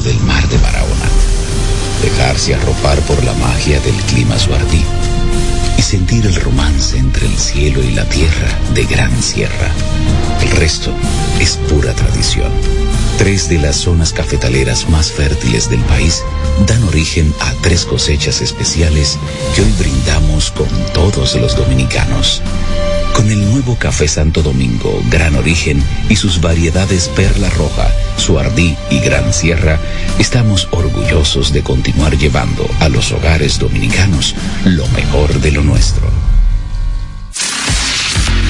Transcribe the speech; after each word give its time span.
del 0.00 0.18
mar 0.20 0.46
de 0.48 0.58
Barahona, 0.58 1.08
dejarse 2.02 2.54
arropar 2.54 3.00
por 3.02 3.22
la 3.24 3.32
magia 3.34 3.80
del 3.80 3.94
clima 4.02 4.38
suardí 4.38 4.84
y 5.78 5.82
sentir 5.82 6.26
el 6.26 6.34
romance 6.34 6.98
entre 6.98 7.26
el 7.26 7.38
cielo 7.38 7.82
y 7.82 7.92
la 7.92 8.04
tierra 8.06 8.48
de 8.74 8.84
Gran 8.84 9.22
Sierra. 9.22 9.70
El 10.42 10.50
resto 10.52 10.92
es 11.40 11.56
pura 11.68 11.92
tradición. 11.94 12.50
Tres 13.18 13.48
de 13.48 13.58
las 13.58 13.76
zonas 13.76 14.12
cafetaleras 14.12 14.88
más 14.90 15.10
fértiles 15.10 15.70
del 15.70 15.80
país 15.84 16.22
dan 16.66 16.82
origen 16.84 17.32
a 17.40 17.52
tres 17.62 17.84
cosechas 17.84 18.42
especiales 18.42 19.18
que 19.54 19.62
hoy 19.62 19.72
brindamos 19.78 20.50
con 20.50 20.68
todos 20.92 21.36
los 21.36 21.56
dominicanos. 21.56 22.42
Con 23.16 23.30
el 23.30 23.50
nuevo 23.50 23.76
café 23.76 24.08
Santo 24.08 24.42
Domingo, 24.42 25.02
Gran 25.08 25.36
Origen 25.36 25.82
y 26.10 26.16
sus 26.16 26.42
variedades 26.42 27.08
Perla 27.08 27.48
Roja, 27.48 27.90
Suardí 28.18 28.76
y 28.90 29.00
Gran 29.00 29.32
Sierra, 29.32 29.80
estamos 30.18 30.68
orgullosos 30.70 31.50
de 31.50 31.62
continuar 31.62 32.18
llevando 32.18 32.68
a 32.78 32.90
los 32.90 33.12
hogares 33.12 33.58
dominicanos 33.58 34.34
lo 34.66 34.86
mejor 34.88 35.40
de 35.40 35.50
lo 35.50 35.62
nuestro. 35.62 36.35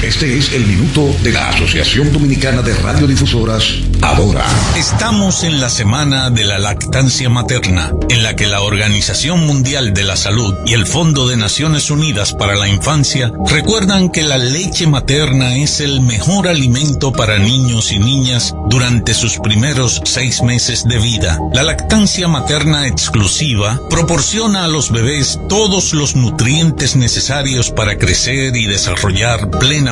Este 0.03 0.37
es 0.37 0.53
el 0.53 0.63
minuto 0.67 1.11
de 1.23 1.31
la 1.31 1.49
Asociación 1.49 2.13
Dominicana 2.13 2.61
de 2.61 2.71
Radiodifusoras, 2.75 3.63
Adora. 4.03 4.45
Estamos 4.77 5.43
en 5.43 5.59
la 5.59 5.69
semana 5.69 6.29
de 6.29 6.45
la 6.45 6.59
lactancia 6.59 7.29
materna, 7.29 7.91
en 8.07 8.21
la 8.21 8.35
que 8.35 8.45
la 8.45 8.61
Organización 8.61 9.47
Mundial 9.47 9.95
de 9.95 10.03
la 10.03 10.15
Salud 10.15 10.53
y 10.67 10.73
el 10.73 10.85
Fondo 10.85 11.27
de 11.27 11.35
Naciones 11.35 11.89
Unidas 11.89 12.33
para 12.33 12.55
la 12.55 12.69
Infancia 12.69 13.31
recuerdan 13.47 14.09
que 14.09 14.21
la 14.21 14.37
leche 14.37 14.85
materna 14.85 15.55
es 15.55 15.79
el 15.79 15.99
mejor 16.01 16.47
alimento 16.47 17.11
para 17.11 17.39
niños 17.39 17.91
y 17.91 17.97
niñas 17.97 18.53
durante 18.69 19.15
sus 19.15 19.39
primeros 19.39 19.99
seis 20.05 20.43
meses 20.43 20.83
de 20.87 20.99
vida. 20.99 21.39
La 21.53 21.63
lactancia 21.63 22.27
materna 22.27 22.87
exclusiva 22.87 23.81
proporciona 23.89 24.65
a 24.65 24.67
los 24.67 24.91
bebés 24.91 25.39
todos 25.49 25.93
los 25.93 26.15
nutrientes 26.15 26.95
necesarios 26.95 27.71
para 27.71 27.97
crecer 27.97 28.55
y 28.55 28.67
desarrollar 28.67 29.49
plenamente 29.49 29.86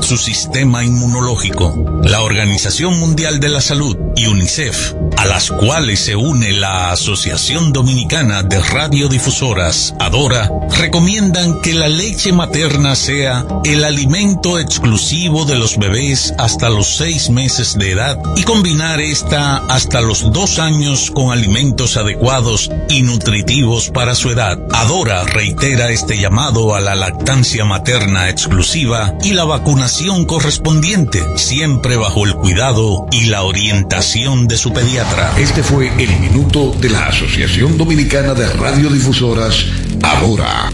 su 0.00 0.16
sistema 0.16 0.84
inmunológico. 0.84 1.74
La 2.04 2.22
Organización 2.22 2.98
Mundial 3.00 3.40
de 3.40 3.48
la 3.48 3.60
Salud 3.60 3.96
y 4.14 4.26
UNICEF, 4.26 4.94
a 5.16 5.26
las 5.26 5.50
cuales 5.50 6.00
se 6.00 6.14
une 6.14 6.52
la 6.52 6.90
Asociación 6.92 7.72
Dominicana 7.72 8.42
de 8.42 8.60
Radiodifusoras, 8.60 9.94
ADORA, 9.98 10.50
recomiendan 10.78 11.60
que 11.60 11.74
la 11.74 11.88
leche 11.88 12.32
materna 12.32 12.94
sea 12.94 13.44
el 13.64 13.84
alimento 13.84 14.58
exclusivo 14.58 15.44
de 15.44 15.56
los 15.56 15.76
bebés 15.76 16.32
hasta 16.38 16.70
los 16.70 16.96
seis 16.96 17.28
meses 17.30 17.76
de 17.76 17.90
edad 17.90 18.18
y 18.36 18.44
combinar 18.44 19.00
esta 19.00 19.56
hasta 19.68 20.00
los 20.00 20.32
dos 20.32 20.58
años 20.58 21.10
con 21.10 21.32
alimentos 21.32 21.96
adecuados 21.96 22.70
y 22.88 23.02
nutritivos 23.02 23.90
para 23.90 24.14
su 24.14 24.30
edad. 24.30 24.58
ADORA 24.72 25.24
reitera 25.24 25.90
este 25.90 26.18
llamado 26.18 26.74
a 26.74 26.80
la 26.80 26.94
lactancia 26.94 27.64
materna 27.64 28.28
exclusiva 28.28 29.15
y 29.22 29.32
la 29.32 29.44
vacunación 29.44 30.24
correspondiente, 30.24 31.22
siempre 31.36 31.96
bajo 31.96 32.24
el 32.24 32.34
cuidado 32.34 33.06
y 33.10 33.26
la 33.26 33.42
orientación 33.42 34.48
de 34.48 34.56
su 34.56 34.72
pediatra. 34.72 35.32
Este 35.38 35.62
fue 35.62 35.88
el 35.98 36.20
minuto 36.20 36.72
de 36.80 36.90
la 36.90 37.06
Asociación 37.06 37.76
Dominicana 37.76 38.34
de 38.34 38.48
Radiodifusoras, 38.52 39.66
ahora. 40.02 40.70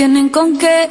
Tienen 0.00 0.30
con 0.30 0.56
qué 0.56 0.88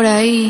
por 0.00 0.06
ahí. 0.06 0.49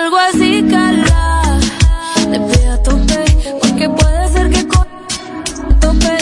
Salgo 0.00 0.16
así, 0.16 0.64
cala. 0.70 1.42
Te 2.32 2.40
pido 2.40 2.72
a 2.72 2.82
tope, 2.82 3.22
porque 3.60 3.86
puede 3.90 4.28
ser 4.32 4.50
que 4.50 4.66
con 4.66 4.86
tope 5.78 6.16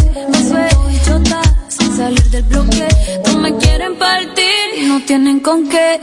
suelto 0.48 0.90
y 0.90 1.00
chota 1.06 1.40
sin 1.68 1.96
salir 1.96 2.28
del 2.30 2.42
bloque. 2.42 2.88
No 3.26 3.38
me 3.38 3.56
quieren 3.58 3.96
partir 3.96 4.64
y 4.78 4.86
no 4.86 5.00
tienen 5.06 5.38
con 5.38 5.68
qué 5.68 6.00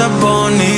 up 0.00 0.24
on 0.24 0.52
it 0.54 0.69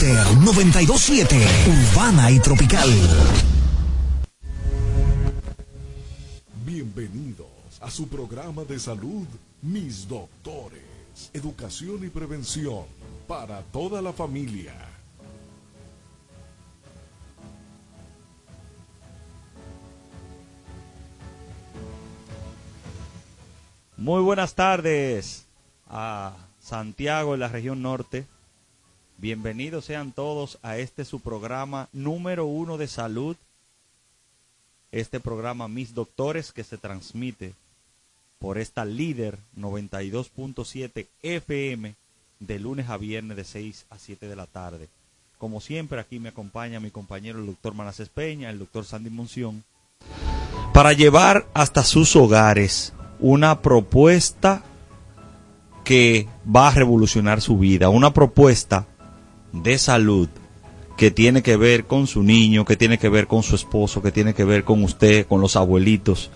927 0.00 1.36
Urbana 1.66 2.30
y 2.30 2.38
Tropical. 2.38 2.88
Bienvenidos 6.64 7.48
a 7.80 7.90
su 7.90 8.06
programa 8.06 8.62
de 8.62 8.78
salud, 8.78 9.26
Mis 9.60 10.06
Doctores, 10.06 11.30
Educación 11.32 12.04
y 12.04 12.10
Prevención 12.10 12.84
para 13.26 13.62
toda 13.62 14.00
la 14.00 14.12
familia. 14.12 14.72
Muy 23.96 24.22
buenas 24.22 24.54
tardes 24.54 25.46
a 25.88 26.36
Santiago, 26.60 27.34
en 27.34 27.40
la 27.40 27.48
región 27.48 27.82
norte, 27.82 28.28
Bienvenidos 29.20 29.86
sean 29.86 30.12
todos 30.12 30.60
a 30.62 30.76
este 30.76 31.04
su 31.04 31.18
programa 31.18 31.88
número 31.92 32.46
uno 32.46 32.78
de 32.78 32.86
salud. 32.86 33.34
Este 34.92 35.18
programa 35.18 35.66
Mis 35.66 35.92
Doctores 35.92 36.52
que 36.52 36.62
se 36.62 36.78
transmite 36.78 37.52
por 38.38 38.58
esta 38.58 38.84
líder 38.84 39.36
92.7 39.58 41.08
FM 41.24 41.96
de 42.38 42.58
lunes 42.60 42.88
a 42.90 42.96
viernes 42.96 43.36
de 43.36 43.42
6 43.42 43.86
a 43.90 43.98
7 43.98 44.28
de 44.28 44.36
la 44.36 44.46
tarde. 44.46 44.86
Como 45.36 45.60
siempre, 45.60 45.98
aquí 45.98 46.20
me 46.20 46.28
acompaña 46.28 46.78
mi 46.78 46.92
compañero 46.92 47.40
el 47.40 47.46
doctor 47.46 47.74
Manasés 47.74 48.10
Peña, 48.10 48.50
el 48.50 48.60
doctor 48.60 48.84
Sandy 48.84 49.10
Munción, 49.10 49.64
para 50.72 50.92
llevar 50.92 51.48
hasta 51.54 51.82
sus 51.82 52.14
hogares 52.14 52.92
una 53.18 53.62
propuesta 53.62 54.62
que 55.82 56.28
va 56.46 56.68
a 56.68 56.74
revolucionar 56.74 57.40
su 57.40 57.58
vida, 57.58 57.88
una 57.88 58.14
propuesta 58.14 58.86
de 59.52 59.78
salud 59.78 60.28
que 60.96 61.10
tiene 61.10 61.42
que 61.42 61.56
ver 61.56 61.86
con 61.86 62.06
su 62.06 62.22
niño, 62.22 62.64
que 62.64 62.76
tiene 62.76 62.98
que 62.98 63.08
ver 63.08 63.28
con 63.28 63.42
su 63.42 63.54
esposo, 63.54 64.02
que 64.02 64.10
tiene 64.10 64.34
que 64.34 64.44
ver 64.44 64.64
con 64.64 64.82
usted, 64.82 65.26
con 65.26 65.40
los 65.40 65.54
abuelitos. 65.54 66.30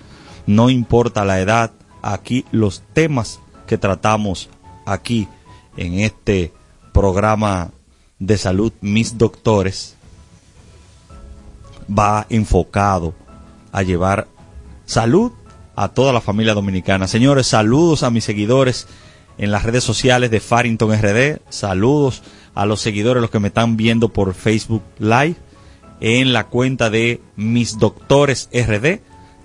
No 0.47 0.71
importa 0.71 1.25
la 1.25 1.41
edad, 1.41 1.73
aquí 2.01 2.45
los 2.53 2.83
temas 2.93 3.41
que 3.67 3.77
tratamos 3.77 4.49
aquí 4.87 5.27
en 5.77 6.01
este 6.01 6.53
programa 6.93 7.73
de 8.19 8.39
salud 8.39 8.73
Mis 8.81 9.19
Doctores 9.19 9.97
va 11.91 12.27
enfocado 12.29 13.15
a 13.73 13.83
llevar 13.83 14.29
salud 14.87 15.33
a 15.75 15.89
toda 15.89 16.13
la 16.13 16.21
familia 16.21 16.55
dominicana. 16.55 17.09
Señores, 17.09 17.49
saludos 17.49 18.03
a 18.03 18.11
mis 18.11 18.25
seguidores 18.25 18.87
en 19.39 19.51
las 19.51 19.65
redes 19.65 19.83
sociales 19.83 20.31
de 20.31 20.41
Farrington 20.41 20.93
RD, 20.93 21.41
saludos 21.49 22.23
a 22.55 22.67
los 22.67 22.81
seguidores, 22.81 23.21
los 23.21 23.31
que 23.31 23.41
me 23.41 23.49
están 23.49 23.77
viendo 23.77 24.11
por 24.11 24.35
Facebook 24.35 24.83
Live, 24.99 25.37
en 26.01 26.33
la 26.33 26.49
cuenta 26.49 26.91
de 26.91 27.21
Mis 27.37 27.79
Doctores 27.79 28.49
RD, 28.53 29.01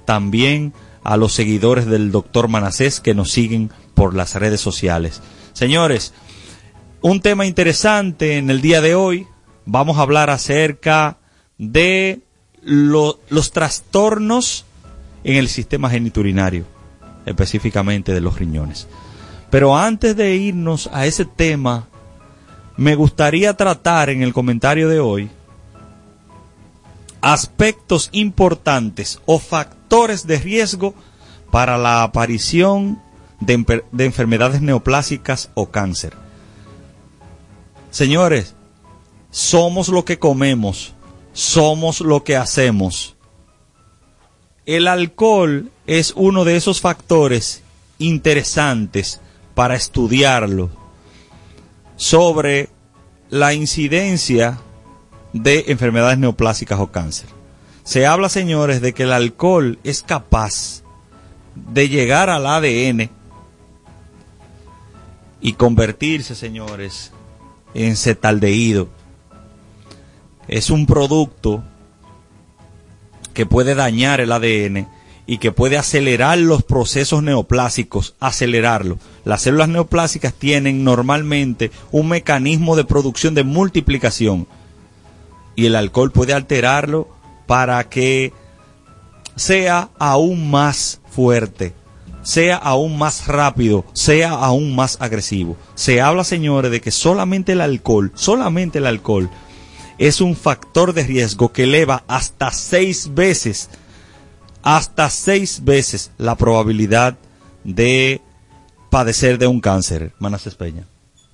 también 0.05 0.73
a 1.03 1.15
los 1.15 1.33
seguidores 1.33 1.85
del 1.85 2.11
doctor 2.11 2.47
Manasés 2.47 2.99
que 2.99 3.13
nos 3.13 3.31
siguen 3.31 3.71
por 3.93 4.15
las 4.15 4.35
redes 4.35 4.59
sociales. 4.59 5.21
Señores, 5.53 6.13
un 7.01 7.21
tema 7.21 7.45
interesante 7.45 8.37
en 8.37 8.49
el 8.49 8.61
día 8.61 8.81
de 8.81 8.95
hoy, 8.95 9.27
vamos 9.65 9.97
a 9.97 10.01
hablar 10.01 10.29
acerca 10.29 11.17
de 11.57 12.21
los 12.61 13.51
trastornos 13.51 14.65
en 15.23 15.37
el 15.37 15.47
sistema 15.47 15.89
geniturinario, 15.89 16.65
específicamente 17.25 18.13
de 18.13 18.21
los 18.21 18.37
riñones. 18.39 18.87
Pero 19.49 19.77
antes 19.77 20.15
de 20.15 20.35
irnos 20.35 20.89
a 20.91 21.05
ese 21.05 21.25
tema, 21.25 21.87
me 22.77 22.93
gustaría 22.93 23.55
tratar 23.55 24.09
en 24.09 24.21
el 24.21 24.33
comentario 24.33 24.87
de 24.87 24.99
hoy 24.99 25.29
aspectos 27.21 28.09
importantes 28.11 29.19
o 29.25 29.39
factores 29.39 30.27
de 30.27 30.37
riesgo 30.37 30.93
para 31.51 31.77
la 31.77 32.03
aparición 32.03 33.01
de, 33.39 33.83
de 33.91 34.05
enfermedades 34.05 34.61
neoplásicas 34.61 35.49
o 35.55 35.69
cáncer. 35.69 36.13
Señores, 37.89 38.53
somos 39.31 39.89
lo 39.89 40.05
que 40.05 40.19
comemos, 40.19 40.93
somos 41.33 42.01
lo 42.01 42.23
que 42.23 42.37
hacemos. 42.37 43.15
El 44.67 44.87
alcohol 44.87 45.71
es 45.87 46.13
uno 46.15 46.45
de 46.45 46.57
esos 46.57 46.79
factores 46.79 47.63
interesantes 47.97 49.19
para 49.55 49.75
estudiarlo 49.75 50.69
sobre 51.97 52.69
la 53.29 53.53
incidencia 53.53 54.59
de 55.33 55.65
enfermedades 55.67 56.17
neoplásicas 56.17 56.79
o 56.79 56.91
cáncer. 56.91 57.27
Se 57.83 58.05
habla, 58.05 58.29
señores, 58.29 58.81
de 58.81 58.93
que 58.93 59.03
el 59.03 59.11
alcohol 59.11 59.79
es 59.83 60.03
capaz 60.03 60.83
de 61.55 61.89
llegar 61.89 62.29
al 62.29 62.45
ADN 62.45 63.09
y 65.41 65.53
convertirse, 65.53 66.35
señores, 66.35 67.11
en 67.73 67.95
cetaldehído. 67.95 68.89
Es 70.47 70.69
un 70.69 70.85
producto 70.85 71.63
que 73.33 73.45
puede 73.45 73.75
dañar 73.75 74.21
el 74.21 74.31
ADN 74.31 74.87
y 75.27 75.39
que 75.39 75.51
puede 75.51 75.77
acelerar 75.77 76.37
los 76.37 76.63
procesos 76.63 77.21
neoplásicos, 77.21 78.15
acelerarlo. 78.21 78.97
Las 79.25 79.41
células 79.41 79.67
neoplásicas 79.67 80.33
tienen 80.33 80.85
normalmente 80.85 81.69
un 81.91 82.07
mecanismo 82.07 82.77
de 82.77 82.85
producción 82.85 83.35
de 83.35 83.43
multiplicación 83.43 84.47
y 85.55 85.65
el 85.65 85.75
alcohol 85.75 86.11
puede 86.11 86.33
alterarlo 86.33 87.09
para 87.45 87.83
que 87.89 88.31
sea 89.35 89.89
aún 89.99 90.49
más 90.49 91.01
fuerte, 91.09 91.73
sea 92.23 92.55
aún 92.55 92.97
más 92.97 93.27
rápido, 93.27 93.83
sea 93.91 94.31
aún 94.31 94.75
más 94.75 94.97
agresivo. 95.01 95.57
Se 95.75 95.99
habla, 95.99 96.23
señores, 96.23 96.71
de 96.71 96.79
que 96.79 96.91
solamente 96.91 97.51
el 97.51 97.61
alcohol, 97.61 98.13
solamente 98.15 98.77
el 98.77 98.85
alcohol, 98.85 99.29
es 99.97 100.21
un 100.21 100.35
factor 100.35 100.93
de 100.93 101.03
riesgo 101.03 101.51
que 101.51 101.63
eleva 101.63 102.03
hasta 102.07 102.51
seis 102.51 103.13
veces 103.13 103.69
hasta 104.63 105.09
seis 105.09 105.63
veces 105.63 106.11
la 106.17 106.35
probabilidad 106.35 107.17
de 107.63 108.21
padecer 108.89 109.37
de 109.37 109.47
un 109.47 109.59
cáncer, 109.59 110.13
Manases 110.19 110.55
Peña. 110.55 110.85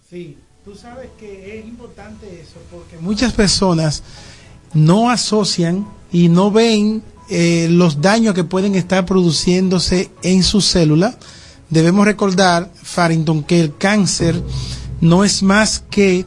Sí, 0.09 0.37
tú 0.65 0.75
sabes 0.75 1.09
que 1.19 1.59
es 1.59 1.65
importante 1.65 2.41
eso 2.41 2.59
porque 2.71 2.97
muchas 2.97 3.33
personas 3.33 4.03
no 4.73 5.09
asocian 5.09 5.87
y 6.11 6.29
no 6.29 6.51
ven 6.51 7.03
eh, 7.29 7.67
los 7.69 8.01
daños 8.01 8.33
que 8.33 8.43
pueden 8.43 8.75
estar 8.75 9.05
produciéndose 9.05 10.11
en 10.21 10.43
su 10.43 10.61
célula. 10.61 11.17
Debemos 11.69 12.05
recordar, 12.05 12.69
Farrington, 12.75 13.43
que 13.43 13.59
el 13.59 13.75
cáncer 13.77 14.41
no 15.01 15.23
es 15.23 15.41
más 15.41 15.83
que 15.89 16.25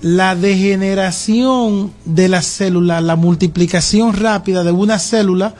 la 0.00 0.34
degeneración 0.36 1.92
de 2.04 2.28
la 2.28 2.42
célula, 2.42 3.00
la 3.00 3.16
multiplicación 3.16 4.14
rápida 4.14 4.64
de 4.64 4.72
una 4.72 4.98
célula 4.98 5.54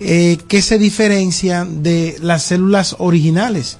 eh, 0.00 0.38
que 0.48 0.62
se 0.62 0.78
diferencia 0.78 1.64
de 1.64 2.16
las 2.20 2.42
células 2.42 2.96
originales. 2.98 3.78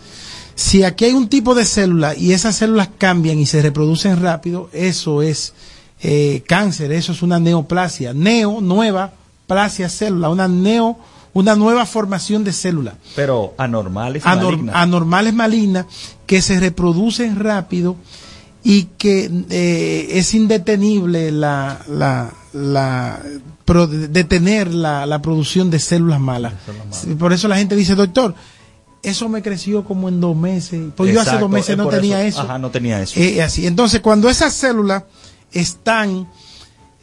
Si 0.54 0.82
aquí 0.84 1.04
hay 1.04 1.12
un 1.12 1.28
tipo 1.28 1.54
de 1.54 1.66
célula 1.66 2.14
y 2.16 2.32
esas 2.32 2.56
células 2.56 2.88
cambian 2.96 3.38
y 3.38 3.46
se 3.46 3.60
reproducen 3.60 4.20
rápido, 4.22 4.70
eso 4.72 5.20
es 5.20 5.52
eh, 6.02 6.42
cáncer, 6.46 6.92
eso 6.92 7.12
es 7.12 7.22
una 7.22 7.38
neoplasia. 7.38 8.14
Neo, 8.14 8.60
nueva, 8.60 9.12
plasia 9.46 9.88
célula, 9.90 10.30
una 10.30 10.48
neo, 10.48 10.98
una 11.34 11.54
nueva 11.54 11.84
formación 11.84 12.44
de 12.44 12.54
célula. 12.54 12.94
Pero 13.14 13.54
anormales 13.58 14.24
Anor 14.24 14.52
malignas. 14.52 14.76
Anormales 14.76 15.34
malignas 15.34 15.86
que 16.26 16.40
se 16.40 16.58
reproducen 16.58 17.38
rápido 17.38 17.96
y 18.64 18.84
que 18.96 19.30
eh, 19.50 20.08
es 20.12 20.32
indetenible 20.32 21.30
la, 21.30 21.80
la, 21.88 22.32
la 22.56 23.20
pro- 23.64 23.86
detener 23.86 24.72
la, 24.72 25.06
la 25.06 25.20
producción 25.20 25.70
de 25.70 25.78
células 25.78 26.20
malas. 26.20 26.54
Por 27.18 27.32
eso 27.32 27.48
la 27.48 27.56
gente 27.56 27.76
dice, 27.76 27.94
doctor, 27.94 28.34
eso 29.02 29.28
me 29.28 29.42
creció 29.42 29.84
como 29.84 30.08
en 30.08 30.20
dos 30.20 30.34
meses. 30.36 30.90
Pues 30.96 31.12
yo 31.12 31.20
hace 31.20 31.38
dos 31.38 31.50
meses 31.50 31.70
es 31.70 31.76
no 31.76 31.88
tenía 31.88 32.24
eso. 32.24 32.40
Ajá, 32.40 32.58
no 32.58 32.70
tenía 32.70 33.00
eso. 33.00 33.20
Eh, 33.20 33.42
así. 33.42 33.66
Entonces, 33.66 34.00
cuando 34.00 34.28
esas 34.28 34.52
células 34.52 35.04
están 35.52 36.28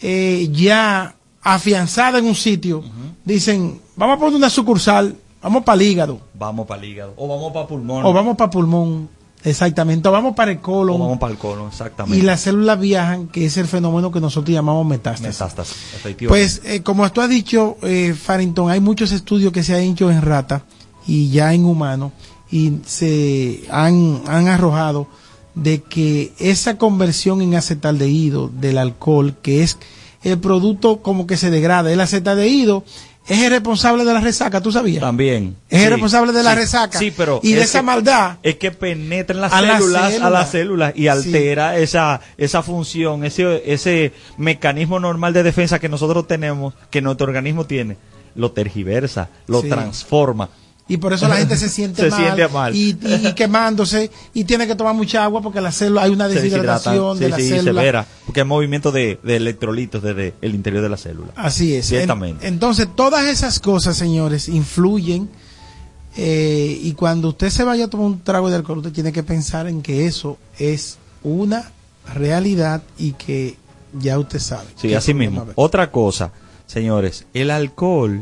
eh, 0.01 0.49
ya 0.51 1.15
afianzadas 1.41 2.21
en 2.21 2.27
un 2.27 2.35
sitio, 2.35 2.83
dicen, 3.23 3.79
vamos 3.95 4.17
a 4.17 4.19
poner 4.19 4.35
una 4.35 4.49
sucursal, 4.49 5.15
vamos 5.41 5.63
para 5.63 5.75
el 5.81 5.81
hígado, 5.89 6.19
vamos 6.33 6.65
para 6.67 6.81
el 6.83 6.89
hígado. 6.89 7.13
O 7.17 7.27
vamos 7.27 7.53
para 7.53 7.67
pulmón. 7.67 8.05
o 8.05 8.11
vamos 8.13 8.35
para 8.37 8.49
pulmón, 8.51 9.09
exactamente, 9.43 10.09
vamos 10.09 10.35
para 10.35 10.51
el 10.51 10.57
o 10.57 10.61
colon, 10.61 10.99
vamos 10.99 11.19
para 11.19 11.33
el 11.33 11.39
colon, 11.39 11.67
exactamente. 11.67 12.17
y 12.17 12.21
las 12.21 12.41
células 12.41 12.79
viajan, 12.79 13.27
que 13.27 13.45
es 13.45 13.57
el 13.57 13.67
fenómeno 13.67 14.11
que 14.11 14.19
nosotros 14.19 14.53
llamamos 14.53 14.85
metástasis. 14.85 15.39
Metástasis, 15.39 15.77
efectivamente. 15.95 16.27
Pues, 16.27 16.61
eh, 16.65 16.81
como 16.81 17.09
tú 17.11 17.21
has 17.21 17.29
dicho, 17.29 17.77
eh, 17.83 18.13
Farrington, 18.13 18.69
hay 18.69 18.79
muchos 18.79 19.11
estudios 19.11 19.51
que 19.51 19.63
se 19.63 19.75
han 19.75 19.81
hecho 19.81 20.09
en 20.11 20.21
rata 20.21 20.63
y 21.05 21.29
ya 21.29 21.53
en 21.53 21.65
humanos 21.65 22.11
y 22.51 22.79
se 22.85 23.63
han, 23.69 24.21
han 24.27 24.47
arrojado 24.47 25.07
de 25.55 25.81
que 25.81 26.33
esa 26.39 26.77
conversión 26.77 27.41
en 27.41 27.55
acetaldehído 27.55 28.49
del 28.49 28.77
alcohol, 28.77 29.35
que 29.41 29.63
es 29.63 29.77
el 30.23 30.39
producto 30.39 31.01
como 31.01 31.27
que 31.27 31.37
se 31.37 31.51
degrada, 31.51 31.91
el 31.91 32.01
acetaldehído 32.01 32.83
es 33.27 33.41
el 33.41 33.49
responsable 33.51 34.03
de 34.03 34.13
la 34.13 34.19
resaca, 34.19 34.59
¿tú 34.61 34.71
sabías? 34.71 35.01
También. 35.01 35.55
Es 35.69 35.83
el 35.83 35.91
responsable 35.91 36.33
de 36.33 36.43
la 36.43 36.51
sí, 36.51 36.55
resaca. 36.57 36.99
Sí, 36.99 37.13
pero. 37.15 37.39
Y 37.43 37.53
de 37.53 37.61
es 37.61 37.69
esa 37.69 37.79
que- 37.79 37.85
maldad. 37.85 38.37
Es 38.43 38.55
que 38.57 38.71
penetra 38.71 39.35
en 39.35 39.41
las 39.41 39.51
células, 39.51 40.21
a 40.21 40.29
las 40.29 40.49
células 40.51 40.93
y 40.95 41.07
altera 41.07 41.77
esa, 41.77 42.19
esa 42.37 42.63
función, 42.63 43.23
ese, 43.23 43.63
ese 43.71 44.11
mecanismo 44.37 44.99
normal 44.99 45.33
de 45.33 45.43
defensa 45.43 45.79
que 45.79 45.89
nosotros 45.89 46.27
tenemos, 46.27 46.73
que 46.89 47.01
nuestro 47.01 47.27
organismo 47.27 47.65
tiene. 47.65 47.97
Lo 48.35 48.51
tergiversa, 48.51 49.29
lo 49.47 49.61
transforma. 49.61 50.49
Y 50.93 50.97
por 50.97 51.11
eso 51.13 51.27
la 51.27 51.37
gente 51.37 51.55
se 51.57 51.69
siente 51.69 52.01
Se 52.03 52.09
mal, 52.09 52.19
siente 52.21 52.47
mal. 52.49 52.75
Y, 52.75 52.97
y- 53.01 53.27
y 53.29 53.33
quemándose 53.35 54.11
y 54.33 54.43
tiene 54.43 54.67
que 54.67 54.75
tomar 54.75 54.93
mucha 54.93 55.23
agua 55.23 55.41
porque 55.41 55.59
la 55.61 55.71
célula 55.71 56.03
hay 56.03 56.11
una 56.11 56.27
deshidratación 56.27 57.17
de 57.19 57.29
la 57.29 57.37
sí, 57.37 57.49
célula. 57.49 57.63
severa, 57.81 58.07
porque 58.25 58.41
hay 58.41 58.45
movimiento 58.47 58.91
de, 58.91 59.19
de 59.23 59.35
electrolitos 59.37 60.03
desde 60.03 60.33
el 60.41 60.53
interior 60.55 60.83
de 60.83 60.89
la 60.89 60.97
célula. 60.97 61.31
Así 61.35 61.73
es. 61.75 61.87
Ciertamente. 61.87 62.47
En- 62.47 62.53
entonces, 62.55 62.87
todas 62.95 63.25
esas 63.25 63.59
cosas, 63.59 63.97
señores, 63.97 64.47
influyen. 64.49 65.29
eh, 66.15 66.79
y 66.81 66.93
cuando 66.93 67.29
usted 67.29 67.49
se 67.49 67.63
vaya 67.63 67.85
a 67.85 67.87
tomar 67.87 68.05
un 68.07 68.19
trago 68.21 68.49
de 68.49 68.55
alcohol, 68.57 68.77
usted 68.79 68.91
tiene 68.91 69.11
que 69.11 69.23
pensar 69.23 69.67
en 69.67 69.81
que 69.81 70.05
eso 70.05 70.37
es 70.59 70.97
una 71.23 71.71
realidad 72.13 72.83
y 72.99 73.13
que 73.13 73.57
ya 73.99 74.19
usted 74.19 74.39
sabe. 74.39 74.67
Sí, 74.75 74.93
así 74.93 75.13
mismo. 75.13 75.47
Otra 75.55 75.89
cosa, 75.91 76.31
señores, 76.67 77.25
el 77.33 77.49
alcohol 77.49 78.21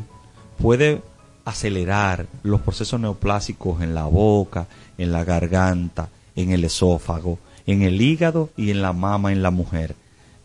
puede 0.57 1.01
acelerar 1.45 2.27
los 2.43 2.61
procesos 2.61 2.99
neoplásicos 2.99 3.81
en 3.81 3.93
la 3.93 4.05
boca, 4.05 4.67
en 4.97 5.11
la 5.11 5.23
garganta, 5.23 6.09
en 6.35 6.51
el 6.51 6.63
esófago, 6.63 7.39
en 7.65 7.81
el 7.81 8.01
hígado 8.01 8.49
y 8.57 8.71
en 8.71 8.81
la 8.81 8.93
mama 8.93 9.31
en 9.31 9.41
la 9.43 9.51
mujer. 9.51 9.95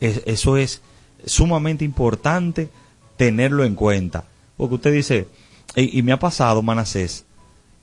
Es- 0.01 0.23
eso 0.27 0.57
es 0.57 0.81
sumamente 1.25 1.85
importante 1.85 2.69
tenerlo 3.17 3.65
en 3.65 3.75
cuenta. 3.75 4.25
Porque 4.57 4.75
usted 4.77 4.93
dice, 4.93 5.29
y, 5.75 5.99
y 5.99 6.03
me 6.03 6.13
ha 6.13 6.19
pasado, 6.19 6.63
Manasés, 6.63 7.25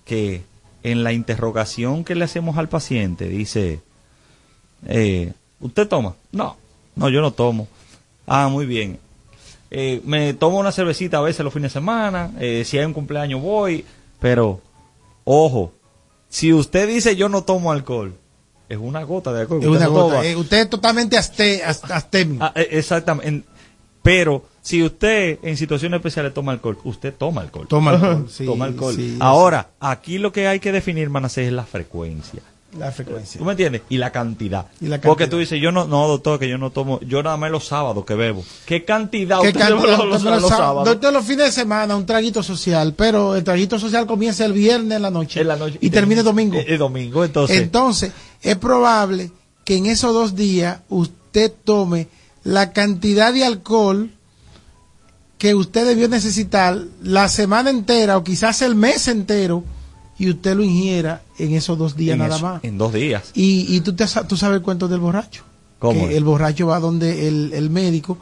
que 0.05 0.43
en 0.84 1.03
la 1.03 1.13
interrogación 1.13 2.03
que 2.03 2.15
le 2.15 2.25
hacemos 2.25 2.58
al 2.58 2.67
paciente 2.70 3.27
dice, 3.29 3.79
eh, 4.88 5.34
¿usted 5.60 5.88
toma? 5.88 6.15
No, 6.32 6.58
no, 6.96 7.10
yo 7.10 7.22
no 7.22 7.32
tomo. 7.32 7.67
Ah, 8.27 8.48
muy 8.50 8.65
bien. 8.65 9.00
Eh, 9.75 10.01
me 10.05 10.33
tomo 10.35 10.59
una 10.59 10.71
cervecita 10.71 11.17
a 11.17 11.21
veces 11.21 11.43
los 11.43 11.51
fines 11.51 11.71
de 11.71 11.79
semana, 11.79 12.31
eh, 12.39 12.63
si 12.63 12.77
hay 12.77 12.85
un 12.85 12.93
cumpleaños 12.93 13.41
voy, 13.41 13.83
pero, 14.19 14.61
ojo, 15.23 15.73
si 16.29 16.53
usted 16.53 16.87
dice 16.87 17.15
yo 17.15 17.27
no 17.27 17.43
tomo 17.43 17.71
alcohol, 17.71 18.13
es 18.69 18.77
una 18.77 19.01
gota 19.03 19.33
de 19.33 19.41
alcohol. 19.41 19.61
Es 19.61 19.67
usted 19.67 19.79
una 19.79 19.87
gota. 19.87 20.25
Eh, 20.25 20.35
usted 20.35 20.59
es 20.61 20.69
totalmente 20.69 21.17
aste, 21.17 21.63
astémico. 21.63 22.43
Ah, 22.45 22.51
eh, 22.55 22.67
exactamente. 22.71 23.27
En- 23.27 23.45
pero 24.03 24.43
si 24.61 24.83
usted 24.83 25.39
en 25.41 25.57
situaciones 25.57 25.97
especiales 25.97 26.33
toma 26.33 26.51
alcohol, 26.51 26.77
usted 26.83 27.13
toma 27.13 27.41
alcohol. 27.41 27.67
Toma 27.67 27.91
alcohol, 27.91 28.27
sí, 28.29 28.45
toma 28.45 28.65
alcohol. 28.65 28.93
sí, 28.95 29.17
Ahora, 29.19 29.69
aquí 29.79 30.19
lo 30.19 30.31
que 30.31 30.47
hay 30.47 30.59
que 30.59 30.71
definir, 30.71 31.09
Manasés, 31.09 31.47
es 31.47 31.53
la 31.53 31.63
frecuencia. 31.65 32.41
La 32.77 32.91
frecuencia. 32.91 33.37
¿Tú 33.39 33.45
me 33.45 33.51
entiendes? 33.51 33.81
Y 33.89 33.97
la 33.97 34.11
cantidad. 34.11 34.67
Y 34.81 34.87
la 34.87 34.99
Porque 34.99 35.27
tú 35.27 35.37
dices, 35.37 35.59
yo 35.61 35.71
no, 35.71 35.85
no, 35.85 36.07
doctor, 36.07 36.39
que 36.39 36.49
yo 36.49 36.57
no 36.57 36.71
tomo, 36.71 36.99
yo 37.01 37.21
nada 37.23 37.37
más 37.37 37.51
los 37.51 37.65
sábados 37.67 38.03
que 38.05 38.15
bebo. 38.15 38.43
¿Qué 38.65 38.83
cantidad 38.85 39.39
¿Qué 39.41 39.49
usted 39.49 39.59
cantidad? 39.59 39.79
los, 39.81 39.97
Doctor, 39.97 40.07
los- 40.07 40.23
los 40.23 40.41
los 40.41 40.49
sá- 40.51 40.57
sábados? 40.57 40.85
doctor, 40.85 41.13
los 41.13 41.25
fines 41.25 41.45
de 41.45 41.51
semana, 41.51 41.95
un 41.95 42.05
traguito 42.05 42.41
social, 42.43 42.93
pero 42.95 43.35
el 43.35 43.43
traguito 43.43 43.77
social 43.79 44.05
comienza 44.07 44.45
el 44.45 44.53
viernes 44.53 44.95
en 44.95 45.01
la 45.01 45.11
noche, 45.11 45.41
En 45.41 45.47
la 45.47 45.55
noche. 45.55 45.77
y, 45.81 45.89
termina 45.89 46.21
el 46.21 46.25
domingo. 46.25 46.57
El, 46.65 46.77
domingo, 46.77 47.23
entonces. 47.23 47.57
Entonces, 47.62 48.12
es 48.41 48.55
probable 48.57 49.31
que 49.65 49.77
en 49.77 49.86
esos 49.86 50.13
dos 50.13 50.36
días 50.36 50.79
usted 50.89 51.51
tome 51.63 52.07
la 52.43 52.73
cantidad 52.73 53.33
de 53.33 53.45
alcohol 53.45 54.09
que 55.38 55.55
usted 55.55 55.86
debió 55.86 56.07
necesitar 56.07 56.77
la 57.01 57.27
semana 57.27 57.69
entera 57.69 58.17
o 58.17 58.23
quizás 58.23 58.62
el 58.62 58.75
mes 58.75 59.07
entero 59.07 59.63
y 60.19 60.30
usted 60.30 60.56
lo 60.56 60.63
ingiera 60.63 61.21
en 61.39 61.54
esos 61.54 61.78
dos 61.78 61.95
días 61.95 62.13
en 62.13 62.19
nada 62.19 62.36
eso, 62.36 62.45
más. 62.45 62.63
En 62.63 62.78
dos 62.78 62.93
días. 62.93 63.32
Y, 63.34 63.65
y 63.76 63.82
tú, 63.82 63.93
te, 63.95 64.06
tú 64.28 64.38
sabes 64.38 64.58
el 64.58 64.62
cuento 64.62 64.88
del 64.88 64.99
borracho. 64.99 65.43
¿Cómo 65.80 66.08
Que 66.08 66.15
el 66.17 66.23
borracho 66.23 66.67
va 66.67 66.80
donde 66.80 67.28
el, 67.28 67.52
el 67.54 67.69
médico 67.69 68.17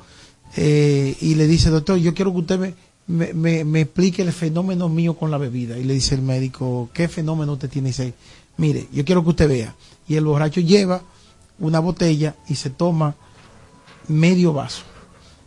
eh, 0.56 1.16
y 1.22 1.36
le 1.36 1.48
dice, 1.48 1.70
doctor, 1.70 1.98
yo 1.98 2.14
quiero 2.14 2.32
que 2.32 2.40
usted 2.40 2.60
me, 2.60 2.74
me, 3.08 3.34
me- 3.34 3.64
me 3.64 3.82
explique 3.82 4.22
el 4.22 4.32
fenómeno 4.34 4.90
mío 4.90 5.14
con 5.16 5.30
la 5.32 5.38
bebida. 5.38 5.78
Y 5.78 5.84
le 5.84 5.94
dice 5.94 6.16
el 6.16 6.22
médico, 6.22 6.90
¿qué 6.94 7.08
fenómeno 7.08 7.54
usted 7.54 7.70
tiene? 7.70 7.90
Y 7.90 7.92
dice, 7.92 8.14
mire, 8.58 8.88
yo 8.92 9.06
quiero 9.06 9.24
que 9.24 9.30
usted 9.30 9.48
vea. 9.50 9.76
Y 10.08 10.16
el 10.16 10.26
borracho 10.26 10.60
lleva 10.62 11.02
una 11.60 11.80
botella 11.80 12.36
y 12.50 12.56
se 12.56 12.70
toma 12.72 13.16
medio 14.08 14.54
vaso. 14.54 14.84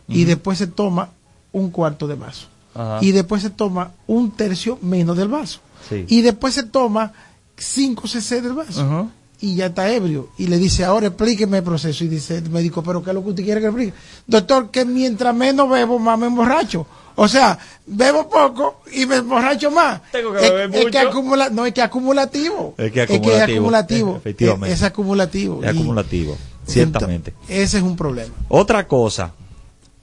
Y 0.07 0.23
después 0.25 0.57
se 0.59 0.67
toma 0.67 1.09
un 1.51 1.69
cuarto 1.71 2.07
de 2.07 2.15
vaso. 2.15 2.47
Ajá. 2.73 2.99
Y 3.01 3.11
después 3.11 3.41
se 3.41 3.49
toma 3.49 3.91
un 4.07 4.31
tercio 4.31 4.77
menos 4.81 5.17
del 5.17 5.27
vaso. 5.29 5.59
Sí. 5.89 6.05
Y 6.07 6.21
después 6.21 6.53
se 6.53 6.63
toma 6.63 7.11
5 7.57 8.07
cc 8.07 8.41
del 8.41 8.53
vaso 8.53 9.09
y 9.41 9.55
ya 9.55 9.67
está 9.67 9.91
ebrio. 9.91 10.29
Y 10.37 10.47
le 10.47 10.57
dice, 10.57 10.83
ahora 10.85 11.07
explíqueme 11.07 11.57
el 11.57 11.63
proceso. 11.63 12.03
Y 12.03 12.07
dice 12.07 12.37
el 12.37 12.49
médico, 12.49 12.81
pero 12.83 13.03
¿qué 13.03 13.11
es 13.11 13.13
lo 13.13 13.23
que 13.23 13.29
usted 13.29 13.43
quiere 13.43 13.59
que 13.61 13.65
le 13.67 13.71
explique? 13.71 13.93
Doctor, 14.27 14.71
que 14.71 14.85
mientras 14.85 15.35
menos 15.35 15.69
bebo, 15.69 15.99
más 15.99 16.17
me 16.17 16.27
emborracho. 16.27 16.87
O 17.17 17.27
sea, 17.27 17.57
bebo 17.85 18.27
poco 18.29 18.81
y 18.91 19.05
me 19.05 19.17
emborracho 19.17 19.71
más. 19.71 20.01
Tengo 20.11 20.33
que 20.33 20.37
Es- 20.45 20.49
beber 20.51 20.69
es, 20.69 20.77
mucho. 20.77 20.91
que 20.91 20.99
acumula, 20.99 21.49
no, 21.49 21.65
es 21.65 21.73
que 21.73 21.81
acumulativo. 21.81 22.73
Es 22.77 22.91
que 22.91 23.01
acumulativo. 23.03 23.43
acumulativo. 23.57 24.15
Efectivamente. 24.17 24.73
Es, 24.73 24.79
es 24.81 24.83
acumulativo. 24.83 25.63
Es 25.63 25.65
Y- 25.73 25.77
acumulativo. 25.77 26.37
Ciertamente. 26.67 27.31
ento- 27.33 27.49
ese 27.49 27.77
es 27.77 27.83
un 27.83 27.95
problema. 27.95 28.33
Otra 28.49 28.87
cosa, 28.87 29.31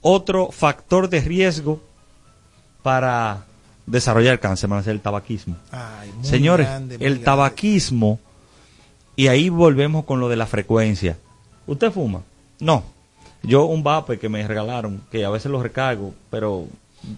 otro 0.01 0.49
factor 0.51 1.09
de 1.09 1.19
riesgo 1.21 1.81
para 2.81 3.45
desarrollar 3.85 4.39
cáncer, 4.39 4.69
van 4.69 4.79
a 4.79 4.83
ser 4.83 4.93
el 4.93 5.01
tabaquismo. 5.01 5.55
Ay, 5.71 6.11
muy 6.15 6.25
Señores, 6.25 6.67
grande, 6.67 6.97
muy 6.97 7.05
el 7.05 7.13
grande. 7.13 7.25
tabaquismo, 7.25 8.19
y 9.15 9.27
ahí 9.27 9.49
volvemos 9.49 10.05
con 10.05 10.19
lo 10.19 10.29
de 10.29 10.35
la 10.35 10.45
frecuencia. 10.47 11.17
¿Usted 11.67 11.91
fuma? 11.91 12.21
No. 12.59 12.83
Yo 13.43 13.65
un 13.65 13.83
vape 13.83 14.17
que 14.19 14.29
me 14.29 14.47
regalaron, 14.47 15.01
que 15.11 15.25
a 15.25 15.29
veces 15.29 15.51
lo 15.51 15.61
recargo, 15.61 16.13
pero... 16.29 16.65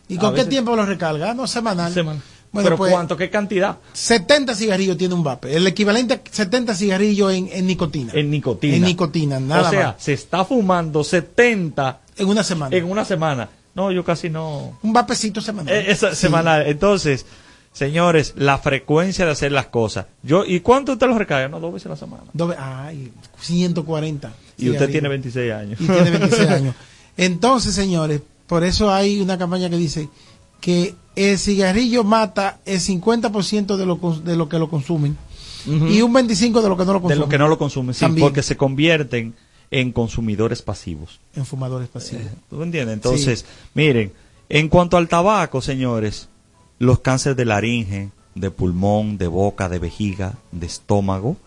¿Y 0.07 0.17
con 0.17 0.31
qué 0.31 0.37
veces- 0.37 0.49
tiempo 0.49 0.75
lo 0.75 0.85
recarga? 0.85 1.33
No, 1.35 1.45
semanal. 1.47 1.93
Semana. 1.93 2.19
Bueno, 2.51 2.67
¿Pero 2.67 2.77
pues, 2.77 2.91
cuánto? 2.93 3.17
¿Qué 3.17 3.29
cantidad? 3.29 3.77
70 3.93 4.55
cigarrillos 4.55 4.97
tiene 4.97 5.13
un 5.13 5.23
vape. 5.23 5.55
El 5.55 5.67
equivalente 5.67 6.13
a 6.15 6.21
70 6.29 6.73
cigarrillos 6.73 7.33
en, 7.33 7.49
en 7.51 7.67
nicotina. 7.67 8.13
En 8.15 8.31
nicotina. 8.31 8.75
En 8.77 8.81
nicotina, 8.83 9.39
nada 9.41 9.67
O 9.67 9.71
sea, 9.71 9.85
más. 9.87 9.95
se 10.01 10.13
está 10.13 10.45
fumando 10.45 11.03
70 11.03 11.99
En 12.17 12.27
una 12.29 12.43
semana. 12.45 12.75
en 12.75 12.85
una 12.85 13.03
semana. 13.03 13.49
No, 13.75 13.91
yo 13.91 14.03
casi 14.03 14.29
no... 14.29 14.77
Un 14.81 14.93
vapecito 14.93 15.41
semanal. 15.41 15.73
Eh, 15.73 15.91
esa 15.91 16.11
Sí. 16.11 16.15
semanal. 16.21 16.65
Entonces, 16.67 17.25
señores, 17.73 18.33
la 18.37 18.57
frecuencia 18.57 19.25
de 19.25 19.31
hacer 19.31 19.51
las 19.51 19.67
cosas. 19.67 20.05
Yo 20.23 20.45
¿Y 20.45 20.61
cuánto 20.61 20.93
usted 20.93 21.07
lo 21.07 21.17
recarga? 21.19 21.49
No, 21.49 21.59
dos 21.59 21.73
veces 21.73 21.87
a 21.87 21.89
la 21.89 21.95
semana. 21.97 22.23
Doble- 22.33 22.55
ay, 22.57 23.11
140. 23.39 24.33
Y 24.57 24.69
usted 24.69 24.89
tiene 24.89 25.09
26 25.09 25.51
años. 25.53 25.81
Y 25.81 25.85
tiene 25.85 26.09
26 26.09 26.49
años. 26.49 26.75
Entonces, 27.17 27.75
señores, 27.75 28.21
por 28.47 28.63
eso 28.63 28.93
hay 28.93 29.19
una 29.21 29.37
campaña 29.37 29.69
que 29.69 29.77
dice 29.77 30.09
que 30.61 30.95
el 31.15 31.37
cigarrillo 31.37 32.03
mata 32.03 32.59
el 32.65 32.79
50% 32.79 33.75
de 33.77 33.85
lo, 33.85 33.95
de 34.23 34.35
lo 34.35 34.49
que 34.49 34.57
lo 34.59 34.69
consumen 34.69 35.17
y 35.67 36.01
un 36.01 36.13
25% 36.13 36.61
de 36.61 36.69
lo 36.69 36.77
que 36.77 36.85
no 36.85 36.93
lo 36.93 36.99
de 36.99 37.01
consumen. 37.01 37.19
lo 37.19 37.27
que 37.29 37.37
no 37.39 37.47
lo 37.47 37.57
consumen, 37.57 37.93
sí, 37.95 38.01
También. 38.01 38.25
porque 38.27 38.43
se 38.43 38.55
convierten 38.55 39.33
en 39.71 39.91
consumidores 39.91 40.61
pasivos. 40.61 41.19
En 41.35 41.45
fumadores 41.45 41.89
pasivos. 41.89 42.25
¿Tú 42.49 42.57
me 42.57 42.65
entiendes? 42.65 42.93
Entonces, 42.93 43.45
miren, 43.73 44.11
en 44.49 44.69
cuanto 44.69 44.97
al 44.97 45.07
tabaco, 45.07 45.61
señores, 45.61 46.29
los 46.79 46.99
cánceres 46.99 47.37
de 47.37 47.45
laringe, 47.45 48.09
de 48.35 48.51
pulmón, 48.51 49.17
de 49.17 49.27
boca, 49.27 49.69
de 49.69 49.79
vejiga, 49.79 50.33
de 50.51 50.65
estómago, 50.67 51.37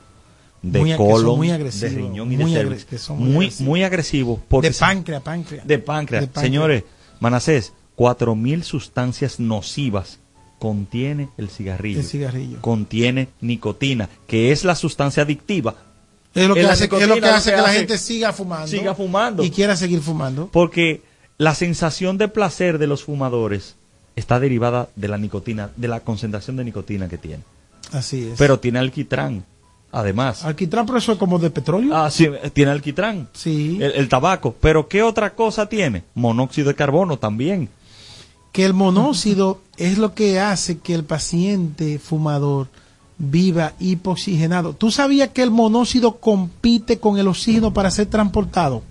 de 0.63 0.81
Muy 0.81 0.97
colon, 0.97 1.37
muy 1.37 1.49
de 1.49 1.89
riñón 1.89 2.33
y 2.33 2.37
muy 2.37 2.53
de 2.53 2.61
cervix. 2.61 3.11
muy 3.11 3.47
agresivos. 3.47 3.61
muy 3.61 3.83
agresivos. 3.85 4.41
porque 4.49 4.71
de 4.71 4.75
páncreas, 4.75 5.23
páncreas. 5.23 5.67
de 5.67 5.79
páncreas. 5.79 6.23
De 6.23 6.27
páncreas. 6.27 6.45
Señores, 6.45 6.85
Manasés, 7.21 7.73
4.000 7.97 8.63
sustancias 8.63 9.39
nocivas 9.39 10.19
contiene 10.59 11.29
el 11.37 11.49
cigarrillo. 11.49 12.01
El 12.01 12.07
cigarrillo. 12.07 12.61
Contiene 12.61 13.29
nicotina, 13.41 14.09
que 14.27 14.51
es 14.51 14.65
la 14.65 14.75
sustancia 14.75 15.23
adictiva. 15.23 15.77
Es 16.35 16.47
lo 16.49 16.55
que 16.55 16.63
hace, 16.67 16.85
es 16.85 16.91
nicotina 16.91 17.07
lo 17.15 17.21
que 17.21 17.27
hace 17.29 17.53
la 17.53 17.65
hace- 17.65 17.79
gente 17.79 17.99
siga 17.99 18.33
fumando. 18.33 18.67
Siga 18.69 18.95
fumando. 18.95 19.43
Y 19.43 19.51
quiera 19.51 19.77
seguir 19.77 20.01
fumando. 20.01 20.49
Porque 20.53 21.03
la 21.39 21.55
sensación 21.55 22.19
de 22.19 22.29
placer 22.29 22.79
de 22.79 22.87
los 22.87 23.03
fumadores 23.05 23.75
está 24.17 24.39
derivada 24.41 24.89
de 24.97 25.09
la 25.09 25.19
nicotina, 25.19 25.71
de 25.77 25.89
la 25.89 26.01
concentración 26.01 26.57
de 26.57 26.65
nicotina 26.65 27.09
que 27.09 27.19
tiene. 27.19 27.43
Así 27.93 28.29
es. 28.29 28.39
Pero 28.39 28.59
tiene 28.61 28.79
alquitrán, 28.79 29.45
además. 29.93 30.45
Alquitrán, 30.45 30.85
pero 30.87 30.99
eso 30.99 31.13
es 31.13 31.19
como 31.19 31.39
de 31.39 31.51
petróleo. 31.51 31.97
Ah, 31.97 32.11
sí, 32.11 32.29
tiene 32.53 32.71
alquitrán. 32.73 33.29
Sí. 33.33 33.79
El, 33.81 33.93
el 33.93 34.09
tabaco. 34.09 34.55
Pero 34.61 34.89
¿qué 34.89 35.03
otra 35.03 35.35
cosa 35.35 35.69
tiene? 35.69 36.03
Monóxido 36.15 36.69
de 36.69 36.75
carbono 36.75 37.19
también. 37.19 37.69
que 38.53 38.65
el 38.65 38.75
monóxido 38.75 39.61
es 39.77 39.99
lo 39.99 40.15
que 40.15 40.41
hace 40.41 40.79
que 40.79 40.95
el 40.95 41.05
paciente 41.05 41.99
fumador 42.01 42.67
viva 43.19 43.73
hipoxigenado. 43.81 44.75
¿Tú 44.75 44.91
sabías 44.91 45.31
que 45.31 45.43
el 45.43 45.51
monóxido 45.51 46.17
compite 46.21 46.99
con 46.99 47.19
el 47.19 47.27
oxígeno 47.29 47.73
para 47.75 47.91
ser 47.91 48.07
transportado? 48.07 48.83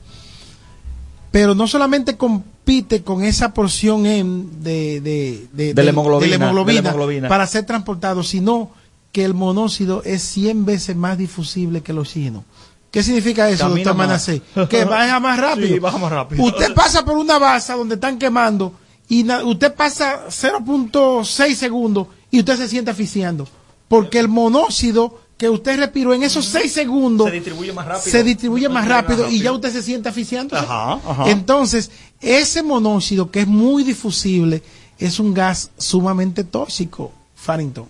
Pero 1.32 1.56
no 1.56 1.68
solamente 1.68 2.18
compite 2.18 3.04
con 3.04 3.24
esa 3.24 3.54
porción 3.54 4.06
en 4.06 4.64
de, 4.64 5.02
de, 5.02 5.48
de- 5.54 5.74
De 5.74 5.84
la 5.84 5.92
hemoglobina, 5.92 7.30
para 7.30 7.48
ser 7.48 7.66
transportado, 7.66 8.24
sino 8.24 8.72
que 9.12 9.24
el 9.24 9.34
monóxido 9.34 10.02
es 10.04 10.22
100 10.24 10.66
veces 10.66 10.96
más 10.96 11.18
difusible 11.18 11.82
que 11.82 11.92
el 11.92 12.00
oxígeno. 12.00 12.44
¿Qué 12.92 13.04
significa 13.04 13.50
eso, 13.50 13.64
Camina 13.66 13.92
doctor. 13.92 13.96
Manacé? 13.98 14.42
Que 14.70 14.86
baja 14.86 15.20
más 15.20 15.40
rápido. 15.40 15.68
Sí, 15.68 15.80
baja 15.80 15.98
más 15.98 16.12
rápido. 16.12 16.44
Usted 16.44 16.74
pasa 16.74 17.04
por 17.06 17.18
una 17.18 17.38
base 17.38 17.74
donde 17.74 17.96
están 17.96 18.18
quemando 18.18 18.74
y 19.10 19.26
usted 19.44 19.74
pasa 19.74 20.26
0.6 20.30 21.54
segundos 21.56 22.08
y 22.32 22.38
y 22.38 22.40
usted 22.40 22.58
se 22.58 22.68
siente 22.68 22.92
asfixiando. 22.92 23.48
Porque 23.88 24.20
el 24.20 24.28
monóxido 24.28 25.20
que 25.38 25.50
usted 25.50 25.78
respiró 25.78 26.14
en 26.14 26.24
esos 26.24 26.46
seis 26.46 26.72
segundos 26.74 27.28
Se 27.28 27.34
distribuye 27.34 27.72
más 27.72 27.86
rápido. 27.86 28.12
se 28.12 28.24
distribuye 28.24 28.70
más 28.70 28.84
Se 28.86 28.94
distribuye 28.94 29.24
rápido 29.24 29.32
y 29.32 29.40
ya 29.40 29.52
usted 29.52 29.72
se 29.72 29.84
siente 29.84 30.10
asfixiando. 30.10 30.58
Ajá, 30.58 30.94
ajá. 30.94 31.30
Entonces, 31.30 31.92
ese 32.20 32.64
monóxido 32.64 33.30
que 33.30 33.42
es 33.42 33.48
muy 33.48 33.84
difusible 33.84 34.64
es 34.98 35.20
un 35.20 35.34
gas 35.34 35.70
sumamente 35.78 36.44
tóxico, 36.44 37.12
Farrington. 37.36 37.88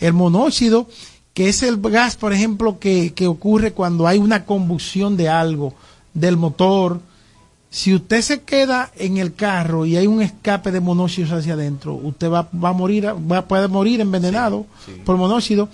El 0.00 0.12
monóxido, 0.12 0.88
que 1.34 1.48
es 1.48 1.62
el 1.62 1.80
gas, 1.80 2.16
por 2.16 2.32
ejemplo, 2.32 2.78
que, 2.80 3.14
que 3.14 3.28
ocurre 3.28 3.72
cuando 3.72 4.08
hay 4.08 4.18
una 4.18 4.44
combustión 4.44 5.16
de 5.16 5.28
algo, 5.28 5.74
del 6.14 6.36
motor. 6.36 7.00
Si 7.70 7.94
usted 7.94 8.22
se 8.22 8.42
queda 8.42 8.90
en 8.96 9.18
el 9.18 9.34
carro 9.34 9.84
y 9.84 9.96
hay 9.96 10.06
un 10.06 10.22
escape 10.22 10.70
de 10.72 10.80
monóxido 10.80 11.36
hacia 11.36 11.52
adentro, 11.52 11.94
usted 11.94 12.30
va, 12.30 12.48
va 12.52 12.70
a 12.70 12.72
morir, 12.72 13.06
va, 13.06 13.46
puede 13.46 13.68
morir 13.68 14.00
envenenado 14.00 14.64
por 15.04 15.16
monóxido. 15.18 15.68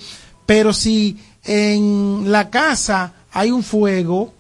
Pero 0.45 0.73
si 0.73 1.17
en 1.45 2.25
la 2.33 2.51
casa 2.51 3.13
hay 3.33 3.51
un 3.53 3.63
fuego, 3.63 4.33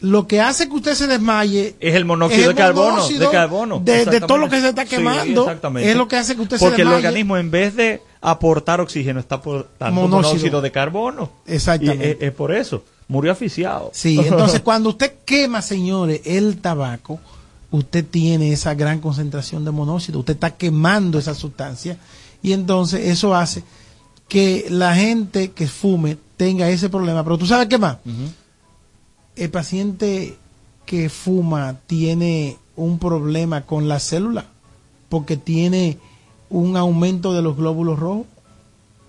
lo 0.00 0.26
que 0.26 0.40
hace 0.40 0.68
que 0.68 0.74
usted 0.74 0.94
se 0.94 1.06
desmaye 1.06 1.76
Es 1.80 1.94
el 1.94 2.04
monóxido 2.04 2.42
es 2.50 2.56
de 2.56 2.62
carbono. 2.62 3.06
de 3.08 3.30
carbono. 3.30 3.80
de- 3.84 4.04
de 4.06 4.20
todo 4.20 4.38
lo 4.38 4.48
que 4.48 4.60
se 4.60 4.68
está 4.70 4.82
Sí, 4.82 4.88
quemando, 4.96 5.42
exactamente. 5.42 5.90
es 5.90 5.96
lo 5.96 6.08
que 6.08 6.16
hace 6.16 6.34
que 6.36 6.42
usted 6.42 6.56
se 6.58 6.64
Porque 6.64 6.82
el 6.82 6.88
desmaye. 6.88 7.06
organismo, 7.06 7.36
en 7.36 7.50
vez 7.50 7.76
de 7.76 8.02
aportar 8.22 8.80
oxígeno, 8.80 9.20
está 9.20 9.36
aportando 9.36 10.00
Monóxido. 10.02 10.30
monóxido, 10.32 10.60
de 10.62 10.72
carbono. 10.72 11.30
Exactamente. 11.46 12.06
Y 12.06 12.10
es, 12.24 12.28
es 12.30 12.32
por 12.32 12.52
eso. 12.54 12.82
Murió 13.08 13.32
asfixiado. 13.32 13.90
Sí, 13.92 14.18
entonces 14.24 14.60
cuando 14.60 14.90
usted 14.90 15.12
quema, 15.24 15.62
señores, 15.62 16.20
el 16.24 16.58
tabaco, 16.58 17.18
usted 17.70 18.04
tiene 18.04 18.52
esa 18.52 18.74
gran 18.74 19.00
concentración 19.00 19.64
de 19.64 19.70
monóxido, 19.70 20.20
usted 20.20 20.34
está 20.34 20.50
quemando 20.50 21.18
esa 21.18 21.34
sustancia 21.34 21.98
y 22.42 22.52
entonces 22.52 23.08
eso 23.08 23.34
hace 23.34 23.64
que 24.28 24.66
la 24.70 24.94
gente 24.94 25.52
que 25.52 25.66
fume 25.66 26.16
tenga 26.36 26.68
ese 26.68 26.88
problema. 26.88 27.24
Pero 27.24 27.38
tú 27.38 27.46
sabes 27.46 27.68
qué 27.68 27.78
más? 27.78 27.98
El 29.36 29.50
paciente 29.50 30.36
que 30.86 31.08
fuma 31.08 31.76
tiene 31.86 32.58
un 32.76 32.98
problema 32.98 33.62
con 33.62 33.88
la 33.88 34.00
célula 34.00 34.46
porque 35.08 35.36
tiene 35.36 35.98
un 36.50 36.76
aumento 36.76 37.32
de 37.32 37.42
los 37.42 37.56
glóbulos 37.56 37.98
rojos. 37.98 38.26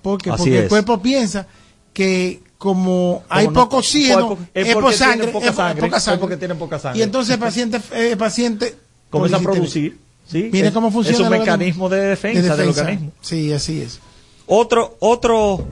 ¿Por 0.02 0.22
qué? 0.22 0.30
Así 0.30 0.44
Porque 0.44 0.60
el 0.60 0.70
cuerpo 0.70 1.02
piensa 1.02 1.48
que 1.94 2.42
como 2.58 3.24
hay 3.30 3.48
no- 3.48 3.54
poco 3.54 3.78
oxígeno, 3.78 4.38
es, 4.54 4.74
por 4.74 4.94
sangre, 4.94 5.28
poca 5.30 5.52
sangre, 5.54 5.88
es 5.96 6.10
porque 6.20 6.38
tienen 6.38 6.58
poca 6.58 6.80
sangre. 6.80 7.00
Y 7.00 7.04
entonces 7.04 7.34
el 7.34 7.40
paciente, 7.40 7.78
eh, 7.94 8.12
el 8.12 8.18
paciente 8.18 8.76
Comienza 9.10 9.38
a 9.38 9.40
producir. 9.42 9.98
¿sí? 10.28 10.50
Mire 10.52 10.68
Es- 10.70 10.74
cómo 10.74 10.92
funciona 10.92 11.18
Es 11.18 11.24
un 11.24 11.30
mecanismo 11.40 11.90
de 11.90 12.02
defensa, 12.02 12.42
de 12.42 12.48
del 12.50 12.58
defensa. 12.58 12.82
organismo. 12.82 13.12
Sí, 13.22 13.54
así 13.54 13.82
es. 13.82 14.00
Otro, 14.48 14.96
otro 15.00 15.66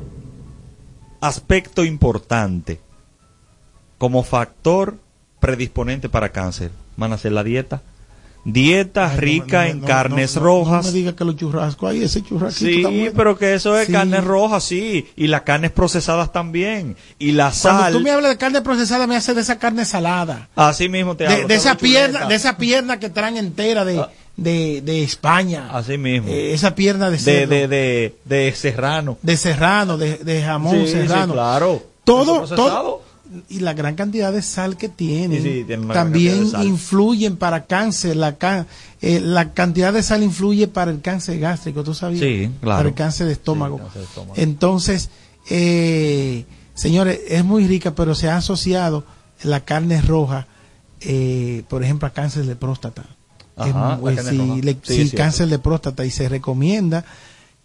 aspecto 1.21 1.83
importante 1.83 2.79
como 3.97 4.23
factor 4.23 4.97
predisponente 5.39 6.09
para 6.09 6.29
cáncer, 6.31 6.71
van 6.97 7.13
a 7.13 7.17
ser 7.17 7.31
la 7.31 7.43
dieta. 7.43 7.81
Dieta 8.45 9.11
Ay, 9.11 9.17
rica 9.17 9.63
no, 9.63 9.69
en 9.69 9.81
no, 9.81 9.87
carnes 9.87 10.35
rojas. 10.35 10.85
No 10.85 10.91
me 10.91 10.97
diga 10.97 11.15
que 11.15 11.23
los 11.23 11.35
churrascos, 11.37 11.91
ay, 11.91 12.03
ese 12.03 12.21
churrasquito 12.23 12.69
está 12.77 12.89
Sí, 12.89 12.95
bueno. 12.99 13.11
pero 13.15 13.37
que 13.37 13.53
eso 13.53 13.77
es 13.77 13.87
Sí. 13.87 13.93
carnes 13.93 14.23
rojas, 14.23 14.63
sí. 14.65 15.07
Y 15.15 15.27
las 15.27 15.41
carnes 15.43 15.71
procesadas 15.71 16.31
también. 16.33 16.97
Y 17.19 17.31
la 17.31 17.51
Cuando 17.61 17.81
sal. 17.83 17.93
tú 17.93 17.99
me 18.01 18.11
hablas 18.11 18.31
de 18.31 18.37
carne 18.37 18.61
procesada, 18.61 19.07
me 19.07 19.15
hace 19.15 19.33
de 19.33 19.41
esa 19.41 19.57
carne 19.59 19.85
salada. 19.85 20.49
Así 20.55 20.89
mismo 20.89 21.15
te 21.15 21.25
De, 21.25 21.33
hablo. 21.33 21.47
de 21.47 21.55
esa 21.55 21.75
pierna, 21.77 22.07
chuleta. 22.19 22.27
de 22.27 22.35
esa 22.35 22.57
pierna 22.57 22.99
que 22.99 23.09
traen 23.09 23.37
entera 23.37 23.85
de, 23.85 23.99
Ah. 23.99 24.09
de, 24.35 24.81
de 24.81 25.03
España. 25.03 25.69
Así 25.71 25.97
mismo. 25.97 26.27
Eh, 26.29 26.53
esa 26.53 26.75
pierna 26.75 27.09
de 27.09 27.19
cerdo, 27.19 27.49
de, 27.55 27.67
de, 27.69 28.15
de 28.25 28.53
serrano. 28.55 29.17
de 29.21 29.37
serrano, 29.37 29.97
de, 29.97 30.17
de 30.17 30.41
jamón 30.41 30.81
Sí, 30.81 30.87
sí, 30.87 30.91
serrano. 30.93 31.33
claro. 31.33 31.81
Todo, 32.03 32.43
todo. 32.53 33.02
Y 33.49 33.59
la 33.61 33.73
gran 33.73 33.95
cantidad 33.95 34.31
de 34.31 34.41
sal 34.41 34.77
que 34.77 34.89
tienen 34.89 35.41
Sí, 35.41 35.49
sí, 35.59 35.63
gran 35.67 35.87
también 35.89 36.43
influyen 36.67 37.37
para 37.37 37.65
cáncer. 37.65 38.15
La, 38.15 38.35
ca- 38.37 38.65
eh, 39.01 39.19
la 39.19 39.53
cantidad 39.53 39.91
de 39.93 40.03
sal 40.03 40.21
influye 40.23 40.67
para 40.67 40.91
el 40.91 41.01
cáncer 41.01 41.39
gástrico, 41.39 41.83
¿tú 41.83 41.93
sabías? 41.93 42.21
Sí, 42.21 42.49
claro. 42.61 42.77
Para 42.79 42.89
el 42.89 42.95
cáncer 42.95 43.27
de 43.27 43.33
estómago. 43.33 43.77
Sí, 43.77 43.83
cáncer 43.83 44.01
de 44.01 44.07
estómago. 44.07 44.33
Entonces, 44.37 45.09
eh, 45.49 46.45
señores, 46.73 47.19
es 47.27 47.43
muy 47.43 47.67
rica, 47.67 47.95
pero 47.95 48.15
se 48.15 48.29
ha 48.29 48.37
asociado 48.37 49.03
la 49.43 49.61
carne 49.61 50.01
roja, 50.01 50.47
eh, 51.01 51.63
por 51.69 51.83
ejemplo, 51.83 52.07
a 52.07 52.11
cáncer 52.11 52.45
de 52.45 52.55
próstata. 52.55 53.03
Ajá, 53.55 53.97
muy- 53.97 54.15
carne 54.15 54.31
sí, 54.31 54.37
le- 54.61 54.77
cáncer 55.17 55.47
de 55.47 55.59
próstata 55.59 56.05
y 56.05 56.11
se 56.11 56.27
recomienda 56.29 57.05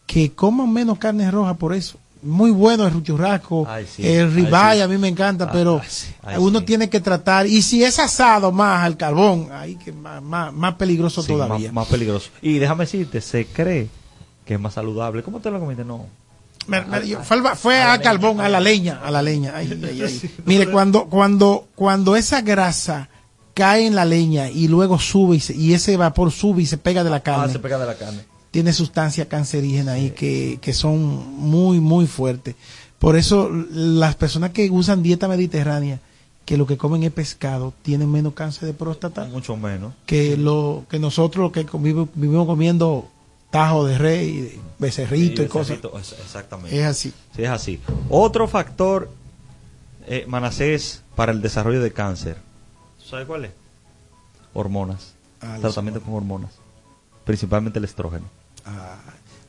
que 0.06 0.32
coman 0.32 0.72
menos 0.72 0.98
carne 0.98 1.30
roja 1.30 1.54
por 1.54 1.74
eso. 1.74 1.98
Muy 2.22 2.50
bueno 2.50 2.86
el 2.86 3.02
churrasco, 3.02 3.64
Ay, 3.68 3.86
sí, 3.86 4.04
el 4.06 4.32
ribeye 4.34 4.74
sí. 4.76 4.80
a 4.80 4.88
mí 4.88 4.98
me 4.98 5.06
encanta, 5.06 5.44
Ay, 5.44 5.50
pero 5.52 5.80
ay, 6.24 6.36
uno 6.38 6.58
sí. 6.58 6.64
tiene 6.64 6.90
que 6.90 6.98
tratar 7.00 7.46
y 7.46 7.62
si 7.62 7.84
es 7.84 7.98
asado 8.00 8.50
más 8.50 8.82
al 8.84 8.96
carbón, 8.96 9.48
ahí 9.52 9.76
que 9.76 9.92
más, 9.92 10.20
más, 10.20 10.52
más 10.52 10.74
peligroso 10.74 11.22
todavía. 11.22 11.68
Más, 11.68 11.74
más 11.74 11.86
peligroso. 11.88 12.30
Y 12.42 12.58
déjame 12.58 12.84
decirte, 12.84 13.20
se 13.20 13.46
cree 13.46 13.88
que 14.44 14.54
es 14.54 14.60
más 14.60 14.74
saludable. 14.74 15.22
¿Cómo 15.22 15.38
te 15.38 15.48
lo 15.50 15.60
comiste? 15.60 15.84
No. 15.84 16.06
Me- 16.66 16.80
me- 16.82 17.06
yo- 17.06 17.22
fue 17.22 17.36
al- 17.38 17.56
fue 17.56 17.80
a 17.82 17.98
carbón, 18.00 18.36
leña. 18.38 18.46
a 18.46 18.48
la 18.50 18.60
leña, 18.60 19.00
a 19.04 19.10
la 19.10 19.22
leña. 19.22 19.52
Ay. 19.54 20.30
Mire, 20.44 20.66
cuando, 20.70 21.04
cuando, 21.06 21.68
cuando 21.76 22.16
esa 22.16 22.40
grasa 22.42 23.08
cae 23.54 23.86
en 23.86 23.94
la 23.94 24.04
leña 24.04 24.50
y 24.50 24.66
luego 24.68 24.98
sube 24.98 25.36
y, 25.36 25.40
se- 25.40 25.54
y 25.54 25.72
ese 25.72 25.96
vapor 25.96 26.32
sube 26.32 26.62
y 26.62 26.66
se 26.66 26.78
pega 26.78 27.04
de 27.04 27.10
la 27.10 27.16
Ah, 27.16 27.22
carne, 27.22 27.52
se 27.52 27.58
pega 27.60 27.78
de 27.78 27.86
la 27.86 27.94
carne. 27.94 28.22
Tiene 28.50 28.72
sustancias 28.72 29.26
cancerígenas 29.28 29.94
ahí 29.96 30.10
que, 30.10 30.58
que 30.60 30.72
son 30.72 30.98
muy, 31.38 31.80
muy 31.80 32.06
fuertes. 32.06 32.54
Por 32.98 33.16
eso 33.16 33.48
las 33.70 34.14
personas 34.16 34.50
que 34.50 34.70
usan 34.70 35.02
dieta 35.02 35.28
mediterránea, 35.28 36.00
que 36.44 36.56
lo 36.56 36.66
que 36.66 36.76
comen 36.76 37.02
es 37.02 37.12
pescado, 37.12 37.74
tienen 37.82 38.10
menos 38.10 38.32
cáncer 38.34 38.66
de 38.66 38.72
próstata 38.74 39.24
Mucho 39.26 39.56
menos. 39.56 39.92
que 40.06 40.36
lo 40.36 40.84
que 40.88 40.98
nosotros 40.98 41.42
lo 41.44 41.52
que 41.52 41.66
vivimos 42.14 42.46
comiendo 42.46 43.08
tajo 43.50 43.84
de 43.86 43.98
rey, 43.98 44.60
becerrito 44.78 45.42
y 45.42 45.44
Sí, 45.44 45.50
cosas. 45.50 45.68
becerrito, 45.80 45.98
es- 45.98 46.12
Exactamente. 46.12 46.78
Es 46.80 46.86
así. 46.86 47.12
Sí, 47.36 47.42
es 47.44 47.50
así. 47.50 47.80
Otro 48.08 48.48
factor, 48.48 49.10
eh, 50.06 50.24
Manasés, 50.26 51.02
para 51.14 51.32
el 51.32 51.40
desarrollo 51.42 51.80
de 51.82 51.92
cáncer. 51.92 52.38
¿Sabe 53.04 53.26
cuál 53.26 53.44
es? 53.46 53.50
Hormonas. 54.54 55.14
Ah, 55.40 55.58
Tratamiento 55.60 56.00
con 56.00 56.14
hormonas. 56.14 56.50
Principalmente 57.24 57.78
el 57.78 57.84
estrógeno. 57.84 58.24
Ah, 58.68 58.96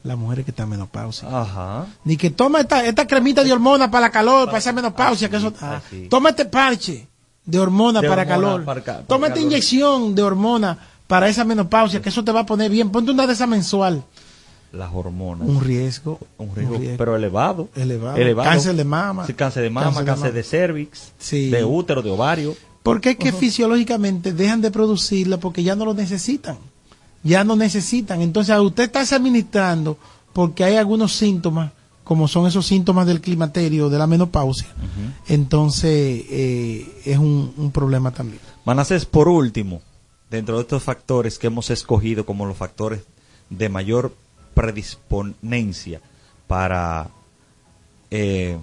las 0.03 0.17
mujeres 0.17 0.45
que 0.45 0.51
están 0.51 0.65
en 0.65 0.69
menopausia. 0.71 1.27
Ajá. 1.29 1.85
Ni 2.05 2.15
que 2.17 2.29
toma 2.29 2.61
esta, 2.61 2.85
esta 2.85 3.05
cremita 3.05 3.43
de 3.43 3.51
hormona 3.51 3.91
para 3.91 4.07
la 4.07 4.11
calor, 4.11 4.45
para 4.45 4.59
esa 4.59 4.71
menopausia, 4.71 5.27
Ah, 5.27 5.29
que 5.29 5.37
eso, 5.37 5.49
sí, 5.49 5.55
ah, 5.61 5.81
ah, 5.83 5.95
toma 6.09 6.29
este 6.29 6.45
parche 6.45 7.07
de 7.45 7.59
hormona 7.59 7.99
De 8.01 8.07
para 8.07 8.21
hormona 8.21 8.35
calor, 8.41 8.63
para 8.65 8.81
ca- 8.81 8.93
para 8.93 9.05
toma 9.07 9.27
esta 9.27 9.35
calor. 9.35 9.51
inyección 9.51 10.15
de 10.15 10.21
hormona 10.23 10.77
para 11.07 11.27
esa 11.27 11.43
menopausia, 11.43 12.01
que 12.01 12.09
eso 12.09 12.23
te 12.23 12.31
va 12.31 12.41
a 12.41 12.45
poner 12.45 12.71
bien, 12.71 12.91
ponte 12.91 13.11
una 13.11 13.27
de 13.27 13.33
esas 13.33 13.47
mensual. 13.49 14.03
Las 14.71 14.91
hormonas. 14.93 15.47
Un 15.49 15.59
riesgo, 15.61 16.19
Un 16.37 16.55
riesgo, 16.55 16.77
pero 16.97 17.15
elevado. 17.15 17.69
Elevado. 17.75 18.43
Cáncer 18.43 18.75
de 18.75 18.83
mama. 18.85 19.25
Sí, 19.25 19.33
cáncer 19.33 19.63
de 19.63 19.69
mama, 19.71 19.87
Cáncer 19.87 20.05
cáncer, 20.05 20.23
de 20.25 20.29
mama. 20.29 20.35
de 20.37 20.43
cervix, 20.43 21.11
Sí. 21.17 21.49
de 21.49 21.65
útero, 21.65 22.03
de 22.03 22.11
ovario. 22.11 22.55
Porque 22.83 23.09
es 23.11 23.17
que 23.17 23.31
fisiológicamente 23.33 24.31
dejan 24.31 24.61
de 24.61 24.69
producirla 24.71 25.37
porque 25.37 25.63
ya 25.63 25.75
no 25.75 25.85
lo 25.85 25.93
necesitan. 25.95 26.57
Ya 27.23 27.43
no 27.43 27.55
necesitan. 27.55 28.21
Entonces, 28.21 28.53
a 28.55 28.61
usted 28.61 28.83
está 28.83 29.01
administrando 29.15 29.97
porque 30.33 30.63
hay 30.63 30.77
algunos 30.77 31.13
síntomas, 31.13 31.71
como 32.03 32.27
son 32.27 32.47
esos 32.47 32.65
síntomas 32.65 33.05
del 33.05 33.21
climaterio, 33.21 33.89
de 33.89 33.97
la 33.97 34.07
menopausia. 34.07 34.67
Entonces, 35.27 36.25
eh, 36.29 37.01
es 37.05 37.17
un, 37.17 37.53
un 37.57 37.71
problema 37.71 38.11
también. 38.11 38.39
Manasés, 38.65 39.05
por 39.05 39.27
último, 39.27 39.81
dentro 40.29 40.55
de 40.55 40.61
estos 40.61 40.83
factores 40.83 41.37
que 41.37 41.47
hemos 41.47 41.69
escogido 41.69 42.25
como 42.25 42.45
los 42.45 42.57
factores 42.57 43.01
de 43.49 43.69
mayor 43.69 44.13
predisponencia 44.53 46.01
para 46.47 47.09
eh, 48.11 48.57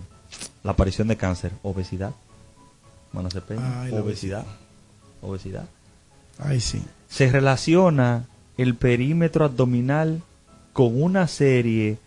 la 0.62 0.72
aparición 0.72 1.08
de 1.08 1.16
cáncer, 1.16 1.52
obesidad. 1.62 2.12
Manasés 3.12 3.42
Peña, 3.42 3.82
Ay, 3.82 3.92
la 3.92 4.00
obesidad. 4.00 4.44
Obesidad. 5.22 5.68
Ay, 6.38 6.60
sí. 6.60 6.82
Se 7.08 7.30
relaciona 7.30 8.26
el 8.58 8.74
perímetro 8.74 9.44
abdominal 9.44 10.22
con 10.72 11.00
una 11.00 11.28
serie 11.28 11.98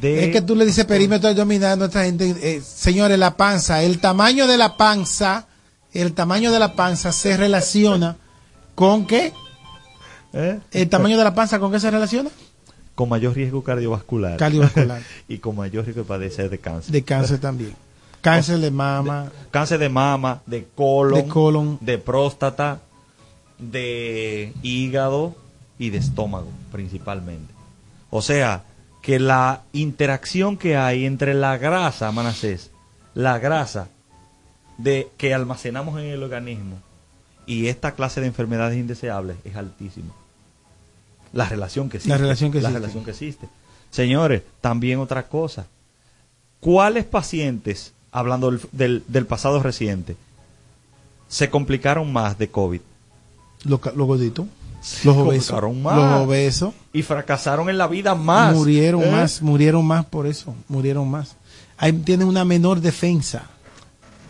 de... 0.00 0.24
Es 0.24 0.32
que 0.32 0.42
tú 0.42 0.54
le 0.54 0.64
dices 0.64 0.84
perímetro 0.84 1.28
abdominal 1.30 1.72
a 1.72 1.76
nuestra 1.76 2.04
gente. 2.04 2.34
eh, 2.40 2.60
señores, 2.62 3.18
la 3.18 3.36
panza, 3.36 3.82
el 3.82 3.98
tamaño 3.98 4.46
de 4.46 4.56
la 4.56 4.76
panza, 4.76 5.46
el 5.92 6.12
tamaño 6.12 6.52
de 6.52 6.58
la 6.58 6.74
panza 6.74 7.12
se 7.12 7.36
relaciona 7.36 8.16
con 8.74 9.06
qué? 9.06 9.32
¿Eh? 10.32 10.58
¿El 10.70 10.88
tamaño 10.88 11.18
de 11.18 11.24
la 11.24 11.34
panza 11.34 11.58
con 11.58 11.72
qué 11.72 11.80
se 11.80 11.90
relaciona? 11.90 12.30
con 12.94 13.08
mayor 13.08 13.34
riesgo 13.34 13.64
cardiovascular. 13.64 14.36
Cardiovascular. 14.36 15.02
y 15.28 15.38
con 15.38 15.56
mayor 15.56 15.84
riesgo 15.84 16.02
de 16.02 16.08
padecer 16.08 16.50
de 16.50 16.58
cáncer. 16.58 16.92
De 16.92 17.02
cáncer 17.02 17.38
también. 17.38 17.74
Cáncer 18.20 18.58
de 18.58 18.70
mama. 18.70 19.32
cáncer 19.50 19.78
de 19.78 19.88
mama, 19.88 20.42
de 20.46 20.66
colon, 20.74 21.22
De 21.22 21.26
colon. 21.26 21.78
de 21.80 21.98
próstata, 21.98 22.80
de 23.58 24.52
hígado 24.62 25.34
y 25.82 25.90
de 25.90 25.98
estómago 25.98 26.48
principalmente. 26.70 27.52
O 28.10 28.22
sea, 28.22 28.64
que 29.02 29.18
la 29.18 29.62
interacción 29.72 30.56
que 30.56 30.76
hay 30.76 31.04
entre 31.06 31.34
la 31.34 31.58
grasa, 31.58 32.12
Manasés, 32.12 32.70
la 33.14 33.38
grasa 33.38 33.88
de 34.78 35.08
que 35.18 35.34
almacenamos 35.34 35.98
en 36.00 36.06
el 36.06 36.22
organismo 36.22 36.78
y 37.46 37.66
esta 37.66 37.92
clase 37.92 38.20
de 38.20 38.28
enfermedades 38.28 38.78
indeseables 38.78 39.36
es 39.44 39.56
altísima. 39.56 40.12
La 41.32 41.48
relación 41.48 41.88
que 41.90 41.96
existe. 41.96 42.10
La 42.16 42.18
relación 42.22 42.52
que 42.52 42.60
la 42.60 42.68
existe. 42.68 42.78
relación 42.80 43.04
que 43.04 43.10
existe. 43.10 43.48
Señores, 43.90 44.42
también 44.60 45.00
otra 45.00 45.24
cosa. 45.28 45.66
¿Cuáles 46.60 47.04
pacientes, 47.04 47.92
hablando 48.12 48.50
del, 48.52 48.60
del- 48.70 49.04
del 49.08 49.26
pasado 49.26 49.60
reciente, 49.62 50.16
se 51.28 51.50
complicaron 51.50 52.12
más 52.12 52.38
de 52.38 52.48
COVID? 52.48 52.80
Los, 53.64 53.80
los 53.96 54.06
gorditos, 54.06 54.46
los 55.04 55.16
obesos, 55.16 55.76
más. 55.76 55.96
los 55.96 56.26
obesos 56.26 56.74
Y 56.92 57.02
fracasaron 57.02 57.68
en 57.70 57.78
la 57.78 57.86
vida 57.86 58.14
más. 58.14 58.54
murieron 58.54 59.02
¿eh? 59.04 59.10
más, 59.10 59.40
murieron 59.42 59.84
más 59.86 60.04
por 60.06 60.26
eso, 60.26 60.54
murieron 60.68 61.08
más. 61.10 61.36
Ahí 61.76 61.92
tienen 61.92 62.26
una 62.26 62.44
menor 62.44 62.80
defensa. 62.80 63.46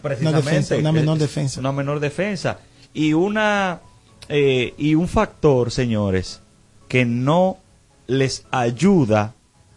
Precisamente. 0.03 0.41
Una 0.41 0.51
defensa, 0.51 0.77
una 0.77 0.93
menor 0.93 1.17
Eh, 1.17 1.21
defensa. 1.21 1.61
Una 1.61 1.73
menor 1.73 2.01
defensa. 2.01 2.59
Y 2.93 3.13
una 3.15 3.81
eh, 4.29 4.75
y 4.79 4.95
un 4.95 5.09
factor, 5.09 5.71
señores, 5.71 6.41
que 6.89 7.05
no 7.05 7.59
les 8.07 8.45
ayuda 8.51 9.35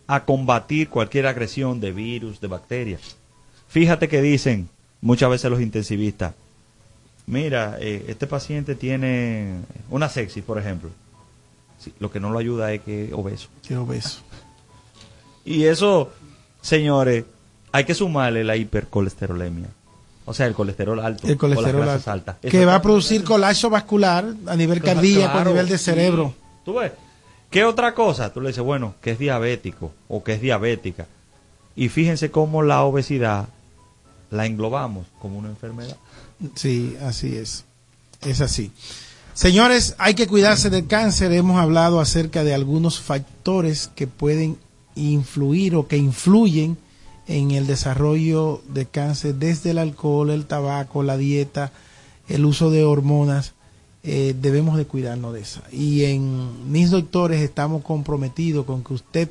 a 0.07 0.25
combatir 0.25 0.89
cualquier 0.89 1.27
agresión 1.27 1.79
de 1.79 1.91
virus, 1.91 2.39
de 2.41 2.47
bacterias. 2.47 3.17
Fíjate 3.67 4.07
que 4.07 4.21
dicen 4.21 4.69
muchas 5.01 5.29
veces 5.29 5.49
los 5.49 5.61
intensivistas, 5.61 6.33
mira, 7.27 7.77
eh, 7.79 8.05
este 8.07 8.27
paciente 8.27 8.75
tiene 8.75 9.59
una 9.89 10.09
sepsis, 10.09 10.43
por 10.43 10.57
ejemplo. 10.57 10.89
Sí, 11.79 11.93
lo 11.99 12.11
que 12.11 12.19
no 12.19 12.29
lo 12.29 12.39
ayuda 12.39 12.71
es 12.73 12.81
que 12.81 13.05
es 13.05 13.13
obeso. 13.13 13.49
Qué 13.67 13.77
obeso. 13.77 14.21
Y 15.47 15.65
eso, 15.65 16.11
señores, 16.59 17.23
hay 17.71 17.83
que 17.83 17.93
sumarle 17.93 18.43
la 18.43 18.55
hipercolesterolemia. 18.55 19.67
O 20.25 20.33
sea, 20.33 20.47
el 20.47 20.55
colesterol 20.55 20.99
alto. 20.99 21.27
El 21.27 21.37
colesterol 21.37 21.75
o 21.75 21.79
las 21.79 21.85
grasas 21.85 22.07
alto, 22.07 22.31
altas. 22.31 22.51
que 22.51 22.65
va 22.65 22.75
a 22.75 22.81
producir 22.81 23.23
colapso 23.23 23.69
vascular 23.69 24.25
a 24.47 24.55
nivel 24.55 24.81
cardíaco, 24.81 25.37
a 25.37 25.43
nivel 25.43 25.69
de 25.69 25.77
sí. 25.77 25.83
cerebro. 25.85 26.33
¿Tú 26.63 26.73
ves? 26.73 26.93
¿Qué 27.51 27.63
otra 27.63 27.93
cosa? 27.93 28.33
Tú 28.33 28.41
le 28.41 28.47
dices, 28.47 28.63
bueno, 28.63 28.95
que 29.01 29.11
es 29.11 29.19
diabético 29.19 29.91
o 30.07 30.23
que 30.23 30.33
es 30.33 30.41
diabética. 30.41 31.05
Y 31.75 31.89
fíjense 31.89 32.31
cómo 32.31 32.63
la 32.63 32.81
obesidad 32.83 33.49
la 34.31 34.45
englobamos 34.45 35.05
como 35.21 35.37
una 35.37 35.49
enfermedad. 35.49 35.95
Sí, 36.55 36.95
así 37.01 37.35
es. 37.35 37.65
Es 38.21 38.41
así. 38.41 38.71
Señores, 39.33 39.95
hay 39.97 40.13
que 40.13 40.27
cuidarse 40.27 40.69
del 40.69 40.87
cáncer. 40.87 41.31
Hemos 41.31 41.59
hablado 41.59 41.99
acerca 41.99 42.43
de 42.43 42.53
algunos 42.53 42.99
factores 42.99 43.89
que 43.93 44.07
pueden 44.07 44.57
influir 44.95 45.75
o 45.75 45.87
que 45.87 45.97
influyen 45.97 46.77
en 47.27 47.51
el 47.51 47.67
desarrollo 47.67 48.61
de 48.69 48.85
cáncer, 48.85 49.35
desde 49.35 49.71
el 49.71 49.79
alcohol, 49.79 50.29
el 50.29 50.45
tabaco, 50.45 51.03
la 51.03 51.17
dieta, 51.17 51.71
el 52.27 52.45
uso 52.45 52.71
de 52.71 52.83
hormonas. 52.83 53.53
Eh, 54.03 54.35
debemos 54.39 54.77
de 54.77 54.85
cuidarnos 54.85 55.33
de 55.33 55.41
eso. 55.41 55.61
Y 55.71 56.03
en 56.05 56.71
mis 56.71 56.91
doctores 56.91 57.41
estamos 57.41 57.83
comprometidos 57.83 58.65
con 58.65 58.83
que 58.83 58.93
usted 58.93 59.29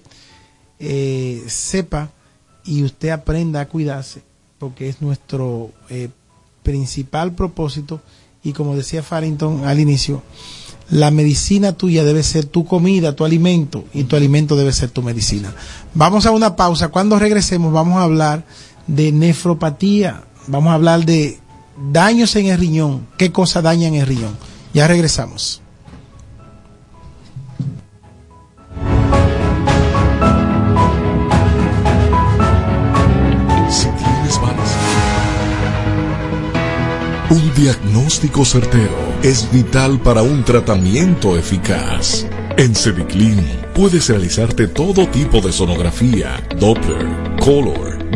eh, 0.80 1.44
sepa 1.46 2.10
y 2.64 2.82
usted 2.82 3.10
aprenda 3.10 3.60
a 3.60 3.68
cuidarse, 3.68 4.22
porque 4.58 4.88
es 4.88 5.00
nuestro 5.00 5.70
eh, 5.88 6.08
principal 6.64 7.34
propósito. 7.34 8.00
Y 8.42 8.52
como 8.52 8.74
decía 8.74 9.04
Farrington 9.04 9.64
al 9.64 9.78
inicio, 9.78 10.22
la 10.90 11.10
medicina 11.10 11.72
tuya 11.72 12.04
debe 12.04 12.22
ser 12.22 12.44
tu 12.44 12.66
comida, 12.66 13.14
tu 13.14 13.24
alimento, 13.24 13.84
y 13.94 14.04
tu 14.04 14.16
alimento 14.16 14.56
debe 14.56 14.72
ser 14.72 14.90
tu 14.90 15.02
medicina. 15.02 15.54
Vamos 15.94 16.26
a 16.26 16.32
una 16.32 16.56
pausa. 16.56 16.88
Cuando 16.88 17.18
regresemos 17.18 17.72
vamos 17.72 17.98
a 17.98 18.02
hablar 18.02 18.44
de 18.86 19.12
nefropatía, 19.12 20.24
vamos 20.46 20.72
a 20.72 20.74
hablar 20.74 21.06
de 21.06 21.38
daños 21.92 22.36
en 22.36 22.46
el 22.46 22.58
riñón, 22.58 23.06
qué 23.16 23.32
cosa 23.32 23.62
dañan 23.62 23.94
el 23.94 24.06
riñón. 24.06 24.36
Ya 24.74 24.88
regresamos. 24.88 25.63
Diagnóstico 37.54 38.44
certero 38.44 38.96
es 39.22 39.50
vital 39.52 40.00
para 40.00 40.22
un 40.22 40.44
tratamiento 40.44 41.36
eficaz. 41.36 42.26
En 42.56 42.74
Cediclin 42.74 43.40
puedes 43.74 44.08
realizarte 44.08 44.66
todo 44.66 45.06
tipo 45.08 45.40
de 45.40 45.52
sonografía, 45.52 46.42
Doppler, 46.58 47.06
Color, 47.40 48.03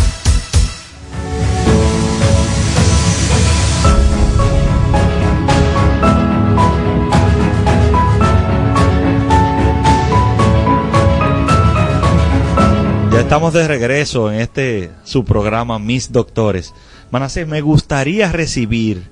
Ya 13.21 13.25
estamos 13.25 13.53
de 13.53 13.67
regreso 13.67 14.31
en 14.31 14.39
este 14.39 14.89
su 15.03 15.23
programa 15.23 15.77
Mis 15.77 16.11
Doctores. 16.11 16.73
Manacés, 17.11 17.47
me 17.47 17.61
gustaría 17.61 18.31
recibir 18.31 19.03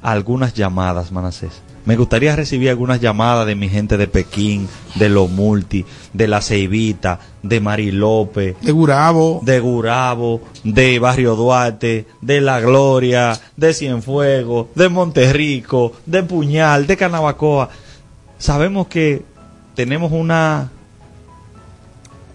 algunas 0.00 0.54
llamadas, 0.54 1.12
Manacés. 1.12 1.50
Me 1.84 1.96
gustaría 1.96 2.34
recibir 2.34 2.70
algunas 2.70 2.98
llamadas 2.98 3.46
de 3.46 3.54
mi 3.54 3.68
gente 3.68 3.98
de 3.98 4.08
Pekín, 4.08 4.70
de 4.94 5.10
Lo 5.10 5.28
Multi, 5.28 5.84
de 6.14 6.28
La 6.28 6.40
Ceibita, 6.40 7.20
de 7.42 7.60
Mari 7.60 7.92
López, 7.92 8.56
De 8.62 8.72
Gurabo. 8.72 9.42
de 9.44 9.60
Gurabo, 9.60 10.40
de 10.64 10.98
Barrio 10.98 11.36
Duarte, 11.36 12.06
de 12.22 12.40
La 12.40 12.58
Gloria, 12.60 13.38
de 13.54 13.74
Cienfuegos, 13.74 14.68
de 14.74 14.88
Monterrico, 14.88 15.92
de 16.06 16.22
Puñal, 16.22 16.86
de 16.86 16.96
Canabacoa. 16.96 17.68
Sabemos 18.38 18.86
que 18.86 19.24
tenemos 19.74 20.10
una 20.10 20.70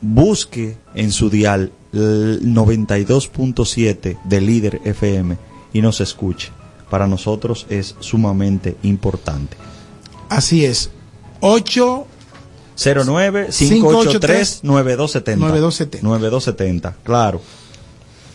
busque 0.00 0.76
en 0.94 1.12
su 1.12 1.30
dial 1.30 1.72
el 1.92 2.40
92.7 2.54 4.18
de 4.24 4.40
líder 4.40 4.80
FM 4.84 5.36
y 5.72 5.82
nos 5.82 6.00
escuche. 6.00 6.50
Para 6.90 7.06
nosotros 7.06 7.66
es 7.70 7.96
sumamente 8.00 8.76
importante. 8.82 9.56
Así 10.28 10.64
es. 10.64 10.90
8 11.40 12.06
09 12.84 13.48
583 13.50 14.60
9270 14.64 15.36
9270. 15.36 16.02
9270, 16.02 16.96
claro. 17.02 17.40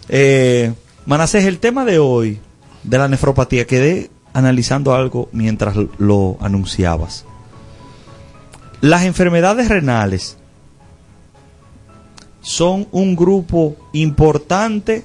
Eh, 0.10 0.74
Manasés, 1.06 1.46
el 1.46 1.60
tema 1.60 1.86
de 1.86 2.00
hoy 2.00 2.40
de 2.84 2.98
la 2.98 3.08
nefropatía, 3.08 3.66
quedé 3.68 4.10
analizando 4.34 4.94
algo 4.94 5.30
mientras 5.32 5.76
lo 5.98 6.38
anunciabas. 6.42 7.26
Las 8.82 9.04
enfermedades 9.04 9.70
renales 9.70 10.38
son 12.42 12.88
un 12.92 13.16
grupo 13.16 13.76
importante 13.94 15.04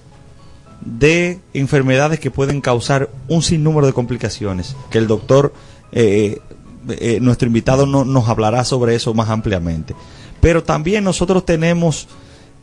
de 0.81 1.41
enfermedades 1.55 2.21
que 2.21 2.31
pueden 2.31 2.61
causar 2.61 3.11
un 3.29 3.43
sinnúmero 3.43 3.87
de 3.87 3.93
complicaciones, 3.93 4.77
que 4.91 4.99
el 4.99 5.07
doctor, 5.07 5.53
eh, 5.93 6.41
eh, 6.89 7.19
nuestro 7.21 7.47
invitado 7.47 7.87
no- 7.87 8.05
nos 8.05 8.29
hablará 8.29 8.65
sobre 8.65 8.95
eso 8.95 9.15
más 9.15 9.29
ampliamente. 9.29 9.95
Pero 10.41 10.63
también 10.65 11.05
nosotros 11.05 11.45
tenemos 11.47 12.09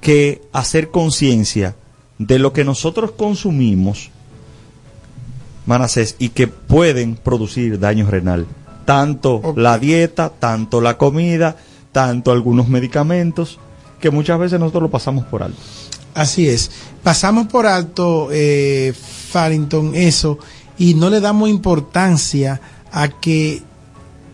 que 0.01 0.41
hacer 0.53 0.89
conciencia 0.91 1.75
de 2.17 2.39
lo 2.39 2.51
que 2.53 2.65
nosotros 2.65 3.11
consumimos, 3.11 4.09
Manasés, 5.65 6.15
y 6.19 6.29
que 6.29 6.47
pueden 6.47 7.15
producir 7.15 7.79
daño 7.79 8.09
renal. 8.09 8.47
Tanto 8.85 9.53
la 9.55 9.77
dieta, 9.77 10.29
tanto 10.29 10.81
la 10.81 10.97
comida, 10.97 11.57
tanto 11.91 12.31
algunos 12.31 12.67
medicamentos, 12.69 13.59
que 13.99 14.09
muchas 14.09 14.39
veces 14.39 14.59
nosotros 14.59 14.83
lo 14.83 14.89
pasamos 14.89 15.25
por 15.25 15.43
alto. 15.43 15.59
Así 16.15 16.47
es. 16.49 16.71
Pasamos 17.03 17.47
por 17.47 17.67
alto, 17.67 18.29
eh, 18.31 18.93
Farrington, 19.29 19.93
eso, 19.95 20.39
y 20.77 20.95
no 20.95 21.09
le 21.09 21.19
damos 21.19 21.49
importancia 21.49 22.59
a 22.91 23.09
que 23.09 23.61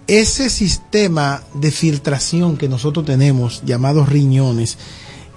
ese 0.08 0.50
sistema 0.50 1.44
de 1.54 1.72
filtración 1.72 2.58
que 2.58 2.70
nosotros 2.70 3.06
tenemos, 3.06 3.64
llamados 3.66 4.08
riñones, 4.10 4.78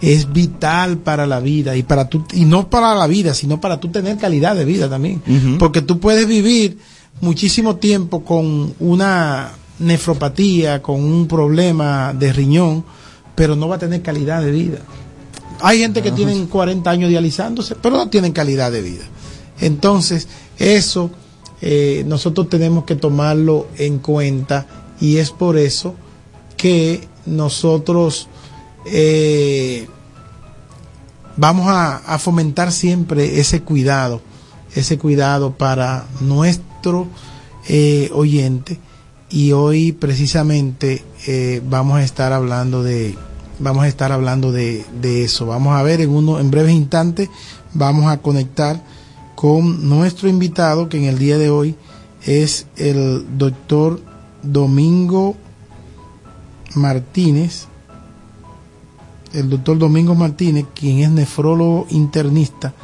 es 0.01 0.33
vital 0.33 0.99
para 0.99 1.27
la 1.27 1.41
vida 1.41 1.77
y 1.77 1.83
para 1.83 2.09
tú, 2.09 2.25
y 2.33 2.45
no 2.45 2.71
para 2.71 2.95
la 2.95 3.07
vida, 3.07 3.35
sino 3.35 3.61
para 3.61 3.81
tú 3.81 3.89
tener 3.89 4.17
calidad 4.19 4.55
de 4.55 4.65
vida 4.65 4.89
también. 4.89 5.23
Porque 5.59 5.83
tú 5.83 5.99
puedes 5.99 6.27
vivir 6.27 6.79
muchísimo 7.21 7.77
tiempo 7.77 8.25
con 8.25 8.75
una 8.79 9.53
nefropatía, 9.79 10.83
con 10.83 11.03
un 11.03 11.27
problema 11.27 12.13
de 12.13 12.33
riñón, 12.33 12.85
pero 13.35 13.57
no 13.57 13.69
va 13.69 13.77
a 13.77 13.81
tener 13.81 14.03
calidad 14.03 14.43
de 14.43 14.51
vida. 14.51 14.79
Hay 15.61 15.81
gente 15.81 16.03
que 16.03 16.13
tienen 16.13 16.47
40 16.47 16.89
años 16.89 17.11
dializándose, 17.11 17.75
pero 17.75 17.97
no 17.97 18.09
tienen 18.09 18.33
calidad 18.33 18.71
de 18.71 18.83
vida. 18.83 19.05
Entonces, 19.61 20.29
eso 20.59 21.11
eh, 21.61 22.05
nosotros 22.07 22.49
tenemos 22.49 22.85
que 22.85 22.97
tomarlo 22.97 23.67
en 23.77 23.99
cuenta 23.99 24.67
y 25.01 25.17
es 25.17 25.31
por 25.31 25.57
eso 25.57 25.95
que 26.57 27.07
nosotros 27.27 28.29
eh, 28.87 29.89
vamos 31.37 31.67
a, 31.69 32.19
fomentar 32.19 32.73
siempre 32.73 33.41
ese 33.41 33.63
cuidado, 33.63 34.21
ese 34.75 34.99
cuidado 34.99 35.55
para 35.55 36.07
nuestro 36.21 37.07
eh, 37.69 38.11
oyente. 38.13 38.79
Y 39.31 39.53
hoy 39.53 39.93
precisamente 39.93 41.05
vamos 41.65 41.99
a 41.99 42.03
estar 42.03 42.33
hablando 42.33 42.83
de 42.83 43.15
vamos 43.59 43.85
a 43.85 43.89
estar 43.89 44.11
hablando 44.11 44.53
de 44.53 44.85
eso. 45.23 45.45
Vamos 45.45 45.77
a 45.77 45.83
ver 45.83 46.01
en 46.01 46.09
uno 46.09 46.41
en 46.41 46.51
breves 46.51 46.73
instantes 46.73 47.29
vamos 47.75 48.11
a 48.11 48.19
conectar 48.19 48.83
con 49.39 49.89
nuestro 49.89 50.29
invitado 50.29 50.89
que 50.89 50.97
en 50.97 51.05
el 51.05 51.17
día 51.17 51.39
de 51.39 51.49
hoy 51.49 51.77
es 52.27 52.67
el 52.77 53.39
doctor 53.39 54.01
Domingo 54.43 55.37
Martínez 56.75 57.69
el 59.33 59.49
doctor 59.49 59.79
Domingo 59.79 60.17
Martínez, 60.17 60.67
quien 60.75 60.99
es 60.99 61.11
nefrólogo 61.11 61.87
internista, 61.91 62.75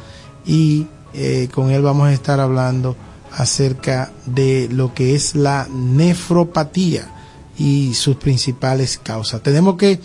y 0.45 0.87
eh, 1.13 1.49
con 1.53 1.71
él 1.71 1.81
vamos 1.81 2.07
a 2.07 2.13
estar 2.13 2.39
hablando 2.39 2.95
acerca 3.33 4.13
de 4.25 4.69
lo 4.71 4.93
que 4.93 5.13
es 5.13 5.35
la 5.35 5.67
nefropatía 5.69 7.11
y 7.57 7.95
sus 7.95 8.15
principales 8.15 8.97
causas. 8.97 9.41
Tenemos 9.41 9.75
que 9.75 9.99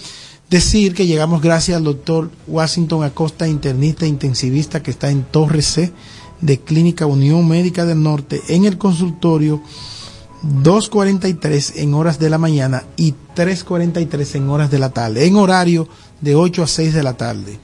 decir 0.49 0.95
que 0.95 1.07
llegamos 1.07 1.43
gracias 1.43 1.77
al 1.77 1.85
doctor 1.85 2.29
Washington 2.49 3.05
Acosta, 3.05 3.47
internista 3.47 4.05
intensivista 4.05 4.83
que 4.83 4.91
está 4.91 5.13
en 5.13 5.23
Torre 5.23 5.63
C 5.63 5.93
de 6.41 6.61
Clínica 6.61 7.07
Unión 7.07 7.47
Médica 7.49 7.85
del 7.85 8.03
Norte 8.03 8.41
en 8.49 8.65
el 8.65 8.79
consultorio 8.79 9.61
2.43 10.43 11.75
en 11.77 11.95
horas 11.95 12.19
de 12.19 12.29
la 12.31 12.39
mañana 12.39 12.83
y 12.97 13.15
3.43 13.37 14.37
en 14.37 14.49
horas 14.49 14.71
de 14.71 14.79
la 14.79 14.89
tarde, 14.91 15.27
en 15.27 15.37
horario 15.37 15.87
de 16.21 16.35
8 16.35 16.63
a 16.63 16.67
6 16.67 16.95
de 16.95 17.03
la 17.03 17.13
tarde. 17.15 17.59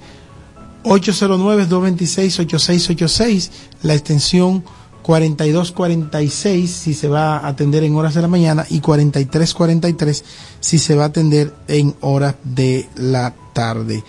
809-226-8686, 0.84 3.50
la 3.82 3.94
extensión 3.94 4.62
4246 5.02 6.70
si 6.70 6.94
se 6.94 7.08
va 7.08 7.36
a 7.36 7.48
atender 7.48 7.84
en 7.84 7.94
horas 7.94 8.14
de 8.14 8.22
la 8.22 8.28
mañana 8.28 8.66
y 8.68 8.80
4343 8.80 10.24
si 10.58 10.78
se 10.78 10.96
va 10.96 11.04
a 11.04 11.06
atender 11.06 11.54
en 11.68 11.94
horas 12.00 12.34
de 12.42 12.88
la 12.96 13.32
tarde. 13.52 14.02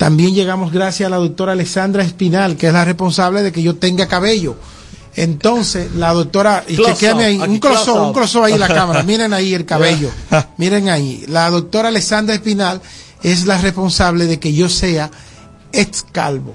También 0.00 0.34
llegamos 0.34 0.72
gracias 0.72 1.08
a 1.08 1.10
la 1.10 1.18
doctora 1.18 1.52
Alexandra 1.52 2.02
Espinal, 2.02 2.56
que 2.56 2.68
es 2.68 2.72
la 2.72 2.86
responsable 2.86 3.42
de 3.42 3.52
que 3.52 3.60
yo 3.60 3.76
tenga 3.76 4.08
cabello. 4.08 4.56
Entonces, 5.14 5.94
la 5.94 6.14
doctora, 6.14 6.64
y 6.66 6.78
chequeame 6.78 7.24
ahí, 7.26 7.38
un 7.38 7.58
close 7.58 7.90
un 7.90 8.14
close 8.14 8.38
ahí 8.38 8.54
en 8.54 8.60
la 8.60 8.68
cámara, 8.68 9.02
miren 9.02 9.34
ahí 9.34 9.52
el 9.52 9.66
cabello, 9.66 10.08
miren 10.56 10.88
ahí. 10.88 11.26
La 11.28 11.50
doctora 11.50 11.88
Alexandra 11.88 12.34
Espinal 12.34 12.80
es 13.22 13.44
la 13.44 13.58
responsable 13.58 14.24
de 14.24 14.40
que 14.40 14.54
yo 14.54 14.70
sea 14.70 15.10
ex 15.70 16.06
calvo. 16.10 16.54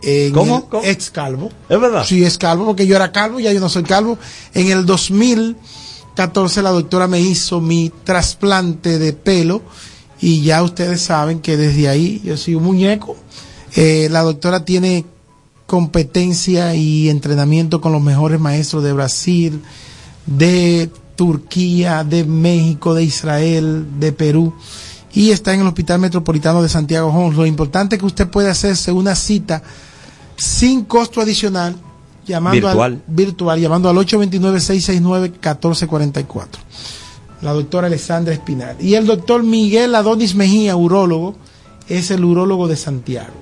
En 0.00 0.32
¿Cómo? 0.32 0.70
¿Cómo? 0.70 0.82
Ex 0.82 1.10
calvo. 1.10 1.50
¿Es 1.68 1.78
verdad? 1.78 2.06
Sí, 2.06 2.24
es 2.24 2.38
calvo, 2.38 2.64
porque 2.64 2.86
yo 2.86 2.96
era 2.96 3.12
calvo, 3.12 3.38
ya 3.38 3.52
yo 3.52 3.60
no 3.60 3.68
soy 3.68 3.82
calvo. 3.82 4.16
En 4.54 4.70
el 4.70 4.86
2014 4.86 6.62
la 6.62 6.70
doctora 6.70 7.06
me 7.06 7.20
hizo 7.20 7.60
mi 7.60 7.92
trasplante 8.02 8.98
de 8.98 9.12
pelo 9.12 9.60
y 10.22 10.42
ya 10.42 10.62
ustedes 10.62 11.02
saben 11.02 11.40
que 11.40 11.58
desde 11.58 11.88
ahí 11.88 12.22
yo 12.24 12.36
soy 12.36 12.54
un 12.54 12.62
muñeco. 12.62 13.16
Eh, 13.74 14.08
la 14.10 14.22
doctora 14.22 14.64
tiene 14.64 15.04
competencia 15.66 16.74
y 16.74 17.10
entrenamiento 17.10 17.80
con 17.80 17.92
los 17.92 18.00
mejores 18.00 18.40
maestros 18.40 18.84
de 18.84 18.92
Brasil, 18.92 19.60
de 20.26 20.90
Turquía, 21.16 22.04
de 22.04 22.24
México, 22.24 22.94
de 22.94 23.04
Israel, 23.04 23.86
de 23.98 24.12
Perú 24.12 24.54
y 25.14 25.30
está 25.30 25.54
en 25.54 25.60
el 25.60 25.66
Hospital 25.66 26.00
Metropolitano 26.00 26.62
de 26.62 26.68
Santiago 26.68 27.08
Homs. 27.10 27.36
Lo 27.36 27.46
importante 27.46 27.96
es 27.96 28.00
que 28.00 28.06
usted 28.06 28.28
puede 28.28 28.48
hacerse 28.48 28.92
una 28.92 29.14
cita 29.14 29.62
sin 30.36 30.84
costo 30.84 31.20
adicional 31.20 31.76
llamando 32.24 32.68
Virtual. 32.68 32.92
al 32.92 33.02
virtual 33.06 33.60
llamando 33.60 33.90
al 33.90 33.96
829-669-1444. 33.96 36.46
La 37.42 37.52
doctora 37.52 37.88
Alessandra 37.88 38.32
Espinal. 38.32 38.76
Y 38.80 38.94
el 38.94 39.06
doctor 39.06 39.42
Miguel 39.42 39.94
Adonis 39.94 40.34
Mejía, 40.34 40.76
urólogo, 40.76 41.36
es 41.88 42.10
el 42.10 42.24
urólogo 42.24 42.68
de 42.68 42.76
Santiago. 42.76 43.34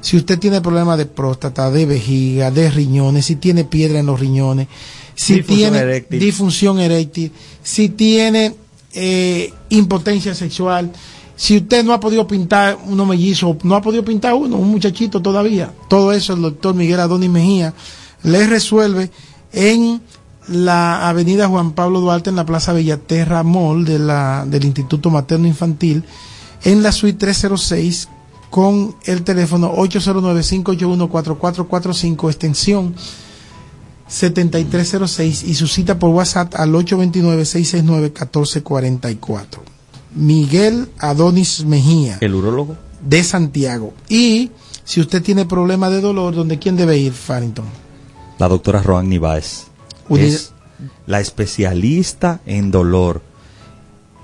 Si 0.00 0.16
usted 0.16 0.38
tiene 0.38 0.60
problemas 0.60 0.98
de 0.98 1.06
próstata, 1.06 1.70
de 1.70 1.84
vejiga, 1.84 2.50
de 2.50 2.70
riñones, 2.70 3.26
si 3.26 3.36
tiene 3.36 3.64
piedra 3.64 3.98
en 3.98 4.06
los 4.06 4.20
riñones, 4.20 4.68
si 5.14 5.42
tiene 5.42 5.78
eréctil. 5.78 6.20
disfunción 6.20 6.78
eréctil, 6.78 7.32
si 7.62 7.88
tiene 7.88 8.54
eh, 8.92 9.52
impotencia 9.70 10.34
sexual, 10.34 10.92
si 11.34 11.58
usted 11.58 11.84
no 11.84 11.92
ha 11.92 12.00
podido 12.00 12.26
pintar 12.26 12.78
uno 12.86 13.04
mellizo, 13.04 13.56
no 13.62 13.74
ha 13.74 13.82
podido 13.82 14.04
pintar 14.04 14.34
uno, 14.34 14.56
un 14.56 14.70
muchachito 14.70 15.20
todavía, 15.20 15.72
todo 15.88 16.12
eso 16.12 16.34
el 16.34 16.42
doctor 16.42 16.74
Miguel 16.74 17.00
Adonis 17.00 17.30
Mejía 17.30 17.74
le 18.22 18.46
resuelve 18.46 19.10
en 19.52 20.00
la 20.48 21.08
avenida 21.08 21.48
Juan 21.48 21.72
Pablo 21.72 22.00
Duarte, 22.00 22.30
en 22.30 22.36
la 22.36 22.46
Plaza 22.46 22.72
Bellaterra 22.72 23.42
Mall 23.42 23.84
de 23.84 23.98
la, 23.98 24.44
del 24.46 24.64
Instituto 24.64 25.10
Materno 25.10 25.46
Infantil, 25.46 26.04
en 26.64 26.82
la 26.82 26.92
suite 26.92 27.18
306, 27.18 28.08
con 28.50 28.94
el 29.04 29.22
teléfono 29.22 29.74
809-581-4445, 29.76 32.26
extensión 32.28 32.94
7306 34.08 35.42
y 35.44 35.54
su 35.54 35.66
cita 35.66 35.98
por 35.98 36.10
WhatsApp 36.10 36.54
al 36.54 36.72
829-669-1444. 36.72 39.44
Miguel 40.14 40.88
Adonis 40.98 41.64
Mejía, 41.64 42.18
El 42.20 42.34
urólogo. 42.34 42.76
de 43.02 43.22
Santiago. 43.24 43.92
Y 44.08 44.50
si 44.84 45.00
usted 45.00 45.22
tiene 45.22 45.44
problemas 45.44 45.90
de 45.90 46.00
dolor, 46.00 46.34
¿dónde 46.34 46.58
quién 46.58 46.76
debe 46.76 46.96
ir, 46.96 47.12
Farrington? 47.12 47.66
La 48.38 48.48
doctora 48.48 48.82
Roan 48.82 49.08
Nibáez. 49.08 49.64
Es 50.10 50.52
la 51.06 51.20
especialista 51.20 52.40
en 52.46 52.70
dolor, 52.70 53.22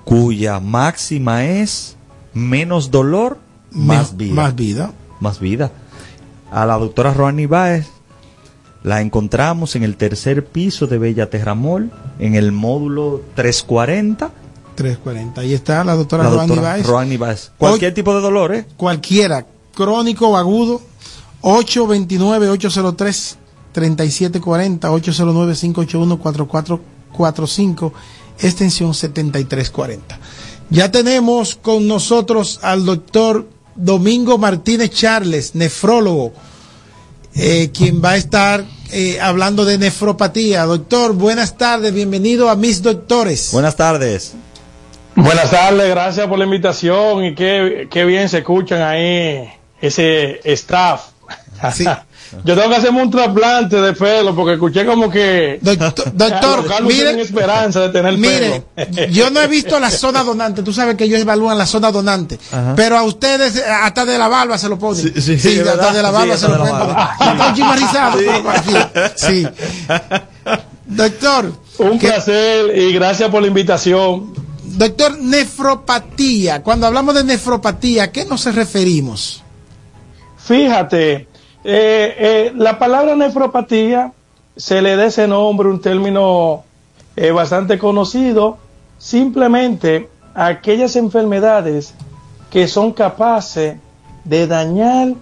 cuya 0.04 0.60
máxima 0.60 1.44
es 1.44 1.96
menos 2.34 2.90
dolor, 2.90 3.38
más 3.70 4.16
vida. 4.16 4.34
Más 4.34 4.54
vida. 4.54 4.92
Más 5.20 5.40
vida. 5.40 5.72
A 6.50 6.66
la 6.66 6.76
doctora 6.76 7.14
Roan 7.14 7.36
Nibáez 7.36 7.86
la 8.82 9.00
encontramos 9.00 9.76
en 9.76 9.84
el 9.84 9.96
tercer 9.96 10.44
piso 10.44 10.86
de 10.86 10.98
Bella 10.98 11.30
Terramol, 11.30 11.90
en 12.18 12.34
el 12.34 12.52
módulo 12.52 13.22
340. 13.34 14.30
340. 14.74 15.40
Ahí 15.40 15.54
está 15.54 15.84
la 15.84 15.94
doctora 15.94 16.24
la 16.24 16.30
Roani 16.30 16.48
doctora 16.48 16.78
Báez. 17.18 17.52
Cualquier 17.58 17.94
tipo 17.94 18.14
de 18.14 18.20
dolor, 18.20 18.54
¿eh? 18.54 18.66
Cualquiera, 18.76 19.46
crónico 19.74 20.28
o 20.28 20.36
agudo, 20.36 20.82
829-803-3740, 23.72 24.80
809-581-4445, 27.12 27.92
extensión 28.40 28.94
7340. 28.94 30.18
Ya 30.70 30.90
tenemos 30.90 31.54
con 31.56 31.86
nosotros 31.86 32.60
al 32.62 32.84
doctor 32.84 33.48
Domingo 33.74 34.38
Martínez 34.38 34.90
Charles, 34.90 35.54
nefrólogo, 35.54 36.32
eh, 37.34 37.70
quien 37.72 38.02
va 38.02 38.10
a 38.10 38.16
estar 38.16 38.64
eh, 38.90 39.18
hablando 39.20 39.64
de 39.64 39.78
nefropatía. 39.78 40.64
Doctor, 40.64 41.14
buenas 41.14 41.56
tardes, 41.56 41.92
bienvenido 41.92 42.50
a 42.50 42.56
Mis 42.56 42.82
Doctores. 42.82 43.50
Buenas 43.52 43.76
tardes. 43.76 44.34
Buenas 45.14 45.50
tardes, 45.50 45.90
gracias 45.90 46.26
por 46.26 46.38
la 46.38 46.46
invitación 46.46 47.24
y 47.24 47.34
qué, 47.34 47.86
qué 47.90 48.06
bien 48.06 48.30
se 48.30 48.38
escuchan 48.38 48.80
ahí 48.80 49.46
ese 49.80 50.40
staff. 50.44 51.08
Sí. 51.74 51.84
Yo 52.44 52.54
tengo 52.56 52.70
que 52.70 52.76
hacerme 52.76 53.02
un 53.02 53.10
trasplante 53.10 53.80
de 53.80 53.92
pelo 53.92 54.34
porque 54.34 54.54
escuché 54.54 54.86
como 54.86 55.10
que 55.10 55.58
Doctor, 55.60 56.12
doctor, 56.14 56.82
mire- 56.82 57.20
esperanza 57.20 57.80
de 57.80 57.88
tener 57.90 58.16
Mire, 58.16 58.62
pelo. 58.74 59.06
yo 59.08 59.28
no 59.30 59.40
he 59.40 59.46
visto 59.48 59.78
la 59.78 59.90
zona 59.90 60.24
donante. 60.24 60.62
Tú 60.62 60.72
sabes 60.72 60.96
que 60.96 61.04
ellos 61.04 61.20
evalúan 61.20 61.58
la 61.58 61.66
zona 61.66 61.92
donante. 61.92 62.38
Ajá. 62.50 62.74
Pero 62.74 62.96
a 62.96 63.02
ustedes 63.02 63.56
eh, 63.56 63.64
hasta 63.66 64.04
de 64.06 64.18
la 64.18 64.28
barba 64.28 64.56
se 64.56 64.68
lo 64.68 64.78
ponen. 64.78 65.12
Sí, 65.20 65.38
sí, 65.38 65.50
es 65.50 65.58
hasta 65.60 65.70
verdad. 65.76 65.92
de 65.94 66.02
la 66.02 66.10
barba 66.10 66.34
Sí, 66.36 66.40
se 66.40 66.48
lo 66.48 66.58
ponen. 66.58 66.74
Está 67.20 67.46
un 67.48 67.54
chisme 67.54 67.76
rizado, 67.76 68.18
sí. 68.18 68.26
Sí. 69.16 69.48
Doctor, 70.86 71.52
Un 71.78 71.98
que- 71.98 72.08
placer 72.08 72.76
y 72.76 72.92
gracias 72.92 73.30
por 73.30 73.40
la 73.42 73.48
invitación. 73.48 74.32
doctor, 74.64 75.18
nefropatía. 75.18 76.62
Cuando 76.62 76.86
hablamos 76.86 77.14
de 77.14 77.24
nefropatía, 77.24 78.04
¿a 78.04 78.12
qué 78.12 78.24
nos 78.24 78.44
referimos? 78.54 79.42
Fíjate, 80.44 81.28
eh, 81.64 82.14
eh, 82.18 82.52
la 82.56 82.78
palabra 82.78 83.14
nefropatía 83.14 84.12
se 84.56 84.82
le 84.82 84.96
da 84.96 85.06
ese 85.06 85.28
nombre, 85.28 85.68
un 85.68 85.80
término 85.80 86.64
eh, 87.14 87.30
bastante 87.30 87.78
conocido, 87.78 88.58
simplemente 88.98 90.08
aquellas 90.34 90.96
enfermedades 90.96 91.94
que 92.50 92.66
son 92.66 92.92
capaces 92.92 93.76
de 94.24 94.46
dañar, 94.46 95.14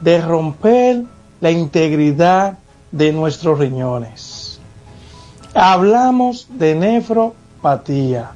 de 0.00 0.20
romper 0.20 1.02
la 1.40 1.50
integridad 1.50 2.58
de 2.92 3.12
nuestros 3.12 3.58
riñones. 3.58 4.60
Hablamos 5.54 6.46
de 6.50 6.74
nefropatía. 6.74 8.30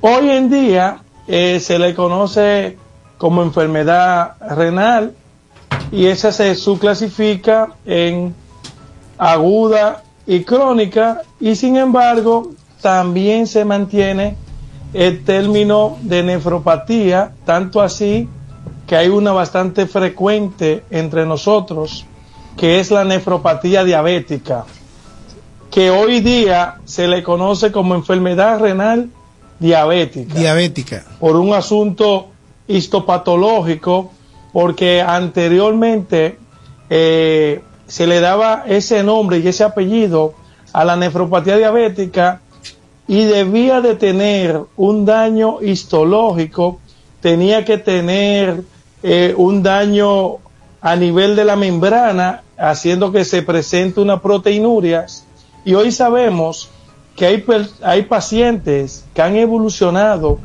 Hoy 0.00 0.30
en 0.30 0.50
día 0.50 1.02
se 1.26 1.78
le 1.78 1.94
conoce 1.94 2.78
como 3.18 3.42
enfermedad 3.42 4.36
renal 4.40 5.14
y 5.92 6.06
esa 6.06 6.32
se 6.32 6.54
subclasifica 6.54 7.74
en 7.84 8.34
aguda 9.18 10.02
y 10.26 10.42
crónica 10.42 11.22
y 11.38 11.54
sin 11.54 11.76
embargo 11.76 12.50
también 12.80 13.46
se 13.46 13.64
mantiene 13.64 14.36
el 14.94 15.22
término 15.24 15.98
de 16.02 16.22
nefropatía, 16.22 17.32
tanto 17.44 17.80
así 17.80 18.28
que 18.86 18.96
hay 18.96 19.08
una 19.08 19.32
bastante 19.32 19.86
frecuente 19.86 20.82
entre 20.90 21.24
nosotros, 21.24 22.04
que 22.56 22.80
es 22.80 22.90
la 22.90 23.04
nefropatía 23.04 23.84
diabética, 23.84 24.64
que 25.70 25.90
hoy 25.90 26.20
día 26.20 26.76
se 26.84 27.06
le 27.06 27.22
conoce 27.22 27.70
como 27.70 27.94
enfermedad 27.94 28.58
renal 28.60 29.10
diabética 29.58 30.38
Diabética. 30.38 31.04
por 31.20 31.36
un 31.36 31.54
asunto 31.54 32.28
histopatológico 32.66 34.10
porque 34.52 35.00
anteriormente 35.00 36.38
eh, 36.90 37.62
se 37.86 38.06
le 38.06 38.20
daba 38.20 38.64
ese 38.66 39.02
nombre 39.02 39.38
y 39.38 39.48
ese 39.48 39.64
apellido 39.64 40.34
a 40.72 40.84
la 40.84 40.96
nefropatía 40.96 41.56
diabética 41.56 42.40
y 43.08 43.24
debía 43.24 43.80
de 43.80 43.94
tener 43.94 44.60
un 44.76 45.04
daño 45.04 45.60
histológico, 45.60 46.78
tenía 47.20 47.64
que 47.64 47.78
tener 47.78 48.62
eh, 49.02 49.34
un 49.36 49.62
daño 49.62 50.36
a 50.80 50.96
nivel 50.96 51.36
de 51.36 51.44
la 51.44 51.56
membrana, 51.56 52.42
haciendo 52.56 53.12
que 53.12 53.24
se 53.24 53.42
presente 53.42 54.00
una 54.00 54.20
proteinuria. 54.20 55.06
Y 55.64 55.74
hoy 55.74 55.92
sabemos 55.92 56.70
que 57.16 57.26
hay, 57.26 57.44
hay 57.82 58.02
pacientes 58.02 59.04
que 59.14 59.22
han 59.22 59.36
evolucionado 59.36 60.38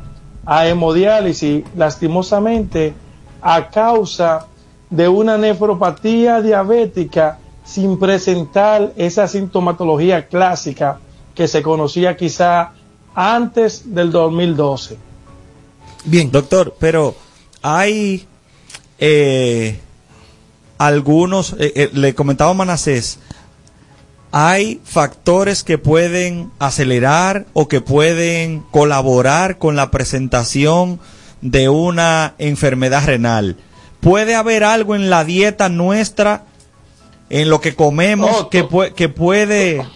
a 0.44 0.66
hemodiálisis 0.68 1.64
lastimosamente 1.76 2.94
a 3.40 3.68
causa 3.68 4.46
de 4.90 5.08
una 5.08 5.36
nefropatía 5.36 6.40
diabética 6.40 7.38
sin 7.64 7.98
presentar 7.98 8.92
esa 8.96 9.28
sintomatología 9.28 10.26
clásica 10.26 11.00
que 11.34 11.46
se 11.46 11.62
conocía 11.62 12.16
quizá 12.16 12.72
antes 13.14 13.94
del 13.94 14.10
2012. 14.10 14.96
Bien. 16.04 16.30
Doctor, 16.30 16.74
pero 16.78 17.14
hay 17.62 18.26
eh, 18.98 19.78
algunos, 20.78 21.54
eh, 21.58 21.72
eh, 21.74 21.90
le 21.92 22.14
comentaba 22.14 22.54
Manasés, 22.54 23.18
hay 24.30 24.80
factores 24.84 25.64
que 25.64 25.78
pueden 25.78 26.50
acelerar 26.58 27.46
o 27.52 27.68
que 27.68 27.80
pueden 27.80 28.60
colaborar 28.70 29.58
con 29.58 29.76
la 29.76 29.90
presentación 29.90 31.00
de 31.40 31.68
una 31.68 32.34
enfermedad 32.38 33.06
renal. 33.06 33.56
¿Puede 34.00 34.34
haber 34.34 34.64
algo 34.64 34.94
en 34.94 35.10
la 35.10 35.24
dieta 35.24 35.68
nuestra, 35.68 36.44
en 37.30 37.50
lo 37.50 37.60
que 37.60 37.74
comemos, 37.74 38.30
Oh, 38.42 38.48
que 38.48 39.08
puede, 39.08 39.86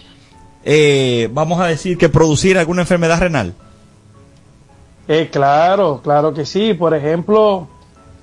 eh, 0.65 1.29
vamos 1.33 1.59
a 1.59 1.67
decir, 1.67 1.97
que 1.97 2.09
producir 2.09 2.57
alguna 2.57 2.81
enfermedad 2.81 3.19
renal? 3.19 3.53
Eh, 5.07 5.29
claro, 5.31 6.01
claro 6.03 6.33
que 6.33 6.45
sí. 6.45 6.73
Por 6.73 6.93
ejemplo, 6.93 7.67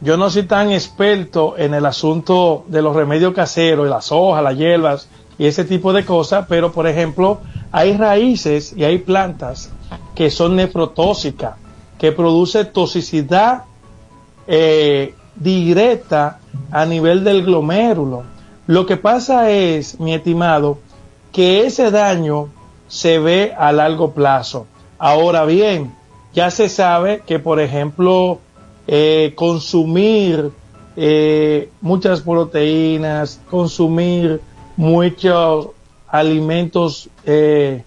yo 0.00 0.16
no 0.16 0.30
soy 0.30 0.44
tan 0.44 0.70
experto 0.70 1.54
en 1.58 1.74
el 1.74 1.84
asunto 1.86 2.64
de 2.68 2.82
los 2.82 2.96
remedios 2.96 3.34
caseros, 3.34 3.88
las 3.88 4.10
hojas, 4.12 4.42
las 4.42 4.56
hierbas 4.56 5.08
y 5.38 5.46
ese 5.46 5.64
tipo 5.64 5.92
de 5.92 6.04
cosas, 6.04 6.46
pero 6.48 6.72
por 6.72 6.86
ejemplo, 6.86 7.40
hay 7.72 7.96
raíces 7.96 8.74
y 8.76 8.84
hay 8.84 8.98
plantas 8.98 9.70
que 10.14 10.30
son 10.30 10.56
nefrotóxicas, 10.56 11.54
que 12.00 12.12
produce 12.12 12.64
toxicidad 12.64 13.64
eh, 14.46 15.14
directa 15.36 16.40
a 16.72 16.86
nivel 16.86 17.22
del 17.24 17.44
glomérulo. 17.44 18.22
Lo 18.66 18.86
que 18.86 18.96
pasa 18.96 19.50
es, 19.50 20.00
mi 20.00 20.14
estimado, 20.14 20.78
que 21.30 21.66
ese 21.66 21.90
daño 21.90 22.48
se 22.88 23.18
ve 23.18 23.54
a 23.56 23.70
largo 23.72 24.12
plazo. 24.12 24.66
Ahora 24.98 25.44
bien, 25.44 25.94
ya 26.32 26.50
se 26.50 26.70
sabe 26.70 27.22
que, 27.26 27.38
por 27.38 27.60
ejemplo, 27.60 28.38
eh, 28.86 29.34
consumir 29.36 30.52
eh, 30.96 31.68
muchas 31.82 32.22
proteínas, 32.22 33.40
consumir 33.50 34.40
muchos 34.78 35.68
alimentos, 36.08 37.10
eh, 37.26 37.84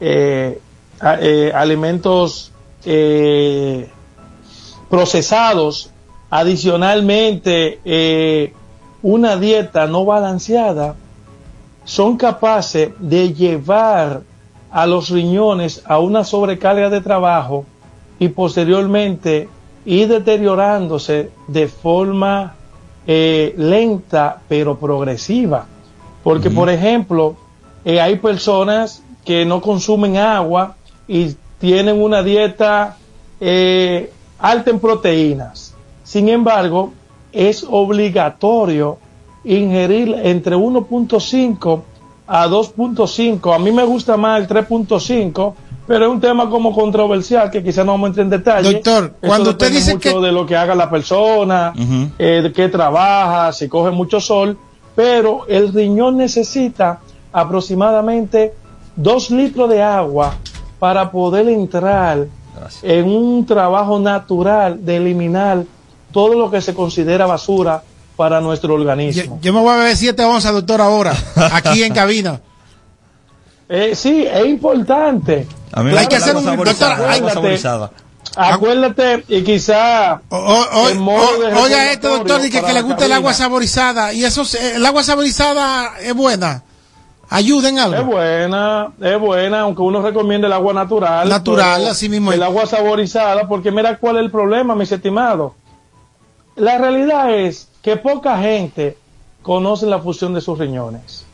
eh, 0.00 0.58
eh, 1.20 1.52
alimentos 1.54 2.51
eh, 2.84 3.88
procesados, 4.88 5.90
adicionalmente 6.30 7.80
eh, 7.84 8.52
una 9.02 9.36
dieta 9.36 9.86
no 9.86 10.04
balanceada, 10.04 10.94
son 11.84 12.16
capaces 12.16 12.90
de 12.98 13.32
llevar 13.32 14.22
a 14.70 14.86
los 14.86 15.10
riñones 15.10 15.82
a 15.84 15.98
una 15.98 16.24
sobrecarga 16.24 16.88
de 16.88 17.00
trabajo 17.00 17.66
y 18.18 18.28
posteriormente 18.28 19.48
ir 19.84 20.08
deteriorándose 20.08 21.30
de 21.48 21.68
forma 21.68 22.54
eh, 23.06 23.54
lenta 23.56 24.40
pero 24.48 24.78
progresiva. 24.78 25.66
Porque, 26.22 26.50
por 26.50 26.70
ejemplo, 26.70 27.36
eh, 27.84 28.00
hay 28.00 28.16
personas 28.16 29.02
que 29.24 29.44
no 29.44 29.60
consumen 29.60 30.16
agua 30.16 30.76
y 31.08 31.36
tienen 31.62 32.02
una 32.02 32.24
dieta 32.24 32.96
eh, 33.40 34.12
alta 34.40 34.70
en 34.70 34.80
proteínas. 34.80 35.74
Sin 36.02 36.28
embargo, 36.28 36.92
es 37.30 37.64
obligatorio 37.70 38.98
ingerir 39.44 40.12
entre 40.24 40.56
1.5 40.56 41.82
a 42.26 42.48
2.5. 42.48 43.54
A 43.54 43.60
mí 43.60 43.70
me 43.70 43.84
gusta 43.84 44.16
más 44.16 44.40
el 44.40 44.48
3.5, 44.48 45.54
pero 45.86 46.06
es 46.06 46.10
un 46.10 46.20
tema 46.20 46.50
como 46.50 46.74
controversial 46.74 47.48
que 47.48 47.62
quizás 47.62 47.86
no 47.86 47.92
vamos 47.92 48.06
a 48.06 48.08
entrar 48.08 48.24
en 48.24 48.30
detalle. 48.30 48.72
Doctor, 48.74 49.04
Eso 49.22 49.28
cuando 49.28 49.50
usted 49.50 49.70
dice 49.70 49.92
mucho 49.94 50.20
que- 50.20 50.26
de 50.26 50.32
lo 50.32 50.44
que 50.44 50.56
haga 50.56 50.74
la 50.74 50.90
persona, 50.90 51.72
eh, 52.18 52.40
de 52.42 52.52
qué 52.52 52.68
trabaja, 52.70 53.52
si 53.52 53.68
coge 53.68 53.92
mucho 53.92 54.20
sol, 54.20 54.58
pero 54.96 55.46
el 55.46 55.72
riñón 55.72 56.16
necesita 56.16 56.98
aproximadamente 57.32 58.52
2 58.96 59.30
litros 59.30 59.70
de 59.70 59.80
agua 59.80 60.34
para 60.82 61.12
poder 61.12 61.48
entrar 61.48 62.26
Gracias. 62.58 62.82
en 62.82 63.04
un 63.08 63.46
trabajo 63.46 64.00
natural 64.00 64.84
de 64.84 64.96
eliminar 64.96 65.62
todo 66.10 66.34
lo 66.34 66.50
que 66.50 66.60
se 66.60 66.74
considera 66.74 67.24
basura 67.24 67.84
para 68.16 68.40
nuestro 68.40 68.74
organismo. 68.74 69.38
yo 69.40 69.52
me 69.52 69.60
voy 69.60 69.72
a 69.74 69.76
beber 69.76 69.96
7 69.96 70.24
onzas, 70.24 70.52
doctor, 70.52 70.80
ahora, 70.80 71.14
aquí 71.52 71.84
en 71.84 71.94
cabina. 71.94 72.40
Eh, 73.68 73.94
sí, 73.94 74.26
es 74.30 74.44
importante. 74.46 75.46
A 75.72 75.82
mí 75.82 75.92
me 75.92 75.98
Hay 76.00 76.06
que 76.06 76.16
gusta 76.16 76.30
hacer 76.32 76.36
un- 76.36 76.44
saborizada, 76.44 77.78
doctor, 77.78 77.96
acuérdate. 78.36 79.24
y 79.28 79.42
quizá 79.44 80.20
O- 80.28 80.36
o- 80.36 80.66
o- 80.82 81.62
oiga 81.62 81.90
esto, 81.92 82.08
doctor, 82.18 82.42
dice 82.42 82.60
que, 82.60 82.72
le 82.72 82.82
gusta 82.82 83.06
el 83.06 83.12
agua 83.12 83.32
saborizada. 83.32 84.12
Y 84.12 84.24
eso, 84.24 84.44
se- 84.44 84.74
el 84.76 84.84
agua 84.84 85.02
saborizada 85.04 85.92
es 86.02 86.12
buena. 86.12 86.64
Ayuden 87.32 87.78
Es 87.78 87.84
algo. 87.84 88.04
buena, 88.04 88.92
es 89.00 89.18
buena, 89.18 89.60
aunque 89.60 89.80
uno 89.80 90.02
recomiende 90.02 90.46
el 90.46 90.52
agua 90.52 90.74
natural. 90.74 91.28
Natural, 91.28 91.88
así 91.88 92.08
mismo 92.08 92.30
es. 92.30 92.36
El 92.36 92.42
agua 92.42 92.66
saborizada, 92.66 93.48
porque 93.48 93.70
mira 93.70 93.96
cuál 93.96 94.16
es 94.16 94.24
el 94.24 94.30
problema, 94.30 94.74
mis 94.74 94.92
estimados. 94.92 95.52
La 96.56 96.76
realidad 96.76 97.34
es 97.34 97.68
que 97.80 97.96
poca 97.96 98.36
gente 98.36 98.98
conoce 99.40 99.86
la 99.86 99.98
función 99.98 100.34
de 100.34 100.42
sus 100.42 100.58
riñones. 100.58 101.24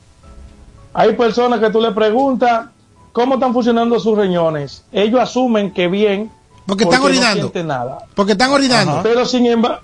Hay 0.94 1.14
personas 1.14 1.58
que 1.58 1.70
tú 1.70 1.80
le 1.80 1.90
preguntas 1.90 2.66
cómo 3.12 3.34
están 3.34 3.52
funcionando 3.52 3.98
sus 3.98 4.16
riñones. 4.16 4.84
Ellos 4.92 5.20
asumen 5.20 5.72
que 5.72 5.88
bien. 5.88 6.30
Porque 6.64 6.84
están 6.84 7.02
orinando. 7.02 7.50
No 7.52 7.62
nada. 7.64 7.98
Porque 8.14 8.32
están 8.32 8.52
orinando. 8.52 9.00
Pero 9.02 9.26
sin 9.26 9.46
embargo, 9.46 9.80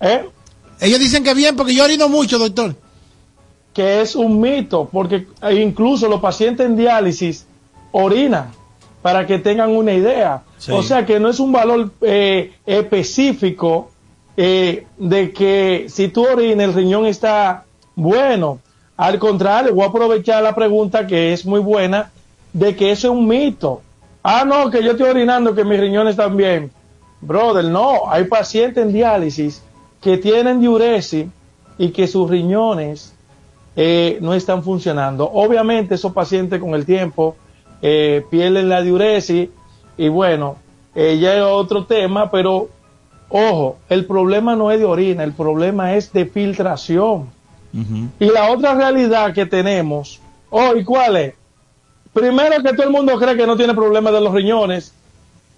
¿eh? 0.00 0.28
Ellos 0.80 1.00
dicen 1.00 1.24
que 1.24 1.32
bien, 1.32 1.56
porque 1.56 1.74
yo 1.74 1.84
orino 1.84 2.08
mucho, 2.08 2.38
doctor. 2.38 2.74
Que 3.78 4.00
es 4.00 4.16
un 4.16 4.40
mito, 4.40 4.88
porque 4.90 5.28
incluso 5.52 6.08
los 6.08 6.20
pacientes 6.20 6.66
en 6.66 6.74
diálisis 6.74 7.46
orinan 7.92 8.50
para 9.02 9.24
que 9.24 9.38
tengan 9.38 9.70
una 9.70 9.92
idea. 9.92 10.42
Sí. 10.56 10.72
O 10.72 10.82
sea 10.82 11.06
que 11.06 11.20
no 11.20 11.28
es 11.28 11.38
un 11.38 11.52
valor 11.52 11.92
eh, 12.00 12.54
específico 12.66 13.92
eh, 14.36 14.84
de 14.96 15.30
que 15.30 15.86
si 15.88 16.08
tú 16.08 16.26
orinas 16.26 16.66
el 16.66 16.74
riñón 16.74 17.06
está 17.06 17.66
bueno. 17.94 18.58
Al 18.96 19.20
contrario, 19.20 19.72
voy 19.72 19.84
a 19.84 19.90
aprovechar 19.90 20.42
la 20.42 20.56
pregunta 20.56 21.06
que 21.06 21.32
es 21.32 21.46
muy 21.46 21.60
buena 21.60 22.10
de 22.52 22.74
que 22.74 22.90
eso 22.90 23.06
es 23.06 23.12
un 23.12 23.28
mito. 23.28 23.80
Ah, 24.24 24.42
no, 24.44 24.72
que 24.72 24.82
yo 24.82 24.90
estoy 24.90 25.08
orinando, 25.08 25.54
que 25.54 25.62
mis 25.62 25.78
riñones 25.78 26.14
están 26.14 26.36
bien. 26.36 26.72
Brother, 27.20 27.66
no, 27.66 28.10
hay 28.10 28.24
pacientes 28.24 28.82
en 28.82 28.92
diálisis 28.92 29.62
que 30.00 30.18
tienen 30.18 30.60
diuresis 30.60 31.26
y 31.78 31.90
que 31.90 32.08
sus 32.08 32.28
riñones 32.28 33.14
eh, 33.80 34.18
no 34.20 34.34
están 34.34 34.64
funcionando. 34.64 35.30
Obviamente 35.32 35.94
esos 35.94 36.12
pacientes 36.12 36.58
con 36.58 36.74
el 36.74 36.84
tiempo 36.84 37.36
eh, 37.80 38.24
pierden 38.28 38.68
la 38.68 38.82
diuresis 38.82 39.50
y 39.96 40.08
bueno, 40.08 40.56
eh, 40.96 41.16
ya 41.20 41.36
es 41.36 41.42
otro 41.42 41.84
tema, 41.84 42.28
pero 42.28 42.70
ojo, 43.28 43.76
el 43.88 44.04
problema 44.04 44.56
no 44.56 44.72
es 44.72 44.80
de 44.80 44.84
orina, 44.84 45.22
el 45.22 45.32
problema 45.32 45.94
es 45.94 46.12
de 46.12 46.26
filtración. 46.26 47.30
Y 48.18 48.24
la 48.24 48.50
otra 48.50 48.74
realidad 48.74 49.32
que 49.32 49.46
tenemos, 49.46 50.20
oh, 50.50 50.74
¿y 50.74 50.82
cuál 50.82 51.16
es? 51.16 51.34
Primero 52.12 52.60
que 52.64 52.72
todo 52.72 52.82
el 52.82 52.90
mundo 52.90 53.16
cree 53.16 53.36
que 53.36 53.46
no 53.46 53.56
tiene 53.56 53.74
problema 53.74 54.10
de 54.10 54.20
los 54.20 54.34
riñones 54.34 54.92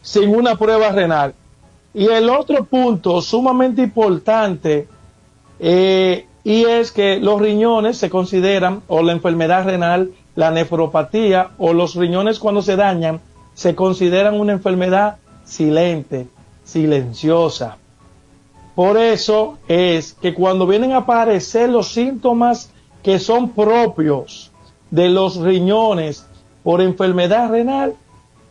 sin 0.03 0.35
una 0.35 0.57
prueba 0.57 0.91
renal. 0.91 1.33
Y 1.95 2.07
el 2.07 2.29
otro 2.29 2.65
punto 2.65 3.23
sumamente 3.23 3.81
importante 3.81 4.87
eh, 5.59 6.27
y 6.45 6.65
es 6.65 6.93
que 6.93 7.19
los 7.19 7.41
riñones 7.41 7.99
se 7.99 8.11
consideran, 8.11 8.83
o 8.89 9.03
la 9.03 9.13
enfermedad 9.13 9.65
renal, 9.65 10.13
la 10.35 10.51
nefropatía, 10.51 11.51
o 11.59 11.73
los 11.73 11.95
riñones 11.95 12.39
cuando 12.39 12.63
se 12.63 12.77
dañan, 12.77 13.21
se 13.55 13.75
consideran 13.75 14.41
una 14.41 14.53
enfermedad 14.53 15.17
silente, 15.45 16.29
silenciosa. 16.65 17.77
Por 18.75 18.97
eso 18.97 19.59
es 19.69 20.15
que 20.15 20.33
cuando 20.33 20.67
vienen 20.67 20.93
a 20.93 20.99
aparecer 20.99 21.69
los 21.69 21.93
síntomas 21.93 22.71
que 23.03 23.19
son 23.19 23.51
propios 23.51 24.51
de 24.91 25.09
los 25.09 25.37
riñones 25.37 26.25
por 26.63 26.81
enfermedad 26.81 27.51
renal, 27.51 27.95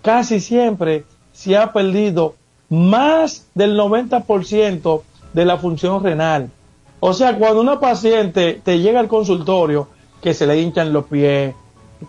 casi 0.01 0.39
siempre 0.39 1.05
se 1.33 1.57
ha 1.57 1.73
perdido 1.73 2.35
más 2.69 3.47
del 3.55 3.77
90% 3.77 5.01
de 5.33 5.45
la 5.45 5.57
función 5.57 6.03
renal. 6.03 6.51
O 6.99 7.13
sea, 7.13 7.37
cuando 7.37 7.61
una 7.61 7.79
paciente 7.79 8.61
te 8.63 8.79
llega 8.79 8.99
al 8.99 9.07
consultorio 9.07 9.87
que 10.21 10.33
se 10.33 10.45
le 10.45 10.59
hinchan 10.59 10.91
los 10.91 11.05
pies, 11.05 11.55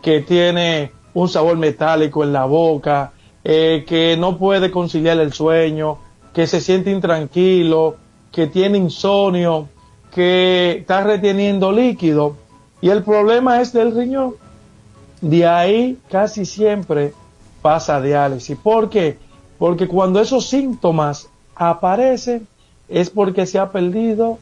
que 0.02 0.20
tiene 0.20 0.90
un 1.14 1.28
sabor 1.28 1.56
metálico 1.56 2.24
en 2.24 2.32
la 2.32 2.44
boca, 2.44 3.12
eh, 3.44 3.84
que 3.86 4.16
no 4.18 4.36
puede 4.36 4.70
conciliar 4.70 5.18
el 5.18 5.32
sueño, 5.32 5.98
que 6.32 6.46
se 6.46 6.60
siente 6.60 6.90
intranquilo, 6.90 7.96
que 8.32 8.46
tiene 8.46 8.78
insomnio, 8.78 9.68
que 10.12 10.78
está 10.80 11.02
reteniendo 11.02 11.70
líquido 11.72 12.36
y 12.80 12.88
el 12.88 13.02
problema 13.02 13.60
es 13.60 13.72
del 13.72 13.94
riñón. 13.94 14.34
De 15.20 15.46
ahí 15.46 15.98
casi 16.10 16.44
siempre 16.44 17.12
pasa 17.62 18.00
diálisis. 18.00 18.56
¿Por 18.56 18.88
qué? 18.88 19.18
Porque 19.58 19.86
cuando 19.86 20.20
esos 20.20 20.48
síntomas 20.48 21.28
aparecen 21.54 22.46
es 22.88 23.10
porque 23.10 23.46
se 23.46 23.58
ha 23.58 23.70
perdido 23.70 24.38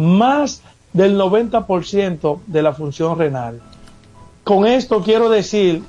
más 0.00 0.62
del 0.92 1.18
90% 1.18 2.40
de 2.46 2.62
la 2.62 2.72
función 2.72 3.18
renal. 3.18 3.60
Con 4.44 4.66
esto 4.66 5.02
quiero 5.02 5.28
decir 5.28 5.82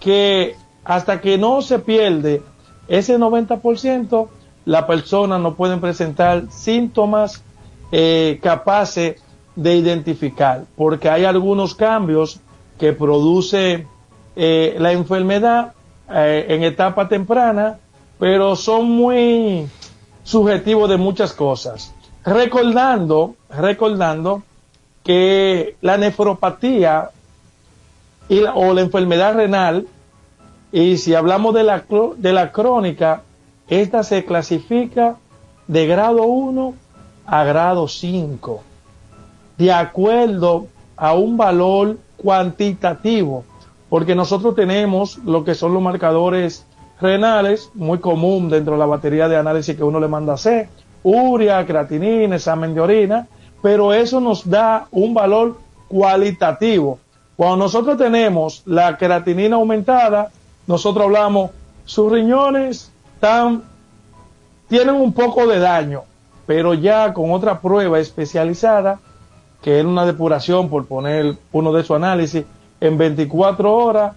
que 0.00 0.56
hasta 0.84 1.20
que 1.20 1.38
no 1.38 1.62
se 1.62 1.78
pierde 1.78 2.42
ese 2.88 3.18
90%, 3.18 4.28
la 4.64 4.86
persona 4.86 5.38
no 5.38 5.54
puede 5.54 5.76
presentar 5.76 6.50
síntomas 6.50 7.42
eh, 7.92 8.40
capaces 8.42 9.22
de 9.54 9.76
identificar, 9.76 10.64
porque 10.76 11.08
hay 11.08 11.24
algunos 11.24 11.74
cambios 11.74 12.40
que 12.78 12.92
produce 12.92 13.86
eh, 14.36 14.76
la 14.78 14.92
enfermedad 14.92 15.74
eh, 16.10 16.46
en 16.48 16.64
etapa 16.64 17.08
temprana, 17.08 17.78
pero 18.18 18.56
son 18.56 18.90
muy 18.90 19.66
subjetivos 20.24 20.88
de 20.88 20.96
muchas 20.96 21.32
cosas. 21.32 21.94
Recordando, 22.24 23.36
recordando 23.48 24.42
que 25.02 25.76
la 25.80 25.96
nefropatía 25.96 27.10
y 28.28 28.42
o 28.42 28.74
la 28.74 28.82
enfermedad 28.82 29.34
renal, 29.34 29.86
y 30.70 30.98
si 30.98 31.14
hablamos 31.14 31.54
de 31.54 31.64
la, 31.64 31.84
de 32.16 32.32
la 32.32 32.52
crónica, 32.52 33.22
esta 33.68 34.02
se 34.02 34.24
clasifica 34.24 35.16
de 35.66 35.86
grado 35.86 36.24
1 36.24 36.74
a 37.26 37.44
grado 37.44 37.88
5, 37.88 38.62
de 39.56 39.72
acuerdo 39.72 40.66
a 40.96 41.14
un 41.14 41.36
valor 41.36 41.98
cuantitativo, 42.16 43.44
porque 43.88 44.14
nosotros 44.14 44.54
tenemos 44.54 45.18
lo 45.18 45.44
que 45.44 45.54
son 45.54 45.72
los 45.72 45.82
marcadores 45.82 46.66
renales, 47.00 47.70
muy 47.74 47.98
común 47.98 48.50
dentro 48.50 48.74
de 48.74 48.78
la 48.78 48.86
batería 48.86 49.26
de 49.26 49.36
análisis 49.36 49.74
que 49.74 49.82
uno 49.82 49.98
le 49.98 50.08
manda 50.08 50.32
a 50.32 50.34
hacer, 50.34 50.68
urea, 51.02 51.64
creatinina, 51.66 52.36
examen 52.36 52.74
de 52.74 52.80
orina, 52.80 53.28
pero 53.62 53.92
eso 53.92 54.20
nos 54.20 54.48
da 54.48 54.86
un 54.90 55.14
valor 55.14 55.58
cualitativo. 55.88 56.98
Cuando 57.36 57.56
nosotros 57.56 57.96
tenemos 57.96 58.62
la 58.66 58.96
creatinina 58.96 59.56
aumentada, 59.56 60.30
nosotros 60.66 61.06
hablamos, 61.06 61.50
sus 61.84 62.12
riñones 62.12 62.90
tienen 64.68 64.94
un 64.94 65.12
poco 65.12 65.46
de 65.46 65.58
daño, 65.58 66.02
pero 66.46 66.74
ya 66.74 67.12
con 67.12 67.32
otra 67.32 67.60
prueba 67.60 67.98
especializada, 67.98 69.00
que 69.62 69.80
es 69.80 69.84
una 69.84 70.06
depuración, 70.06 70.68
por 70.68 70.86
poner 70.86 71.36
uno 71.52 71.72
de 71.72 71.84
su 71.84 71.94
análisis, 71.94 72.44
en 72.80 72.96
24 72.96 73.74
horas 73.74 74.16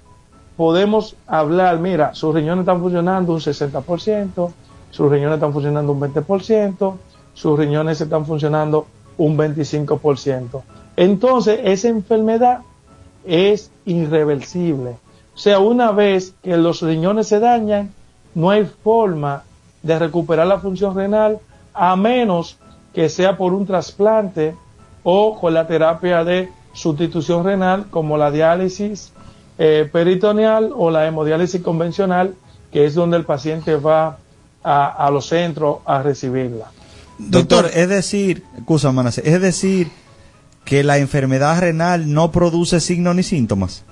podemos 0.56 1.16
hablar, 1.28 1.80
mira, 1.80 2.14
sus 2.14 2.34
riñones 2.34 2.62
están 2.62 2.80
funcionando 2.80 3.34
un 3.34 3.40
60%, 3.40 4.52
sus 4.94 5.10
riñones 5.10 5.38
están 5.38 5.54
funcionando 5.54 5.92
un 5.92 6.00
20%, 6.00 6.94
sus 7.34 7.58
riñones 7.58 8.00
están 8.00 8.28
funcionando 8.28 8.86
un 9.18 9.36
25%. 9.36 10.62
Entonces, 10.96 11.62
esa 11.64 11.88
enfermedad 11.88 12.60
es 13.26 13.72
irreversible. 13.86 14.92
O 15.34 15.38
sea, 15.38 15.58
una 15.58 15.92
vez 15.92 16.36
que 16.44 16.58
los 16.58 16.84
riñones 16.84 17.28
se 17.28 17.40
dañan, 17.40 17.92
no 18.36 18.52
hay 18.52 18.66
forma 18.66 19.42
de 19.82 19.98
recuperar 19.98 20.46
la 20.46 20.60
función 20.60 20.96
renal 20.96 21.40
a 21.74 21.96
menos 21.96 22.60
que 22.94 23.10
sea 23.10 23.36
por 23.36 23.52
un 23.54 23.66
trasplante 23.66 24.56
o 25.02 25.40
con 25.40 25.56
la 25.56 25.66
terapia 25.66 26.24
de 26.24 26.50
sustitución 26.74 27.44
renal 27.44 27.88
como 27.90 28.16
la 28.16 28.30
diálisis 28.30 29.12
eh, 29.58 29.90
peritoneal 29.92 30.72
o 30.76 30.92
la 30.92 31.08
hemodiálisis 31.08 31.64
convencional, 31.64 32.36
que 32.72 32.86
es 32.86 32.94
donde 32.94 33.18
el 33.18 33.26
paciente 33.26 33.76
va 33.76 34.18
a, 34.64 35.06
a 35.06 35.12
los 35.12 35.28
centros 35.28 35.78
a 35.86 36.02
recibirla. 36.02 36.72
Doctor, 37.18 37.70
es 37.74 37.90
decir, 37.90 38.44
excusa, 38.58 38.94
es 39.24 39.42
decir, 39.42 39.92
que 40.66 40.84
la 40.84 40.98
enfermedad 40.98 41.60
renal 41.60 42.12
no 42.12 42.32
produce 42.32 42.80
signos 42.80 43.16
ni 43.16 43.24
síntomas. 43.24 43.84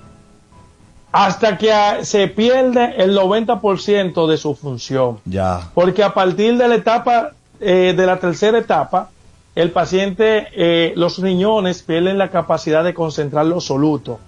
Hasta 1.12 1.58
que 1.58 1.72
se 2.02 2.28
pierde 2.28 2.94
el 2.96 3.16
90% 3.16 4.26
de 4.26 4.36
su 4.38 4.54
función. 4.54 5.18
Ya. 5.26 5.70
Porque 5.74 6.02
a 6.02 6.14
partir 6.14 6.56
de 6.56 6.68
la 6.68 6.74
etapa, 6.76 7.32
eh, 7.60 7.92
de 7.94 8.06
la 8.06 8.18
tercera 8.18 8.58
etapa, 8.58 9.10
el 9.54 9.70
paciente, 9.70 10.48
eh, 10.56 10.94
los 10.96 11.18
riñones 11.18 11.82
pierden 11.82 12.16
la 12.16 12.30
capacidad 12.30 12.82
de 12.82 12.94
concentrar 12.94 13.44
los 13.44 13.64
solutos 13.64 14.18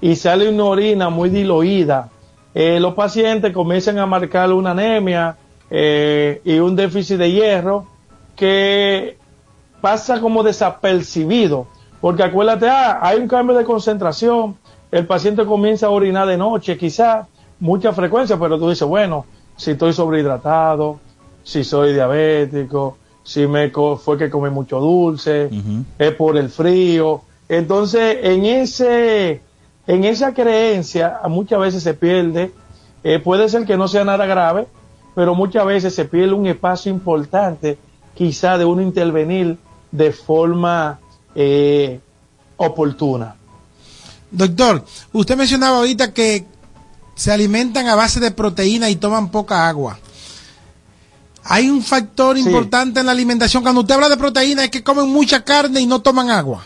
y 0.00 0.16
sale 0.16 0.48
una 0.48 0.64
orina 0.64 1.08
muy 1.08 1.30
diluida. 1.30 2.10
Eh, 2.54 2.80
los 2.80 2.94
pacientes 2.94 3.52
comienzan 3.52 3.98
a 4.00 4.06
marcar 4.06 4.52
una 4.52 4.72
anemia 4.72 5.36
eh, 5.74 6.42
y 6.44 6.58
un 6.58 6.76
déficit 6.76 7.16
de 7.16 7.32
hierro 7.32 7.86
que 8.36 9.16
pasa 9.80 10.20
como 10.20 10.42
desapercibido. 10.42 11.66
Porque 11.98 12.22
acuérdate, 12.22 12.68
ah, 12.68 12.98
hay 13.00 13.18
un 13.18 13.26
cambio 13.26 13.56
de 13.56 13.64
concentración, 13.64 14.56
el 14.90 15.06
paciente 15.06 15.46
comienza 15.46 15.86
a 15.86 15.90
orinar 15.90 16.28
de 16.28 16.36
noche, 16.36 16.76
quizás 16.76 17.26
mucha 17.58 17.94
frecuencia, 17.94 18.38
pero 18.38 18.58
tú 18.58 18.68
dices, 18.68 18.86
bueno, 18.86 19.24
si 19.56 19.70
estoy 19.70 19.94
sobrehidratado, 19.94 21.00
si 21.42 21.64
soy 21.64 21.94
diabético, 21.94 22.98
si 23.22 23.46
me 23.46 23.70
fue 23.70 24.18
que 24.18 24.28
comí 24.28 24.50
mucho 24.50 24.78
dulce, 24.78 25.48
es 25.98 26.14
por 26.16 26.36
el 26.36 26.50
frío. 26.50 27.22
Entonces, 27.48 28.18
en 28.22 28.44
ese, 28.44 29.40
en 29.86 30.04
esa 30.04 30.34
creencia, 30.34 31.20
muchas 31.28 31.60
veces 31.60 31.82
se 31.82 31.94
pierde, 31.94 32.52
eh, 33.04 33.20
puede 33.20 33.48
ser 33.48 33.64
que 33.64 33.78
no 33.78 33.88
sea 33.88 34.04
nada 34.04 34.26
grave, 34.26 34.66
pero 35.14 35.34
muchas 35.34 35.66
veces 35.66 35.94
se 35.94 36.04
pierde 36.04 36.32
un 36.32 36.46
espacio 36.46 36.90
importante, 36.90 37.78
quizá 38.14 38.58
de 38.58 38.64
uno 38.64 38.82
intervenir 38.82 39.58
de 39.90 40.12
forma 40.12 40.98
eh, 41.34 42.00
oportuna. 42.56 43.36
Doctor, 44.30 44.84
usted 45.12 45.36
mencionaba 45.36 45.78
ahorita 45.78 46.12
que 46.12 46.46
se 47.14 47.30
alimentan 47.30 47.86
a 47.88 47.94
base 47.94 48.20
de 48.20 48.30
proteína 48.30 48.88
y 48.88 48.96
toman 48.96 49.30
poca 49.30 49.68
agua. 49.68 49.98
Hay 51.44 51.68
un 51.68 51.82
factor 51.82 52.38
importante 52.38 53.00
en 53.00 53.06
la 53.06 53.12
alimentación. 53.12 53.62
Cuando 53.62 53.82
usted 53.82 53.94
habla 53.94 54.08
de 54.08 54.16
proteína 54.16 54.64
es 54.64 54.70
que 54.70 54.82
comen 54.82 55.08
mucha 55.08 55.44
carne 55.44 55.80
y 55.80 55.86
no 55.86 56.00
toman 56.00 56.30
agua. 56.30 56.64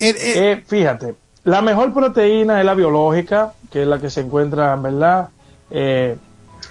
Eh, 0.00 0.62
fíjate, 0.66 1.14
la 1.44 1.62
mejor 1.62 1.94
proteína 1.94 2.60
es 2.60 2.66
la 2.66 2.74
biológica, 2.74 3.54
que 3.70 3.82
es 3.82 3.88
la 3.88 3.98
que 3.98 4.10
se 4.10 4.20
encuentra, 4.20 4.76
¿verdad? 4.76 5.28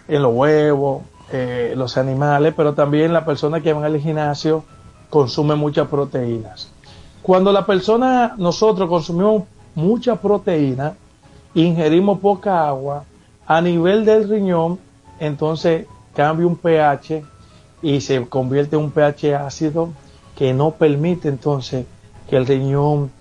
En 0.08 0.22
los 0.22 0.34
huevos, 0.34 1.04
eh, 1.32 1.74
los 1.76 1.98
animales, 1.98 2.54
pero 2.56 2.74
también 2.74 3.12
la 3.12 3.26
persona 3.26 3.62
que 3.62 3.74
va 3.74 3.86
al 3.86 4.00
gimnasio 4.00 4.64
consume 5.10 5.56
muchas 5.56 5.88
proteínas. 5.88 6.72
Cuando 7.22 7.52
la 7.52 7.66
persona, 7.66 8.36
nosotros 8.38 8.88
consumimos 8.90 9.44
mucha 9.76 10.16
proteína, 10.16 10.94
ingerimos 11.54 12.20
poca 12.20 12.68
agua, 12.68 13.04
a 13.46 13.62
nivel 13.62 14.06
del 14.06 14.30
riñón, 14.30 14.80
entonces 15.20 15.86
cambia 16.16 16.48
un 16.48 16.56
pH 16.56 17.24
y 17.82 18.02
se 18.02 18.26
convierte 18.28 18.76
en 18.76 18.84
un 18.84 18.92
pH 18.92 19.36
ácido 19.36 19.90
que 20.36 20.54
no 20.54 20.72
permite 20.72 21.30
entonces 21.30 21.86
que 22.30 22.38
el 22.38 22.46
riñón 22.46 23.12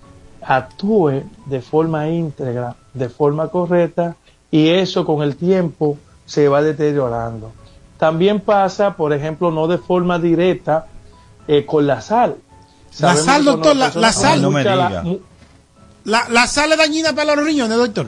actúe 0.41 1.23
de 1.45 1.61
forma 1.61 2.09
íntegra, 2.09 2.75
de 2.93 3.09
forma 3.09 3.49
correcta, 3.49 4.15
y 4.49 4.69
eso 4.69 5.05
con 5.05 5.21
el 5.21 5.35
tiempo 5.35 5.97
se 6.27 6.47
va 6.47 6.61
deteriorando. 6.61 7.51
También 7.97 8.39
pasa, 8.41 8.95
por 8.95 9.11
ejemplo, 9.13 9.49
no 9.49 9.65
de 9.67 9.79
forma 9.79 10.19
directa 10.19 10.85
eh, 11.47 11.65
con 11.65 11.87
la 11.87 12.01
sal. 12.01 12.35
La 12.99 13.15
sal, 13.15 13.43
doctor, 13.45 13.75
la, 13.75 13.89
sal. 14.11 14.41
mu- 14.41 15.19
La, 16.03 16.29
la 16.29 16.45
sal 16.47 16.71
es 16.73 16.77
dañina 16.77 17.13
para 17.13 17.35
los 17.35 17.43
riñones, 17.45 17.75
doctor. 17.77 18.07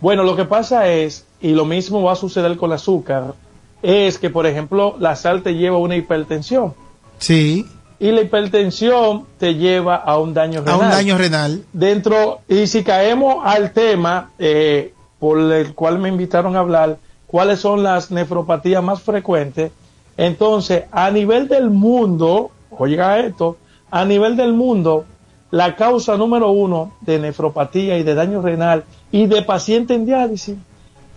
Bueno, 0.00 0.22
lo 0.24 0.36
que 0.36 0.44
pasa 0.44 0.88
es, 0.88 1.24
y 1.40 1.52
lo 1.52 1.64
mismo 1.64 2.02
va 2.02 2.12
a 2.12 2.16
suceder 2.16 2.56
con 2.56 2.70
el 2.70 2.74
azúcar, 2.76 3.34
es 3.82 4.18
que, 4.18 4.30
por 4.30 4.46
ejemplo, 4.46 4.96
la 4.98 5.14
sal 5.16 5.42
te 5.42 5.54
lleva 5.54 5.76
a 5.76 5.80
una 5.80 5.96
hipertensión. 5.96 6.74
Sí. 7.18 7.66
Y 7.98 8.10
la 8.12 8.22
hipertensión 8.22 9.26
te 9.38 9.54
lleva 9.54 9.96
a 9.96 10.18
un 10.18 10.34
daño 10.34 10.60
renal. 10.60 10.74
A 10.74 10.84
un 10.84 10.90
daño 10.90 11.18
renal. 11.18 11.64
Dentro, 11.72 12.40
y 12.48 12.66
si 12.66 12.82
caemos 12.82 13.36
al 13.44 13.72
tema 13.72 14.30
eh, 14.38 14.93
por 15.24 15.38
el 15.38 15.74
cual 15.74 15.98
me 16.00 16.10
invitaron 16.10 16.54
a 16.54 16.58
hablar, 16.58 16.98
cuáles 17.26 17.58
son 17.58 17.82
las 17.82 18.10
nefropatías 18.10 18.84
más 18.84 19.00
frecuentes, 19.00 19.72
entonces, 20.18 20.84
a 20.92 21.10
nivel 21.10 21.48
del 21.48 21.70
mundo, 21.70 22.50
oiga 22.68 23.18
esto, 23.20 23.56
a 23.90 24.04
nivel 24.04 24.36
del 24.36 24.52
mundo, 24.52 25.06
la 25.50 25.76
causa 25.76 26.18
número 26.18 26.50
uno 26.50 26.92
de 27.00 27.18
nefropatía 27.18 27.96
y 27.96 28.02
de 28.02 28.14
daño 28.14 28.42
renal 28.42 28.84
y 29.10 29.24
de 29.24 29.40
paciente 29.40 29.94
en 29.94 30.04
diálisis 30.04 30.58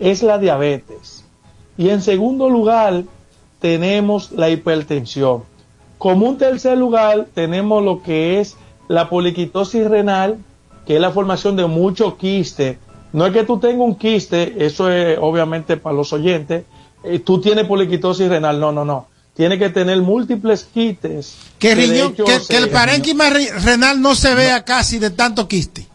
es 0.00 0.22
la 0.22 0.38
diabetes. 0.38 1.26
Y 1.76 1.90
en 1.90 2.00
segundo 2.00 2.48
lugar, 2.48 3.02
tenemos 3.58 4.32
la 4.32 4.48
hipertensión. 4.48 5.42
Como 5.98 6.30
un 6.30 6.38
tercer 6.38 6.78
lugar, 6.78 7.26
tenemos 7.34 7.84
lo 7.84 8.02
que 8.02 8.40
es 8.40 8.56
la 8.88 9.10
poliquitosis 9.10 9.86
renal, 9.86 10.38
que 10.86 10.94
es 10.94 11.00
la 11.02 11.10
formación 11.10 11.56
de 11.56 11.66
muchos 11.66 12.14
quistes. 12.14 12.78
No 13.12 13.26
es 13.26 13.32
que 13.32 13.44
tú 13.44 13.58
tengas 13.58 13.80
un 13.86 13.94
quiste, 13.94 14.64
eso 14.66 14.90
es 14.90 15.18
obviamente 15.20 15.76
para 15.76 15.96
los 15.96 16.12
oyentes, 16.12 16.64
eh, 17.04 17.18
tú 17.20 17.40
tienes 17.40 17.66
poliquitosis 17.66 18.28
renal, 18.28 18.60
no, 18.60 18.72
no, 18.72 18.84
no. 18.84 19.06
Tiene 19.34 19.58
que 19.58 19.70
tener 19.70 20.02
múltiples 20.02 20.64
quistes. 20.64 21.36
Que, 21.58 21.72
hecho 21.72 22.24
que, 22.24 22.38
que 22.48 22.56
el 22.56 22.70
parénquima 22.70 23.30
re- 23.30 23.50
renal 23.60 24.00
no 24.02 24.14
se 24.16 24.34
vea 24.34 24.64
casi 24.64 24.98
de 24.98 25.10
tanto 25.10 25.46
quiste. 25.46 25.86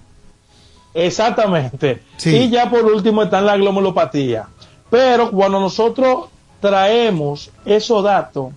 Exactamente. 0.93 2.03
Sí. 2.17 2.35
Y 2.35 2.49
ya 2.49 2.69
por 2.69 2.85
último 2.85 3.23
está 3.23 3.41
la 3.41 3.57
glomulopatía. 3.57 4.47
Pero 4.89 5.31
cuando 5.31 5.59
nosotros 5.59 6.25
traemos 6.61 7.51
esos 7.65 8.03
datos, 8.03 8.53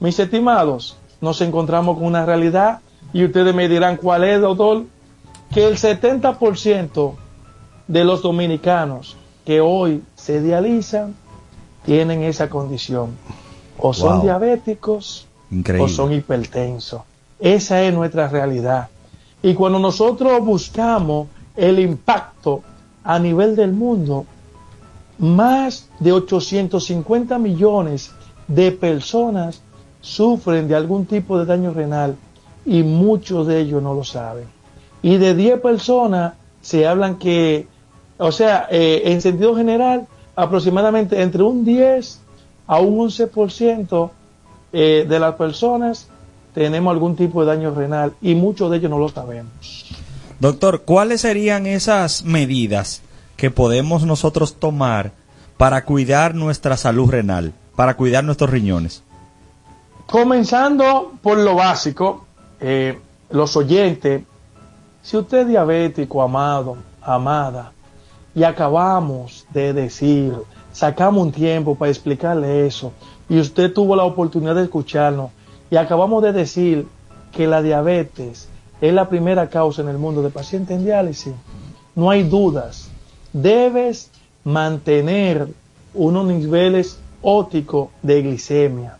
mis 0.00 0.18
estimados, 0.18 0.96
nos 1.20 1.40
encontramos 1.40 1.96
con 1.96 2.06
una 2.06 2.26
realidad 2.26 2.80
y 3.12 3.24
ustedes 3.24 3.54
me 3.54 3.68
dirán 3.68 3.96
cuál 3.98 4.24
es, 4.24 4.40
doctor, 4.40 4.84
que 5.54 5.64
el 5.66 5.76
70% 5.76 7.14
de 7.88 8.04
los 8.04 8.22
dominicanos 8.22 9.16
que 9.44 9.60
hoy 9.60 10.02
se 10.14 10.40
dializan 10.40 11.14
tienen 11.84 12.22
esa 12.22 12.48
condición. 12.48 13.10
O 13.78 13.92
son 13.92 14.14
Wow. 14.18 14.22
diabéticos 14.22 15.26
Increíble. 15.50 15.84
o 15.84 15.88
son 15.88 16.12
hipertensos. 16.12 17.02
Esa 17.40 17.82
es 17.82 17.92
nuestra 17.92 18.28
realidad. 18.28 18.88
Y 19.42 19.54
cuando 19.54 19.78
nosotros 19.80 20.44
buscamos 20.44 21.26
el 21.56 21.80
impacto 21.80 22.62
a 23.02 23.18
nivel 23.18 23.56
del 23.56 23.72
mundo, 23.72 24.24
más 25.18 25.88
de 25.98 26.12
850 26.12 27.38
millones 27.38 28.12
de 28.46 28.72
personas 28.72 29.60
sufren 30.00 30.68
de 30.68 30.74
algún 30.76 31.06
tipo 31.06 31.38
de 31.38 31.46
daño 31.46 31.72
renal 31.72 32.16
y 32.64 32.82
muchos 32.82 33.46
de 33.46 33.60
ellos 33.60 33.82
no 33.82 33.94
lo 33.94 34.04
saben. 34.04 34.44
Y 35.02 35.16
de 35.16 35.34
10 35.34 35.60
personas 35.60 36.34
se 36.60 36.86
hablan 36.86 37.16
que, 37.18 37.66
o 38.18 38.32
sea, 38.32 38.68
eh, 38.70 39.02
en 39.06 39.20
sentido 39.20 39.54
general, 39.56 40.06
aproximadamente 40.36 41.20
entre 41.20 41.42
un 41.42 41.64
10 41.64 42.20
a 42.66 42.78
un 42.78 43.08
11% 43.08 44.10
eh, 44.72 45.06
de 45.08 45.18
las 45.18 45.34
personas 45.34 46.08
tenemos 46.54 46.92
algún 46.92 47.16
tipo 47.16 47.40
de 47.40 47.54
daño 47.54 47.74
renal 47.74 48.12
y 48.20 48.34
muchos 48.34 48.70
de 48.70 48.78
ellos 48.78 48.90
no 48.90 48.98
lo 48.98 49.08
sabemos. 49.08 49.86
Doctor, 50.38 50.82
¿cuáles 50.82 51.22
serían 51.22 51.66
esas 51.66 52.24
medidas 52.24 53.02
que 53.36 53.50
podemos 53.50 54.04
nosotros 54.04 54.56
tomar 54.58 55.12
para 55.56 55.84
cuidar 55.84 56.34
nuestra 56.34 56.76
salud 56.76 57.10
renal, 57.10 57.52
para 57.76 57.94
cuidar 57.96 58.24
nuestros 58.24 58.50
riñones? 58.50 59.02
Comenzando 60.06 61.12
por 61.22 61.38
lo 61.38 61.54
básico, 61.54 62.26
eh, 62.60 62.98
los 63.30 63.56
oyentes, 63.56 64.22
si 65.02 65.16
usted 65.16 65.38
es 65.38 65.48
diabético, 65.48 66.22
amado, 66.22 66.76
amada, 67.00 67.72
y 68.34 68.44
acabamos 68.44 69.46
de 69.52 69.72
decir, 69.72 70.34
sacamos 70.72 71.22
un 71.22 71.32
tiempo 71.32 71.74
para 71.74 71.90
explicarle 71.90 72.66
eso, 72.66 72.92
y 73.28 73.38
usted 73.38 73.72
tuvo 73.72 73.96
la 73.96 74.04
oportunidad 74.04 74.54
de 74.54 74.64
escucharnos, 74.64 75.30
y 75.70 75.76
acabamos 75.76 76.22
de 76.22 76.32
decir 76.32 76.86
que 77.32 77.46
la 77.46 77.62
diabetes 77.62 78.48
es 78.80 78.92
la 78.92 79.08
primera 79.08 79.48
causa 79.48 79.82
en 79.82 79.88
el 79.88 79.98
mundo 79.98 80.22
de 80.22 80.30
pacientes 80.30 80.76
en 80.76 80.84
diálisis, 80.84 81.34
no 81.94 82.10
hay 82.10 82.22
dudas, 82.22 82.88
debes 83.32 84.10
mantener 84.44 85.48
unos 85.94 86.26
niveles 86.26 86.98
ópticos 87.22 87.88
de 88.02 88.22
glicemia. 88.22 88.98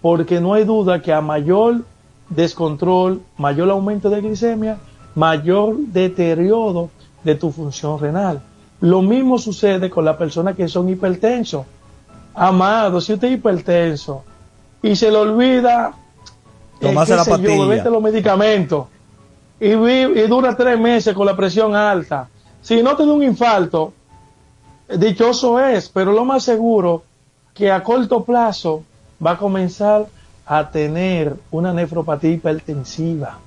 Porque 0.00 0.40
no 0.40 0.54
hay 0.54 0.64
duda 0.64 1.00
que 1.00 1.12
a 1.12 1.20
mayor 1.20 1.84
descontrol, 2.28 3.22
mayor 3.38 3.70
aumento 3.70 4.10
de 4.10 4.20
glicemia, 4.20 4.78
mayor 5.14 5.76
deterioro 5.78 6.90
de 7.22 7.34
tu 7.34 7.50
función 7.50 7.98
renal. 7.98 8.42
Lo 8.80 9.00
mismo 9.02 9.38
sucede 9.38 9.88
con 9.90 10.04
las 10.04 10.16
personas 10.16 10.54
que 10.56 10.68
son 10.68 10.88
hipertensos. 10.88 11.64
Amado, 12.34 13.00
si 13.00 13.12
usted 13.14 13.28
es 13.28 13.34
hipertenso 13.34 14.24
y 14.82 14.96
se 14.96 15.10
le 15.10 15.16
olvida 15.18 15.94
eh, 16.80 16.86
Tomarse 16.88 17.16
la 17.16 17.24
yo, 17.24 17.30
pastilla. 17.30 17.60
beberte 17.62 17.90
los 17.90 18.02
medicamentos 18.02 18.86
y, 19.60 19.74
vi- 19.76 20.20
y 20.20 20.26
dura 20.26 20.56
tres 20.56 20.78
meses 20.78 21.14
con 21.14 21.26
la 21.26 21.36
presión 21.36 21.74
alta, 21.76 22.28
si 22.60 22.82
no 22.82 22.96
te 22.96 23.06
da 23.06 23.12
un 23.12 23.22
infarto, 23.22 23.92
dichoso 24.98 25.60
es, 25.60 25.88
pero 25.88 26.12
lo 26.12 26.24
más 26.24 26.42
seguro 26.42 27.04
que 27.54 27.70
a 27.70 27.82
corto 27.82 28.24
plazo 28.24 28.82
va 29.24 29.32
a 29.32 29.38
comenzar 29.38 30.06
a 30.46 30.68
tener 30.70 31.34
una 31.52 31.72
nefropatía 31.72 32.32
hipertensiva. 32.32 33.38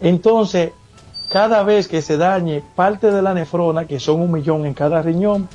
Entonces, 0.00 0.72
cada 1.28 1.62
vez 1.62 1.88
que 1.88 2.02
se 2.02 2.16
dañe 2.16 2.62
parte 2.74 3.10
de 3.10 3.22
la 3.22 3.34
nefrona, 3.34 3.86
que 3.86 4.00
son 4.00 4.20
un 4.20 4.32
millón 4.32 4.66
en 4.66 4.74
cada 4.74 5.02
riñón, 5.02 5.48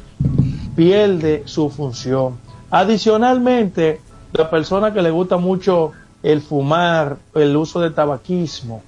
pierde 0.76 1.44
su 1.46 1.70
función. 1.70 2.38
Adicionalmente, 2.70 4.02
la 4.34 4.50
persona 4.50 4.94
que 4.94 5.02
le 5.02 5.12
gusta 5.12 5.38
mucho 5.38 5.92
el 6.24 6.42
fumar, 6.42 7.18
el 7.34 7.56
uso 7.56 7.80
de 7.80 7.92
tabaquismo, 7.92 8.82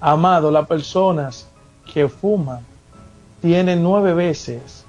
amado, 0.00 0.50
las 0.50 0.66
personas 0.66 1.48
que 1.92 2.08
fuman 2.08 2.60
tienen 3.40 3.82
nueve 3.82 4.14
veces 4.14 4.84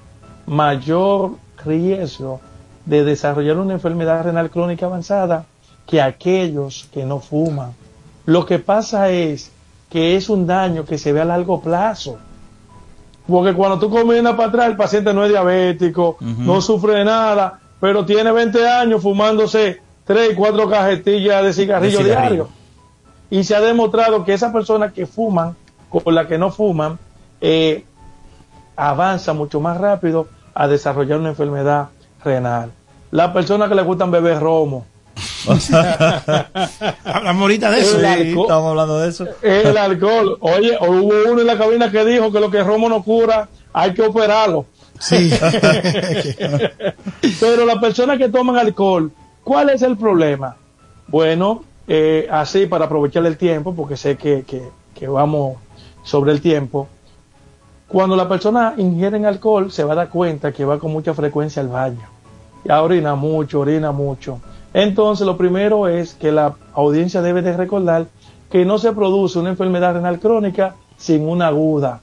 mayor 0.46 1.32
riesgo 1.64 2.40
de 2.84 3.04
desarrollar 3.04 3.58
una 3.58 3.74
enfermedad 3.74 4.24
renal 4.24 4.50
crónica 4.50 4.86
avanzada 4.86 5.44
que 5.86 6.00
aquellos 6.00 6.88
que 6.92 7.04
no 7.04 7.20
fuman. 7.20 7.72
Lo 8.24 8.46
que 8.46 8.58
pasa 8.58 9.10
es 9.10 9.50
que 9.88 10.16
es 10.16 10.28
un 10.28 10.46
daño 10.46 10.84
que 10.84 10.98
se 10.98 11.12
ve 11.12 11.20
a 11.20 11.24
largo 11.24 11.60
plazo. 11.60 12.18
Porque 13.26 13.54
cuando 13.54 13.78
tú 13.78 13.90
comienzas 13.90 14.34
para 14.34 14.48
atrás, 14.48 14.66
el 14.68 14.76
paciente 14.76 15.12
no 15.12 15.24
es 15.24 15.30
diabético, 15.30 16.16
no 16.20 16.60
sufre 16.60 16.94
de 16.98 17.04
nada, 17.04 17.58
pero 17.80 18.04
tiene 18.04 18.30
20 18.30 18.68
años 18.68 19.02
fumándose 19.02 19.80
3, 20.04 20.34
4 20.36 20.68
cajetillas 20.70 21.42
de 21.44 21.52
cigarrillo, 21.52 21.98
De 21.98 22.04
cigarrillo. 22.04 22.28
diario. 22.44 22.48
Y 23.30 23.42
se 23.42 23.56
ha 23.56 23.60
demostrado 23.60 24.24
que 24.24 24.32
esas 24.34 24.52
personas 24.52 24.92
que 24.92 25.06
fuman 25.06 25.56
con 25.90 26.14
las 26.14 26.26
que 26.26 26.38
no 26.38 26.50
fuman, 26.50 26.98
eh, 27.40 27.84
avanza 28.76 29.32
mucho 29.32 29.60
más 29.60 29.78
rápido 29.78 30.28
a 30.54 30.68
desarrollar 30.68 31.18
una 31.18 31.30
enfermedad 31.30 31.88
renal. 32.24 32.70
Las 33.10 33.30
personas 33.32 33.68
que 33.68 33.74
le 33.74 33.82
gustan 33.82 34.10
beber 34.10 34.40
romo, 34.40 34.84
Hablamos 37.04 37.42
ahorita 37.42 37.70
de 37.70 37.80
eso. 37.80 37.96
El 37.98 38.02
Sí, 38.02 38.06
alcohol. 38.28 38.44
estamos 38.46 38.70
hablando 38.70 38.98
de 39.00 39.08
eso. 39.08 39.26
el 39.42 39.76
alcohol. 39.88 40.36
Oye, 40.40 40.76
hubo 40.80 41.32
uno 41.32 41.40
en 41.40 41.46
la 41.46 41.58
cabina 41.58 41.90
que 41.90 42.04
dijo 42.04 42.32
que 42.32 42.40
lo 42.40 42.50
que 42.50 42.62
romo 42.62 42.88
no 42.88 43.02
cura, 43.02 43.48
hay 43.72 43.94
que 43.94 44.02
operarlo. 44.02 44.66
Sí. 44.98 45.30
Pero 47.40 47.66
las 47.66 47.78
personas 47.78 48.18
que 48.18 48.28
toman 48.28 48.56
alcohol, 48.56 49.10
¿cuál 49.44 49.70
es 49.70 49.82
el 49.82 49.96
problema? 49.96 50.56
Bueno, 51.08 51.62
eh, 51.86 52.26
así 52.30 52.66
para 52.66 52.86
aprovechar 52.86 53.24
el 53.26 53.36
tiempo, 53.36 53.74
porque 53.74 53.96
sé 53.96 54.16
que, 54.16 54.42
que- 54.44 54.68
que 54.94 55.06
vamos 55.08 55.56
sobre 56.02 56.32
el 56.32 56.40
tiempo. 56.40 56.88
Cuando 57.86 58.16
la 58.16 58.28
persona 58.28 58.74
ingiere 58.78 59.24
alcohol, 59.26 59.70
se 59.70 59.84
va 59.84 59.92
a 59.92 59.96
dar 59.96 60.08
cuenta 60.08 60.52
que 60.52 60.64
va 60.64 60.78
con 60.78 60.90
mucha 60.92 61.14
frecuencia 61.14 61.62
al 61.62 61.68
baño. 61.68 62.00
Ya 62.64 62.82
orina 62.82 63.14
mucho, 63.14 63.60
orina 63.60 63.92
mucho. 63.92 64.40
Entonces, 64.76 65.26
lo 65.26 65.38
primero 65.38 65.88
es 65.88 66.12
que 66.12 66.30
la 66.30 66.54
audiencia 66.74 67.22
debe 67.22 67.40
de 67.40 67.56
recordar 67.56 68.08
que 68.50 68.66
no 68.66 68.76
se 68.76 68.92
produce 68.92 69.38
una 69.38 69.48
enfermedad 69.48 69.94
renal 69.94 70.20
crónica 70.20 70.74
sin 70.98 71.26
una 71.26 71.46
aguda. 71.46 72.02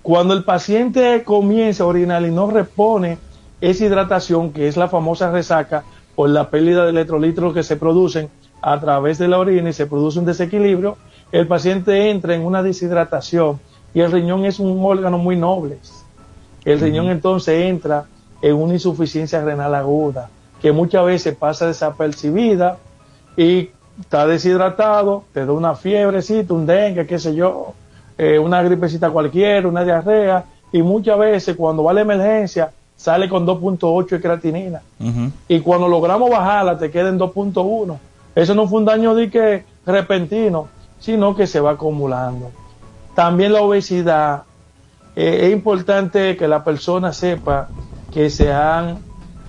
Cuando 0.00 0.32
el 0.32 0.44
paciente 0.44 1.24
comienza 1.24 1.82
a 1.82 1.88
orinar 1.88 2.22
y 2.22 2.30
no 2.30 2.48
repone 2.48 3.18
esa 3.60 3.84
hidratación, 3.84 4.52
que 4.52 4.68
es 4.68 4.76
la 4.76 4.86
famosa 4.86 5.32
resaca, 5.32 5.82
por 6.14 6.30
la 6.30 6.50
pérdida 6.50 6.84
de 6.84 6.90
electrolitos 6.90 7.52
que 7.52 7.64
se 7.64 7.76
producen 7.76 8.28
a 8.62 8.78
través 8.78 9.18
de 9.18 9.26
la 9.26 9.40
orina 9.40 9.70
y 9.70 9.72
se 9.72 9.86
produce 9.86 10.20
un 10.20 10.26
desequilibrio, 10.26 10.98
el 11.32 11.48
paciente 11.48 12.10
entra 12.10 12.36
en 12.36 12.46
una 12.46 12.62
deshidratación 12.62 13.58
y 13.92 13.98
el 13.98 14.12
riñón 14.12 14.44
es 14.44 14.60
un 14.60 14.78
órgano 14.84 15.18
muy 15.18 15.34
noble. 15.34 15.80
El 16.64 16.78
riñón 16.78 17.08
entonces 17.08 17.64
entra 17.64 18.04
en 18.40 18.54
una 18.54 18.74
insuficiencia 18.74 19.42
renal 19.42 19.74
aguda, 19.74 20.30
que 20.60 20.72
muchas 20.72 21.04
veces 21.04 21.34
pasa 21.34 21.66
desapercibida 21.66 22.78
y 23.36 23.70
está 24.00 24.26
deshidratado, 24.26 25.24
te 25.32 25.44
da 25.44 25.52
una 25.52 25.74
fiebrecita, 25.74 26.54
un 26.54 26.66
dengue, 26.66 27.06
qué 27.06 27.18
sé 27.18 27.34
yo, 27.34 27.74
eh, 28.18 28.38
una 28.38 28.62
gripecita 28.62 29.10
cualquiera, 29.10 29.66
una 29.66 29.84
diarrea, 29.84 30.44
y 30.72 30.82
muchas 30.82 31.18
veces 31.18 31.56
cuando 31.56 31.84
va 31.84 31.90
a 31.90 31.94
la 31.94 32.02
emergencia 32.02 32.70
sale 32.96 33.28
con 33.28 33.46
2.8 33.46 34.08
de 34.10 34.20
creatinina. 34.20 34.82
Y 35.48 35.60
cuando 35.60 35.88
logramos 35.88 36.28
bajarla 36.28 36.78
te 36.78 36.90
queda 36.90 37.08
en 37.08 37.18
2.1. 37.18 37.96
Eso 38.34 38.54
no 38.54 38.68
fue 38.68 38.80
un 38.80 38.84
daño 38.84 39.14
de 39.14 39.30
que 39.30 39.64
repentino, 39.86 40.68
sino 40.98 41.34
que 41.34 41.46
se 41.46 41.60
va 41.60 41.72
acumulando. 41.72 42.50
También 43.14 43.54
la 43.54 43.62
obesidad. 43.62 44.42
Eh, 45.16 45.46
es 45.46 45.52
importante 45.52 46.36
que 46.36 46.46
la 46.46 46.62
persona 46.62 47.12
sepa 47.12 47.68
que 48.12 48.28
se 48.28 48.52
han 48.52 48.98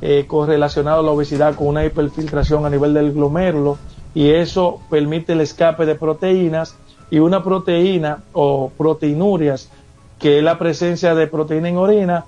eh, 0.02 0.26
correlacionado 0.28 1.04
la 1.04 1.12
obesidad 1.12 1.54
con 1.54 1.68
una 1.68 1.86
hiperfiltración 1.86 2.66
a 2.66 2.70
nivel 2.72 2.94
del 2.94 3.14
glomérulo 3.14 3.78
y 4.16 4.32
eso 4.32 4.82
permite 4.90 5.34
el 5.34 5.42
escape 5.42 5.86
de 5.86 5.94
proteínas 5.94 6.76
y 7.12 7.20
una 7.20 7.44
proteína 7.44 8.24
o 8.34 8.72
proteinurias, 8.76 9.70
que 10.18 10.40
es 10.40 10.44
la 10.44 10.58
presencia 10.58 11.14
de 11.14 11.28
proteína 11.28 11.70
en 11.70 11.78
orina, 11.78 12.26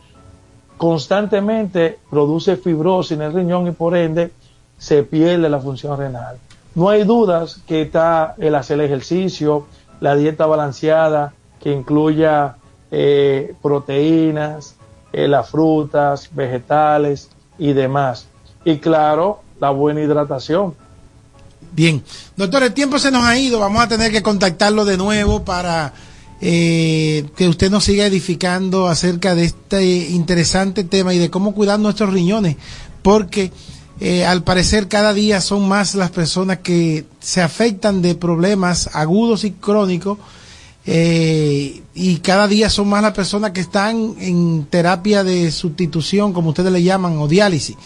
constantemente 0.78 1.98
produce 2.10 2.58
fibrosis 2.58 3.14
en 3.14 3.24
el 3.24 3.34
riñón 3.34 3.68
y 3.68 3.72
por 3.72 3.96
ende 3.96 4.32
se 4.78 5.04
pierde 5.04 5.50
la 5.50 5.60
función 5.60 5.98
renal. 5.98 6.38
No 6.76 6.90
hay 6.90 7.04
dudas 7.04 7.62
que 7.68 7.82
está 7.82 8.36
el 8.38 8.54
hacer 8.56 8.82
ejercicio, 8.82 9.66
la 10.00 10.16
dieta 10.16 10.46
balanceada 10.46 11.34
que 11.60 11.72
incluya 11.72 12.58
eh, 12.92 13.56
proteínas, 13.62 14.76
eh, 15.12 15.28
las 15.28 15.50
frutas, 15.50 16.30
vegetales 16.36 17.30
y 17.58 17.74
demás. 17.74 18.28
Y 18.66 18.78
claro, 18.78 19.42
la 19.60 19.70
buena 19.70 20.02
hidratación. 20.02 20.76
Bien, 21.72 22.04
doctor, 22.36 22.64
el 22.64 22.74
tiempo 22.74 23.00
se 23.00 23.12
nos 23.12 23.24
ha 23.24 23.38
ido, 23.38 23.60
vamos 23.60 23.82
a 23.82 23.88
tener 23.88 24.12
que 24.12 24.22
contactarlo 24.22 24.86
de 24.86 24.98
nuevo 24.98 25.44
para 25.44 25.94
eh, 26.40 27.26
que 27.36 27.48
usted 27.48 27.72
nos 27.72 27.86
siga 27.86 28.06
edificando 28.06 28.88
acerca 28.88 29.34
de 29.34 29.46
este 29.46 30.10
interesante 30.10 30.84
tema 30.84 31.14
y 31.14 31.18
de 31.18 31.32
cómo 31.32 31.56
cuidar 31.56 31.80
nuestros 31.80 32.14
riñones, 32.14 32.58
porque 33.02 33.52
eh, 34.00 34.26
al 34.26 34.44
parecer 34.44 34.88
cada 34.88 35.14
día 35.14 35.42
son 35.42 35.68
más 35.68 35.96
las 35.96 36.12
personas 36.12 36.60
que 36.60 37.06
se 37.20 37.42
afectan 37.42 38.02
de 38.02 38.16
problemas 38.16 38.90
agudos 38.94 39.44
y 39.44 39.52
crónicos 39.52 40.18
eh, 40.86 41.82
y 41.94 42.18
cada 42.18 42.48
día 42.48 42.70
son 42.70 42.90
más 42.90 43.02
las 43.02 43.14
personas 43.14 43.52
que 43.52 43.62
están 43.62 44.16
en 44.20 44.66
terapia 44.66 45.24
de 45.24 45.52
sustitución, 45.52 46.34
como 46.34 46.50
ustedes 46.50 46.72
le 46.72 46.84
llaman, 46.84 47.18
o 47.18 47.28
diálisis. 47.28 47.78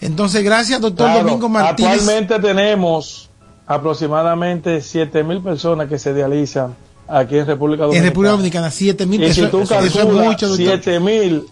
Entonces, 0.00 0.44
gracias, 0.44 0.80
doctor 0.80 1.06
Claro, 1.06 1.24
Domingo 1.24 1.48
Martínez. 1.48 2.00
Actualmente 2.00 2.38
tenemos 2.40 3.30
aproximadamente 3.66 4.80
7 4.80 5.24
mil 5.24 5.40
personas 5.40 5.88
que 5.88 5.98
se 5.98 6.12
dializan 6.12 6.74
aquí 7.08 7.38
en 7.38 7.46
República 7.46 7.84
En 7.84 7.88
Dominicana. 7.88 8.10
República 8.10 8.32
Dominicana, 8.32 8.70
7 8.70 9.06
mil 9.06 9.22
Y 9.22 9.32
si 9.32 9.40
eso, 9.40 9.50
tú 9.50 9.60
eso 9.60 9.78
es 9.78 9.94
calculas 9.94 10.26
mucho, 10.26 10.48
doctor. 10.48 10.66
7 10.66 11.00
mil 11.00 11.46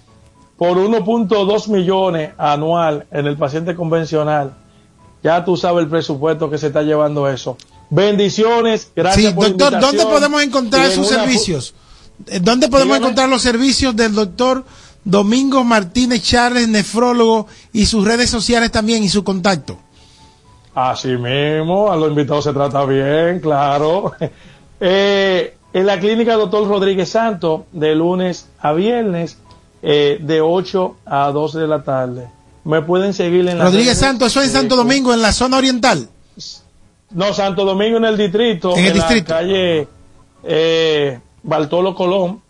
por 0.56 0.76
1.2 0.76 1.68
millones 1.68 2.30
anual 2.38 3.06
en 3.10 3.26
el 3.26 3.36
paciente 3.36 3.74
convencional, 3.74 4.54
ya 5.22 5.44
tú 5.44 5.56
sabes 5.56 5.84
el 5.84 5.90
presupuesto 5.90 6.50
que 6.50 6.58
se 6.58 6.68
está 6.68 6.82
llevando 6.82 7.28
eso. 7.28 7.56
Bendiciones, 7.94 8.88
gracias 8.96 9.26
Sí, 9.26 9.34
por 9.34 9.44
la 9.44 9.50
doctor, 9.50 9.80
¿dónde 9.80 10.04
podemos 10.06 10.42
encontrar 10.42 10.90
sus 10.90 11.08
servicios? 11.08 11.74
Eh, 12.26 12.40
¿Dónde 12.40 12.68
podemos 12.68 12.94
Dígame. 12.94 13.04
encontrar 13.04 13.28
los 13.28 13.42
servicios 13.42 13.94
del 13.94 14.14
doctor 14.14 14.64
Domingo 15.04 15.62
Martínez 15.62 16.22
Charles, 16.22 16.68
nefrólogo, 16.68 17.48
y 17.70 17.84
sus 17.84 18.02
redes 18.02 18.30
sociales 18.30 18.72
también 18.72 19.04
y 19.04 19.10
su 19.10 19.22
contacto? 19.22 19.76
Así 20.74 21.08
mismo, 21.18 21.92
a 21.92 21.96
los 21.96 22.08
invitados 22.08 22.44
se 22.44 22.54
trata 22.54 22.84
bien, 22.86 23.40
claro. 23.40 24.12
Eh, 24.84 25.54
en 25.72 25.86
la 25.86 26.00
clínica 26.00 26.34
Doctor 26.34 26.66
Rodríguez 26.66 27.08
Santo, 27.10 27.66
de 27.70 27.94
lunes 27.94 28.48
a 28.58 28.72
viernes, 28.72 29.36
eh, 29.80 30.18
de 30.20 30.40
8 30.40 30.96
a 31.06 31.30
12 31.30 31.60
de 31.60 31.68
la 31.68 31.84
tarde. 31.84 32.26
Me 32.64 32.82
pueden 32.82 33.14
seguir 33.14 33.46
en 33.48 33.58
la 33.58 33.66
Rodríguez 33.66 33.96
Santo, 33.96 34.26
eso 34.26 34.40
es 34.40 34.48
en 34.48 34.52
Santo 34.54 34.74
Domingo, 34.74 35.14
en 35.14 35.22
la 35.22 35.32
zona 35.32 35.58
oriental. 35.58 36.08
No, 37.14 37.32
Santo 37.32 37.64
Domingo 37.64 37.98
en 37.98 38.04
el 38.06 38.16
distrito, 38.16 38.76
En 38.76 38.86
el 38.86 38.98
la 38.98 39.04
distrito. 39.04 39.28
calle 39.34 39.86
eh, 40.44 41.20
Bartolo 41.42 41.94
Colón, 41.94 42.40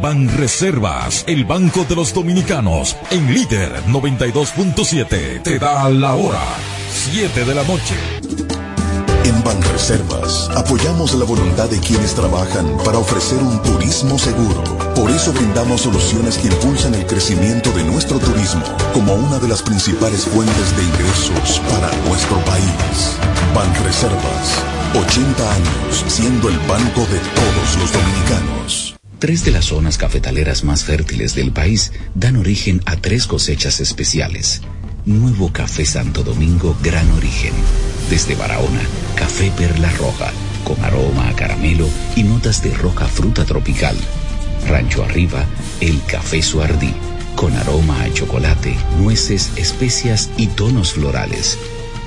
Banreservas, 0.01 1.23
el 1.27 1.45
banco 1.45 1.85
de 1.87 1.95
los 1.95 2.13
dominicanos, 2.13 2.97
en 3.09 3.33
líder 3.33 3.71
92.7, 3.85 5.41
te 5.43 5.59
da 5.59 5.89
la 5.89 6.13
hora, 6.13 6.43
7 6.91 7.45
de 7.45 7.55
la 7.55 7.63
noche. 7.63 7.95
En 9.23 9.41
Banreservas 9.45 10.49
apoyamos 10.57 11.15
la 11.15 11.23
voluntad 11.23 11.69
de 11.69 11.79
quienes 11.79 12.13
trabajan 12.13 12.77
para 12.83 12.97
ofrecer 12.97 13.41
un 13.41 13.61
turismo 13.61 14.19
seguro. 14.19 14.61
Por 14.93 15.09
eso 15.09 15.31
brindamos 15.31 15.81
soluciones 15.81 16.37
que 16.37 16.49
impulsan 16.49 16.95
el 16.95 17.05
crecimiento 17.05 17.71
de 17.71 17.85
nuestro 17.85 18.19
turismo 18.19 18.63
como 18.93 19.13
una 19.13 19.39
de 19.39 19.47
las 19.47 19.61
principales 19.61 20.25
fuentes 20.25 20.75
de 20.75 20.83
ingresos 20.83 21.61
para 21.69 21.89
nuestro 22.09 22.37
país. 22.43 23.17
Banreservas, 23.55 24.61
80 24.95 25.55
años 25.55 26.05
siendo 26.07 26.49
el 26.49 26.57
banco 26.59 27.01
de 27.01 27.17
todos 27.17 27.77
los 27.79 27.91
dominicanos. 27.91 28.95
Tres 29.17 29.43
de 29.43 29.49
las 29.49 29.65
zonas 29.65 29.97
cafetaleras 29.97 30.63
más 30.63 30.83
fértiles 30.83 31.33
del 31.33 31.51
país 31.51 31.91
dan 32.13 32.35
origen 32.35 32.79
a 32.85 32.95
tres 32.97 33.25
cosechas 33.25 33.79
especiales. 33.79 34.61
Nuevo 35.05 35.51
Café 35.51 35.85
Santo 35.85 36.21
Domingo 36.21 36.77
Gran 36.83 37.09
Origen. 37.11 37.53
Desde 38.11 38.35
Barahona, 38.35 38.81
Café 39.15 39.51
Perla 39.57 39.91
Roja, 39.93 40.31
con 40.63 40.83
aroma 40.85 41.27
a 41.27 41.35
caramelo 41.35 41.87
y 42.15 42.21
notas 42.21 42.61
de 42.61 42.71
roja 42.75 43.07
fruta 43.07 43.45
tropical. 43.45 43.97
Rancho 44.67 45.03
Arriba, 45.03 45.43
el 45.81 46.03
Café 46.05 46.43
Suardí, 46.43 46.93
con 47.35 47.55
aroma 47.55 48.03
a 48.03 48.13
chocolate, 48.13 48.77
nueces, 48.99 49.53
especias 49.55 50.29
y 50.37 50.47
tonos 50.47 50.93
florales. 50.93 51.57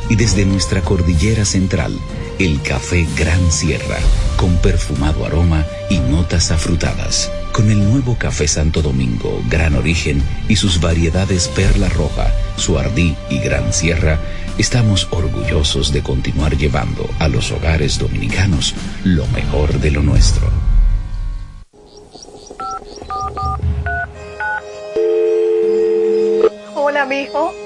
Y 0.08 0.14
desde 0.14 0.46
nuestra 0.46 0.82
cordillera 0.82 1.44
central, 1.44 1.98
el 2.38 2.60
café 2.60 3.06
Gran 3.16 3.50
Sierra, 3.50 3.98
con 4.36 4.56
perfumado 4.58 5.24
aroma 5.24 5.64
y 5.88 5.98
notas 5.98 6.50
afrutadas. 6.50 7.30
Con 7.52 7.70
el 7.70 7.82
nuevo 7.90 8.16
café 8.18 8.46
Santo 8.46 8.82
Domingo, 8.82 9.42
Gran 9.48 9.74
Origen 9.74 10.22
y 10.48 10.56
sus 10.56 10.80
variedades 10.80 11.48
Perla 11.48 11.88
Roja, 11.88 12.30
Suardí 12.56 13.16
y 13.30 13.38
Gran 13.38 13.72
Sierra, 13.72 14.18
estamos 14.58 15.08
orgullosos 15.10 15.92
de 15.92 16.02
continuar 16.02 16.56
llevando 16.56 17.08
a 17.18 17.28
los 17.28 17.50
hogares 17.52 17.98
dominicanos 17.98 18.74
lo 19.04 19.26
mejor 19.28 19.80
de 19.80 19.90
lo 19.90 20.02
nuestro. 20.02 20.50
Hola, 26.74 27.06
mijo. 27.06 27.65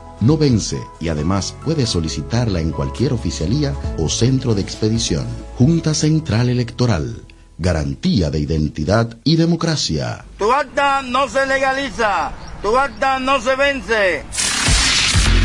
no 0.21 0.37
vence 0.37 0.79
y 0.99 1.09
además 1.09 1.55
puedes 1.65 1.89
solicitarla 1.89 2.59
en 2.61 2.71
cualquier 2.71 3.13
oficialía 3.13 3.73
o 3.97 4.07
centro 4.07 4.55
de 4.55 4.61
expedición. 4.61 5.25
Junta 5.57 5.93
Central 5.93 6.49
Electoral. 6.49 7.23
Garantía 7.57 8.31
de 8.31 8.39
identidad 8.39 9.17
y 9.23 9.35
democracia. 9.35 10.25
Tu 10.37 10.51
acta 10.51 11.01
no 11.01 11.27
se 11.27 11.45
legaliza, 11.45 12.31
tu 12.61 12.75
acta 12.77 13.19
no 13.19 13.39
se 13.39 13.55
vence. 13.55 14.23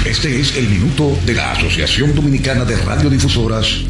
Este 0.06 0.40
es 0.40 0.56
el 0.56 0.68
minuto 0.68 1.18
de 1.26 1.34
la 1.34 1.50
Asociación 1.50 2.14
Dominicana 2.14 2.64
de 2.64 2.76
Radiodifusoras, 2.76 3.82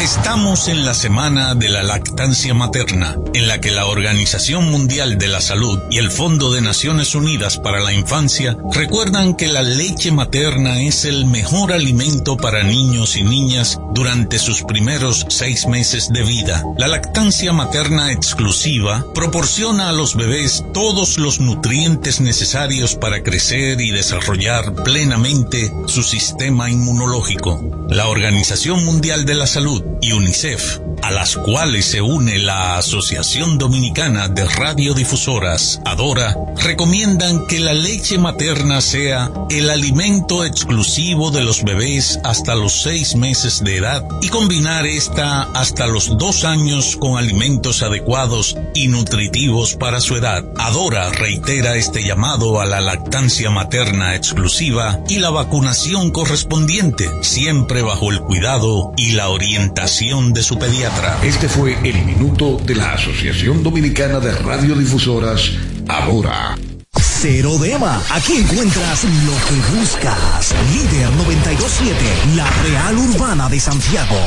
Estamos 0.00 0.68
en 0.68 0.86
la 0.86 0.94
semana 0.94 1.54
de 1.54 1.68
la 1.68 1.82
lactancia 1.82 2.54
materna, 2.54 3.18
en 3.34 3.46
la 3.46 3.60
que 3.60 3.70
la 3.70 3.84
Organización 3.84 4.70
Mundial 4.70 5.18
de 5.18 5.28
la 5.28 5.42
Salud 5.42 5.78
y 5.90 5.98
el 5.98 6.10
Fondo 6.10 6.50
de 6.50 6.62
Naciones 6.62 7.14
Unidas 7.14 7.58
para 7.58 7.80
la 7.80 7.92
Infancia 7.92 8.56
recuerdan 8.72 9.34
que 9.34 9.48
la 9.48 9.62
leche 9.62 10.12
materna 10.12 10.80
es 10.80 11.04
el 11.04 11.26
mejor 11.26 11.74
alimento 11.74 12.38
para 12.38 12.62
niños 12.62 13.16
y 13.16 13.22
niñas 13.22 13.78
durante 13.94 14.38
sus 14.38 14.62
primeros 14.62 15.26
seis 15.28 15.66
meses 15.66 16.08
de 16.10 16.22
vida. 16.22 16.64
La 16.78 16.88
lactancia 16.88 17.52
materna 17.52 18.12
exclusiva 18.12 19.04
proporciona 19.14 19.90
a 19.90 19.92
los 19.92 20.16
bebés 20.16 20.64
todos 20.72 21.18
los 21.18 21.38
nutrientes 21.38 22.22
necesarios 22.22 22.94
para 22.94 23.22
crecer 23.22 23.80
y 23.82 23.90
desarrollar 23.90 24.74
plenamente 24.84 25.70
su 25.86 26.02
sistema 26.02 26.70
inmunológico. 26.70 27.62
La 27.90 28.08
Organización 28.08 28.84
Mundial 28.84 29.17
de 29.24 29.34
la 29.34 29.46
Salud 29.46 29.82
y 30.00 30.12
UNICEF, 30.12 30.80
a 31.02 31.10
las 31.10 31.36
cuales 31.36 31.86
se 31.86 32.00
une 32.00 32.38
la 32.38 32.76
Asociación 32.76 33.58
Dominicana 33.58 34.28
de 34.28 34.44
Radiodifusoras, 34.44 35.80
ADORA, 35.84 36.36
recomiendan 36.56 37.46
que 37.46 37.60
la 37.60 37.72
leche 37.72 38.18
materna 38.18 38.80
sea 38.80 39.30
el 39.50 39.70
alimento 39.70 40.44
exclusivo 40.44 41.30
de 41.30 41.42
los 41.42 41.64
bebés 41.64 42.18
hasta 42.24 42.54
los 42.54 42.82
seis 42.82 43.16
meses 43.16 43.62
de 43.64 43.76
edad 43.76 44.04
y 44.20 44.28
combinar 44.28 44.86
esta 44.86 45.42
hasta 45.54 45.86
los 45.86 46.18
dos 46.18 46.44
años 46.44 46.96
con 46.96 47.18
alimentos 47.18 47.82
adecuados 47.82 48.56
y 48.74 48.88
nutritivos 48.88 49.74
para 49.74 50.00
su 50.00 50.16
edad. 50.16 50.44
ADORA 50.58 51.10
reitera 51.10 51.76
este 51.76 52.02
llamado 52.02 52.60
a 52.60 52.66
la 52.66 52.80
lactancia 52.80 53.50
materna 53.50 54.14
exclusiva 54.14 55.00
y 55.08 55.18
la 55.18 55.30
vacunación 55.30 56.10
correspondiente, 56.10 57.08
siempre 57.22 57.82
bajo 57.82 58.10
el 58.10 58.20
cuidado 58.20 58.92
y 58.96 59.07
la 59.12 59.28
orientación 59.28 60.32
de 60.32 60.42
su 60.42 60.58
pediatra. 60.58 61.18
Este 61.22 61.48
fue 61.48 61.78
el 61.82 62.04
minuto 62.04 62.58
de 62.58 62.74
la 62.74 62.92
Asociación 62.92 63.62
Dominicana 63.62 64.20
de 64.20 64.32
Radiodifusoras, 64.32 65.52
Adora. 65.88 66.56
Cero 66.94 67.58
Dema, 67.58 68.02
aquí 68.10 68.36
encuentras 68.36 69.04
lo 69.04 69.34
que 69.46 69.78
buscas. 69.78 70.54
Líder 70.72 71.10
927, 71.10 71.94
la 72.36 72.50
Real 72.62 72.98
Urbana 72.98 73.48
de 73.48 73.60
Santiago. 73.60 74.18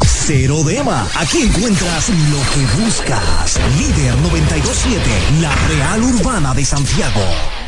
Cero 0.00 0.62
Dema, 0.64 1.06
aquí 1.16 1.42
encuentras 1.42 2.08
lo 2.08 2.40
que 2.52 2.82
buscas. 2.82 3.58
Líder 3.78 4.16
927, 4.16 5.00
la 5.40 5.54
Real 5.68 6.02
Urbana 6.02 6.54
de 6.54 6.64
Santiago. 6.64 7.63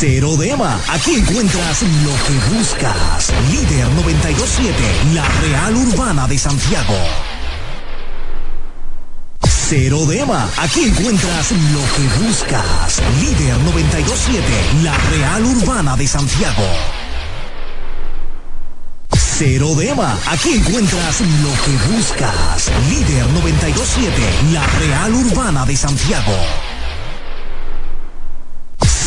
Cero 0.00 0.36
Dema, 0.36 0.80
aquí 0.90 1.16
encuentras 1.16 1.82
lo 1.82 2.12
que 2.24 2.56
buscas. 2.56 3.32
Líder 3.50 3.88
927, 3.96 4.72
la 5.12 5.24
Real 5.40 5.74
Urbana 5.74 6.28
de 6.28 6.38
Santiago. 6.38 6.94
Cero 9.42 10.06
Dema, 10.06 10.48
aquí 10.58 10.84
encuentras 10.84 11.50
lo 11.50 11.80
que 11.96 12.24
buscas. 12.24 13.02
Líder 13.20 13.58
927, 13.58 14.42
la 14.84 14.96
Real 15.10 15.44
Urbana 15.44 15.96
de 15.96 16.06
Santiago. 16.06 16.68
Cero 19.10 19.74
Dema, 19.74 20.16
aquí 20.28 20.58
encuentras 20.58 21.20
lo 21.20 21.50
que 21.64 21.96
buscas. 21.96 22.70
Líder 22.88 23.26
927, 23.30 24.52
la 24.52 24.64
Real 24.64 25.12
Urbana 25.12 25.66
de 25.66 25.76
Santiago. 25.76 26.67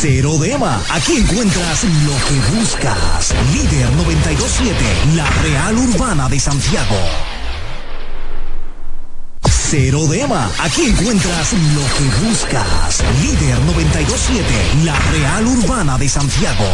Cero 0.02 0.36
Dema, 0.36 0.82
aquí 0.88 1.18
encuentras 1.18 1.84
lo 1.84 2.16
que 2.26 2.58
buscas. 2.58 3.32
Líder 3.54 3.88
927, 3.92 4.74
la 5.14 5.30
Real 5.30 5.78
Urbana 5.78 6.28
de 6.28 6.40
Santiago. 6.40 6.98
Cero 9.44 10.08
Dema, 10.08 10.50
aquí 10.58 10.86
encuentras 10.86 11.52
lo 11.52 11.82
que 11.94 12.26
buscas. 12.26 13.00
Líder 13.22 13.60
927, 13.60 14.44
la 14.84 14.98
Real 15.12 15.46
Urbana 15.46 15.96
de 15.96 16.08
Santiago. 16.08 16.66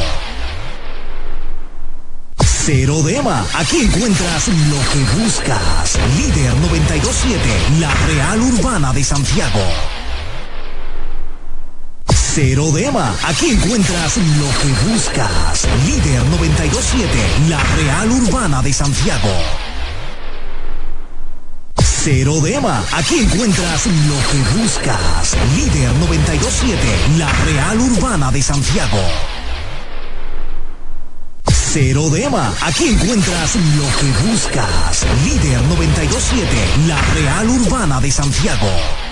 Cero 2.41 3.03
Dema, 3.03 3.45
aquí 3.53 3.83
encuentras 3.83 4.49
lo 4.49 4.81
que 4.91 5.22
buscas. 5.22 5.99
Líder 6.16 6.55
927, 6.55 7.39
la 7.79 7.93
Real 8.07 8.41
Urbana 8.41 8.95
de 8.95 9.05
Santiago. 9.05 9.97
Cero 12.41 12.70
Dema, 12.72 13.16
aquí 13.24 13.51
encuentras 13.51 14.16
lo 14.16 14.49
que 14.61 14.93
buscas. 14.93 15.66
Líder 15.86 16.24
927, 16.26 17.09
la 17.49 17.61
Real 17.74 18.12
Urbana 18.12 18.62
de 18.62 18.72
Santiago. 18.72 19.28
Cero 21.82 22.41
Dema, 22.41 22.84
aquí 22.93 23.18
encuentras 23.24 23.86
lo 23.86 24.14
que 24.30 24.61
buscas. 24.61 25.36
Líder 25.57 25.93
927, 25.95 26.78
la 27.18 27.32
Real 27.45 27.80
Urbana 27.80 28.30
de 28.30 28.41
Santiago. 28.41 29.03
Cero 31.72 32.09
Dema, 32.09 32.55
aquí 32.61 32.91
encuentras 32.91 33.57
lo 33.57 33.99
que 33.99 34.30
buscas. 34.30 35.05
Líder 35.24 35.61
927, 35.62 36.47
la 36.86 37.03
Real 37.14 37.51
Urbana 37.51 38.01
de 38.01 38.12
Santiago. 38.12 39.07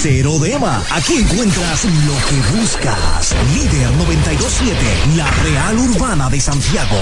Cero 0.00 0.38
Dema, 0.38 0.80
aquí 0.92 1.14
encuentras 1.14 1.84
lo 1.84 2.14
que 2.28 2.56
buscas. 2.56 3.34
Líder 3.52 3.90
927, 3.90 5.16
la 5.16 5.28
Real 5.28 5.76
Urbana 5.76 6.30
de 6.30 6.40
Santiago. 6.40 7.00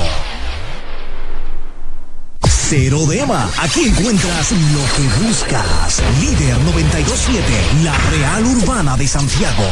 Cero 2.42 3.05
Dema, 3.07 3.51
aquí 3.61 3.88
encuentras 3.88 4.51
lo 4.53 4.82
que 4.97 5.26
buscas. 5.26 6.03
Líder 6.20 6.57
927, 6.57 7.84
la 7.84 7.99
Real 7.99 8.47
Urbana 8.47 8.97
de 8.97 9.07
Santiago. 9.07 9.68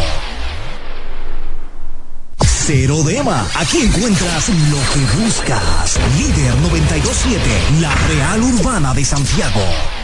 Cero 2.66 3.02
Dema, 3.04 3.46
aquí 3.54 3.86
encuentras 3.86 4.50
lo 4.50 4.80
que 4.92 5.24
buscas. 5.24 5.98
Líder 6.18 6.54
927, 6.56 7.80
la 7.80 7.94
Real 7.94 8.42
Urbana 8.42 8.92
de 8.92 9.02
Santiago. 9.02 10.03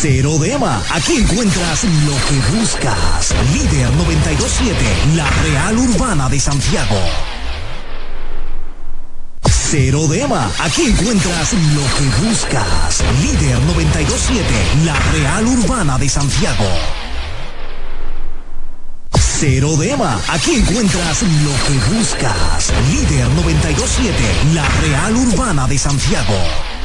Cero 0.00 0.38
Dema, 0.38 0.82
aquí 0.94 1.16
encuentras 1.18 1.84
lo 1.84 2.14
que 2.26 2.56
buscas. 2.56 3.34
Líder 3.52 3.90
927, 3.90 4.74
la 5.14 5.28
Real 5.28 5.76
Urbana 5.76 6.26
de 6.30 6.40
Santiago. 6.40 6.96
Cero 9.44 10.08
Dema, 10.08 10.50
aquí 10.58 10.86
encuentras 10.86 11.52
lo 11.52 11.82
que 11.98 12.26
buscas. 12.26 13.04
Líder 13.20 13.58
927, 13.60 14.44
la 14.86 14.98
Real 15.12 15.46
Urbana 15.46 15.98
de 15.98 16.08
Santiago. 16.08 16.70
Cero 19.12 19.76
Dema. 19.76 20.18
Aquí 20.28 20.56
encuentras 20.56 21.22
lo 21.22 21.52
que 21.66 21.94
buscas. 21.94 22.72
Líder 22.90 23.28
927, 23.28 24.14
la 24.54 24.66
Real 24.80 25.14
Urbana 25.14 25.66
de 25.66 25.76
Santiago. 25.78 26.79